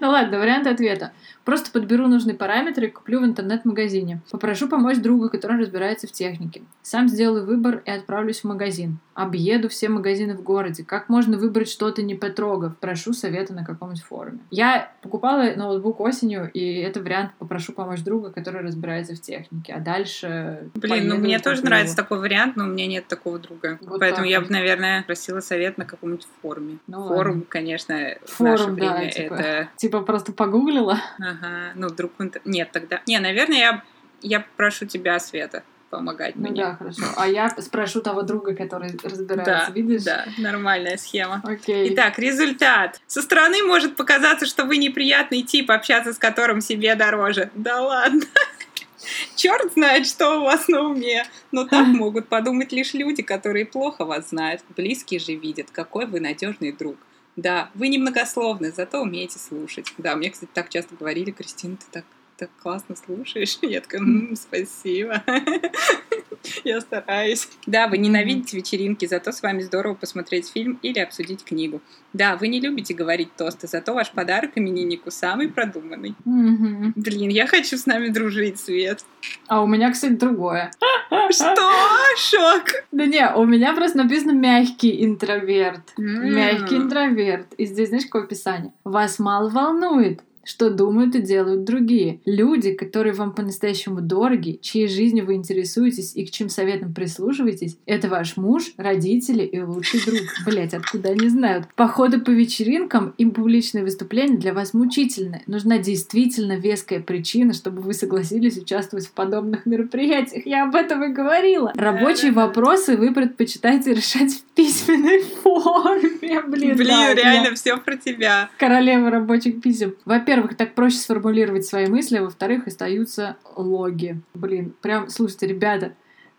Ну 0.00 0.10
ладно, 0.10 0.38
вариант 0.38 0.66
ответа. 0.66 1.12
Просто 1.50 1.72
подберу 1.72 2.06
нужные 2.06 2.36
параметры 2.36 2.86
и 2.86 2.90
куплю 2.90 3.18
в 3.20 3.24
интернет-магазине. 3.24 4.20
Попрошу 4.30 4.68
помочь 4.68 4.98
друга, 4.98 5.28
который 5.28 5.58
разбирается 5.58 6.06
в 6.06 6.12
технике. 6.12 6.62
Сам 6.82 7.08
сделаю 7.08 7.44
выбор 7.44 7.82
и 7.84 7.90
отправлюсь 7.90 8.42
в 8.42 8.44
магазин. 8.44 8.98
Объеду 9.14 9.68
все 9.68 9.88
магазины 9.88 10.34
в 10.36 10.42
городе. 10.42 10.84
Как 10.84 11.08
можно 11.08 11.36
выбрать 11.36 11.68
что-то 11.68 12.02
не 12.02 12.14
потрогав? 12.14 12.76
Прошу 12.78 13.12
совета 13.12 13.52
на 13.52 13.64
каком-нибудь 13.64 14.02
форуме. 14.02 14.38
Я 14.50 14.92
покупала 15.02 15.52
ноутбук 15.56 16.00
осенью, 16.00 16.48
и 16.54 16.76
это 16.76 17.00
вариант 17.00 17.32
попрошу 17.38 17.72
помочь 17.72 18.00
друга, 18.02 18.30
который 18.30 18.62
разбирается 18.62 19.16
в 19.16 19.20
технике. 19.20 19.74
А 19.74 19.80
дальше... 19.80 20.70
Блин, 20.74 21.08
ну 21.08 21.16
мне 21.16 21.40
тоже 21.40 21.56
куплю. 21.56 21.70
нравится 21.70 21.96
такой 21.96 22.20
вариант, 22.20 22.56
но 22.56 22.64
у 22.64 22.68
меня 22.68 22.86
нет 22.86 23.08
такого 23.08 23.40
друга. 23.40 23.78
Вот 23.82 23.98
Поэтому 23.98 24.26
я 24.26 24.40
бы, 24.40 24.46
наверное, 24.48 25.02
просила 25.02 25.40
совет 25.40 25.76
на 25.78 25.84
каком-нибудь 25.84 26.28
форуме. 26.40 26.78
Ну 26.86 27.08
Форум, 27.08 27.32
ладно. 27.32 27.42
конечно, 27.48 27.96
в 28.24 28.30
Форум, 28.30 28.52
наше 28.52 28.66
да, 28.66 28.72
время 28.72 29.10
типа. 29.10 29.34
это 29.34 29.68
Типа 29.76 30.00
просто 30.00 30.32
погуглила. 30.32 30.98
Ага, 31.18 31.39
ну 31.74 31.88
вдруг... 31.88 32.12
Нет, 32.44 32.70
тогда... 32.72 33.00
Не, 33.06 33.18
наверное, 33.18 33.58
я, 33.58 33.84
я 34.22 34.44
прошу 34.56 34.86
тебя, 34.86 35.18
Света, 35.18 35.62
помогать 35.90 36.36
Ну 36.36 36.48
мне. 36.50 36.62
да, 36.64 36.76
хорошо. 36.76 37.02
А 37.16 37.26
я 37.28 37.48
спрошу 37.58 38.00
того 38.00 38.22
друга, 38.22 38.54
который 38.54 38.90
разбирается, 39.02 39.66
Да, 39.68 39.72
видишь? 39.74 40.02
да, 40.04 40.26
нормальная 40.38 40.96
схема. 40.96 41.40
Окей. 41.44 41.92
Итак, 41.92 42.18
результат. 42.18 43.00
Со 43.06 43.22
стороны 43.22 43.62
может 43.64 43.96
показаться, 43.96 44.46
что 44.46 44.64
вы 44.64 44.76
неприятный 44.76 45.42
тип, 45.42 45.70
общаться 45.70 46.12
с 46.12 46.18
которым 46.18 46.60
себе 46.60 46.94
дороже. 46.94 47.50
Да 47.54 47.80
ладно. 47.80 48.22
Черт 49.34 49.72
знает, 49.72 50.06
что 50.06 50.38
у 50.38 50.44
вас 50.44 50.68
на 50.68 50.82
уме. 50.82 51.24
Но 51.52 51.64
так 51.66 51.86
могут 51.86 52.28
подумать 52.28 52.70
лишь 52.72 52.92
люди, 52.94 53.22
которые 53.22 53.64
плохо 53.64 54.04
вас 54.04 54.28
знают. 54.28 54.62
Близкие 54.76 55.18
же 55.20 55.34
видят, 55.34 55.70
какой 55.70 56.06
вы 56.06 56.20
надежный 56.20 56.70
друг. 56.72 56.96
Да, 57.40 57.70
вы 57.72 57.88
немногословны, 57.88 58.70
зато 58.70 59.00
умеете 59.00 59.38
слушать. 59.38 59.94
Да, 59.96 60.14
мне, 60.14 60.28
кстати, 60.28 60.50
так 60.52 60.68
часто 60.68 60.94
говорили, 60.94 61.30
Кристина, 61.30 61.78
ты 61.78 61.86
так, 61.90 62.04
так 62.40 62.50
классно 62.62 62.96
слушаешь. 62.96 63.58
Я 63.62 63.82
такая, 63.82 64.00
«М, 64.00 64.34
спасибо. 64.34 65.22
Я 66.64 66.80
стараюсь. 66.80 67.48
Да, 67.66 67.86
вы 67.86 67.98
ненавидите 67.98 68.56
вечеринки, 68.56 69.04
зато 69.04 69.30
с 69.30 69.42
вами 69.42 69.60
здорово 69.60 69.94
посмотреть 69.94 70.48
фильм 70.48 70.78
или 70.80 70.98
обсудить 70.98 71.44
книгу. 71.44 71.82
Да, 72.14 72.36
вы 72.36 72.48
не 72.48 72.60
любите 72.60 72.94
говорить 72.94 73.36
тосты, 73.36 73.66
зато 73.66 73.92
ваш 73.92 74.10
подарок 74.12 74.52
имениннику 74.54 75.10
самый 75.10 75.48
продуманный. 75.50 76.14
Мгм. 76.24 76.94
Блин, 76.96 77.28
я 77.28 77.46
хочу 77.46 77.76
с 77.76 77.84
нами 77.84 78.08
дружить, 78.08 78.58
Свет. 78.58 79.04
А 79.48 79.62
у 79.62 79.66
меня, 79.66 79.92
кстати, 79.92 80.12
другое. 80.12 80.70
Что? 81.30 81.70
Шок! 82.16 82.64
Да 82.90 83.04
не, 83.04 83.30
у 83.34 83.44
меня 83.44 83.74
просто 83.74 83.98
написано 83.98 84.32
мягкий 84.32 85.04
интроверт. 85.04 85.92
Мягкий 85.98 86.76
интроверт. 86.76 87.52
И 87.58 87.66
здесь, 87.66 87.88
знаешь, 87.90 88.04
какое 88.04 88.22
описание? 88.22 88.72
Вас 88.84 89.18
мало 89.18 89.50
волнует, 89.50 90.22
что 90.44 90.70
думают 90.70 91.14
и 91.14 91.20
делают 91.22 91.64
другие. 91.64 92.20
Люди, 92.24 92.72
которые 92.72 93.12
вам 93.14 93.34
по-настоящему 93.34 94.00
дороги, 94.00 94.58
чьей 94.62 94.88
жизнью 94.88 95.26
вы 95.26 95.34
интересуетесь 95.34 96.14
и 96.16 96.24
к 96.24 96.30
чьим 96.30 96.48
советам 96.48 96.92
прислушиваетесь, 96.94 97.76
это 97.86 98.08
ваш 98.08 98.36
муж, 98.36 98.72
родители 98.76 99.42
и 99.44 99.60
лучший 99.60 100.00
друг. 100.04 100.20
Блять, 100.46 100.74
откуда 100.74 101.10
они 101.10 101.28
знают? 101.28 101.66
Походы 101.76 102.20
по 102.20 102.30
вечеринкам 102.30 103.14
и 103.18 103.26
публичные 103.26 103.84
выступления 103.84 104.38
для 104.38 104.52
вас 104.52 104.74
мучительны. 104.74 105.42
Нужна 105.46 105.78
действительно 105.78 106.56
веская 106.56 107.00
причина, 107.00 107.52
чтобы 107.52 107.82
вы 107.82 107.92
согласились 107.94 108.56
участвовать 108.56 109.06
в 109.06 109.12
подобных 109.12 109.66
мероприятиях. 109.66 110.46
Я 110.46 110.64
об 110.64 110.74
этом 110.74 111.04
и 111.04 111.08
говорила. 111.12 111.72
Рабочие 111.76 112.32
вопросы 112.32 112.96
вы 112.96 113.12
предпочитаете 113.12 113.94
решать 113.94 114.32
в 114.32 114.42
письменной 114.54 115.20
форме. 115.42 116.40
Блин, 116.46 116.76
Блин, 116.76 116.88
да, 116.88 117.14
реально 117.14 117.54
все 117.54 117.76
про 117.76 117.96
тебя. 117.96 118.50
королева 118.58 119.10
рабочих 119.10 119.60
писем. 119.60 119.94
Во-первых, 120.04 120.39
так 120.48 120.74
проще 120.74 120.98
сформулировать 120.98 121.66
свои 121.66 121.86
мысли, 121.86 122.16
а 122.16 122.22
во-вторых, 122.22 122.66
остаются 122.66 123.36
логи. 123.56 124.20
Блин, 124.34 124.74
прям, 124.80 125.08
слушайте, 125.08 125.46
ребята, 125.46 125.94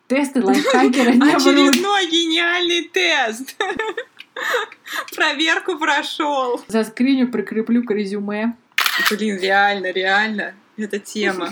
тесты 0.07 0.41
лайфхакера 0.43 1.11
не. 1.11 1.33
Очередной 1.33 2.07
гениальный 2.07 2.89
тест. 2.89 3.55
Проверку 5.15 5.77
прошел. 5.77 6.61
За 6.67 6.83
скриню 6.83 7.29
прикреплю 7.29 7.83
к 7.83 7.91
резюме. 7.91 8.55
Блин, 9.09 9.39
реально, 9.39 9.91
реально. 9.91 10.53
эта 10.77 10.99
тема. 10.99 11.49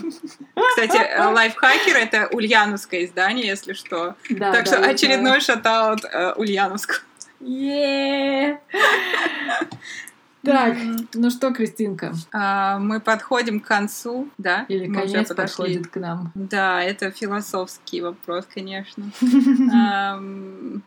Кстати, 0.70 0.98
э, 0.98 1.24
лайфхакер— 1.24 1.96
это 1.98 2.28
ульяновское 2.32 3.06
издание, 3.06 3.48
если 3.48 3.74
что. 3.74 4.16
Да, 4.30 4.52
так 4.52 4.66
да, 4.66 4.72
что 4.72 4.82
да. 4.82 4.90
очередной 4.90 5.42
шатаут 5.42 6.04
э, 6.06 6.34
Ульяновску. 6.36 6.96
Е-е-е. 7.40 8.60
Так, 10.44 10.78
М. 10.78 11.08
ну 11.16 11.30
что, 11.30 11.52
Кристинка? 11.52 12.14
А, 12.32 12.80
Мы 12.80 13.00
подходим 13.02 13.60
к 13.60 13.66
концу, 13.68 14.30
да? 14.38 14.66
Или 14.70 14.88
Мы 14.88 15.02
конец 15.02 15.34
подходит 15.34 15.88
к 15.88 15.98
нам. 15.98 16.32
Да, 16.34 16.82
это 16.82 17.12
философский 17.12 18.02
вопрос, 18.02 18.48
конечно. 18.54 19.04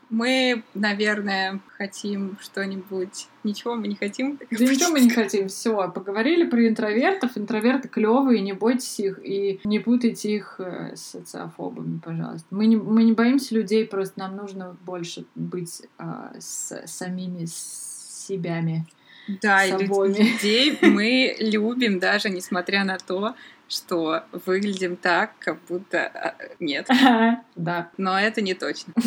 Мы, 0.09 0.63
наверное, 0.73 1.59
хотим 1.77 2.37
что-нибудь. 2.41 3.27
Ничего 3.43 3.75
мы 3.75 3.87
не 3.87 3.95
хотим. 3.95 4.39
Да 4.49 4.57
ничего 4.65 4.91
мы 4.91 5.01
не 5.01 5.09
хотим, 5.09 5.49
все. 5.49 5.89
Поговорили 5.91 6.45
про 6.45 6.67
интровертов. 6.67 7.37
Интроверты 7.37 7.89
клевые, 7.89 8.41
не 8.41 8.53
бойтесь 8.53 8.99
их 8.99 9.19
и 9.23 9.59
не 9.65 9.79
путайте 9.79 10.35
их 10.35 10.55
э, 10.59 10.95
с 10.95 11.01
социофобами, 11.11 11.99
пожалуйста. 11.99 12.47
Мы 12.51 12.67
не, 12.67 12.77
мы 12.77 13.03
не 13.03 13.11
боимся 13.11 13.53
людей, 13.55 13.85
просто 13.85 14.19
нам 14.19 14.35
нужно 14.37 14.77
больше 14.85 15.25
быть 15.35 15.81
а, 15.97 16.33
с 16.39 16.83
самими 16.85 17.45
себями. 17.45 18.87
Да, 19.27 19.65
и 19.65 19.71
собой. 19.71 20.09
людей 20.13 20.77
мы 20.81 21.35
любим, 21.39 21.99
даже 21.99 22.29
несмотря 22.29 22.83
на 22.83 22.97
то, 22.97 23.35
что 23.67 24.23
выглядим 24.31 24.95
так, 24.95 25.31
как 25.39 25.57
будто 25.67 26.07
а, 26.07 26.35
нет. 26.59 26.87
Да. 27.55 27.89
Но 27.97 28.19
это 28.19 28.41
не 28.41 28.53
точно. 28.53 28.93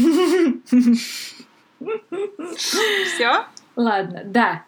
Все? 2.57 3.45
Ладно, 3.77 4.23
да. 4.25 4.65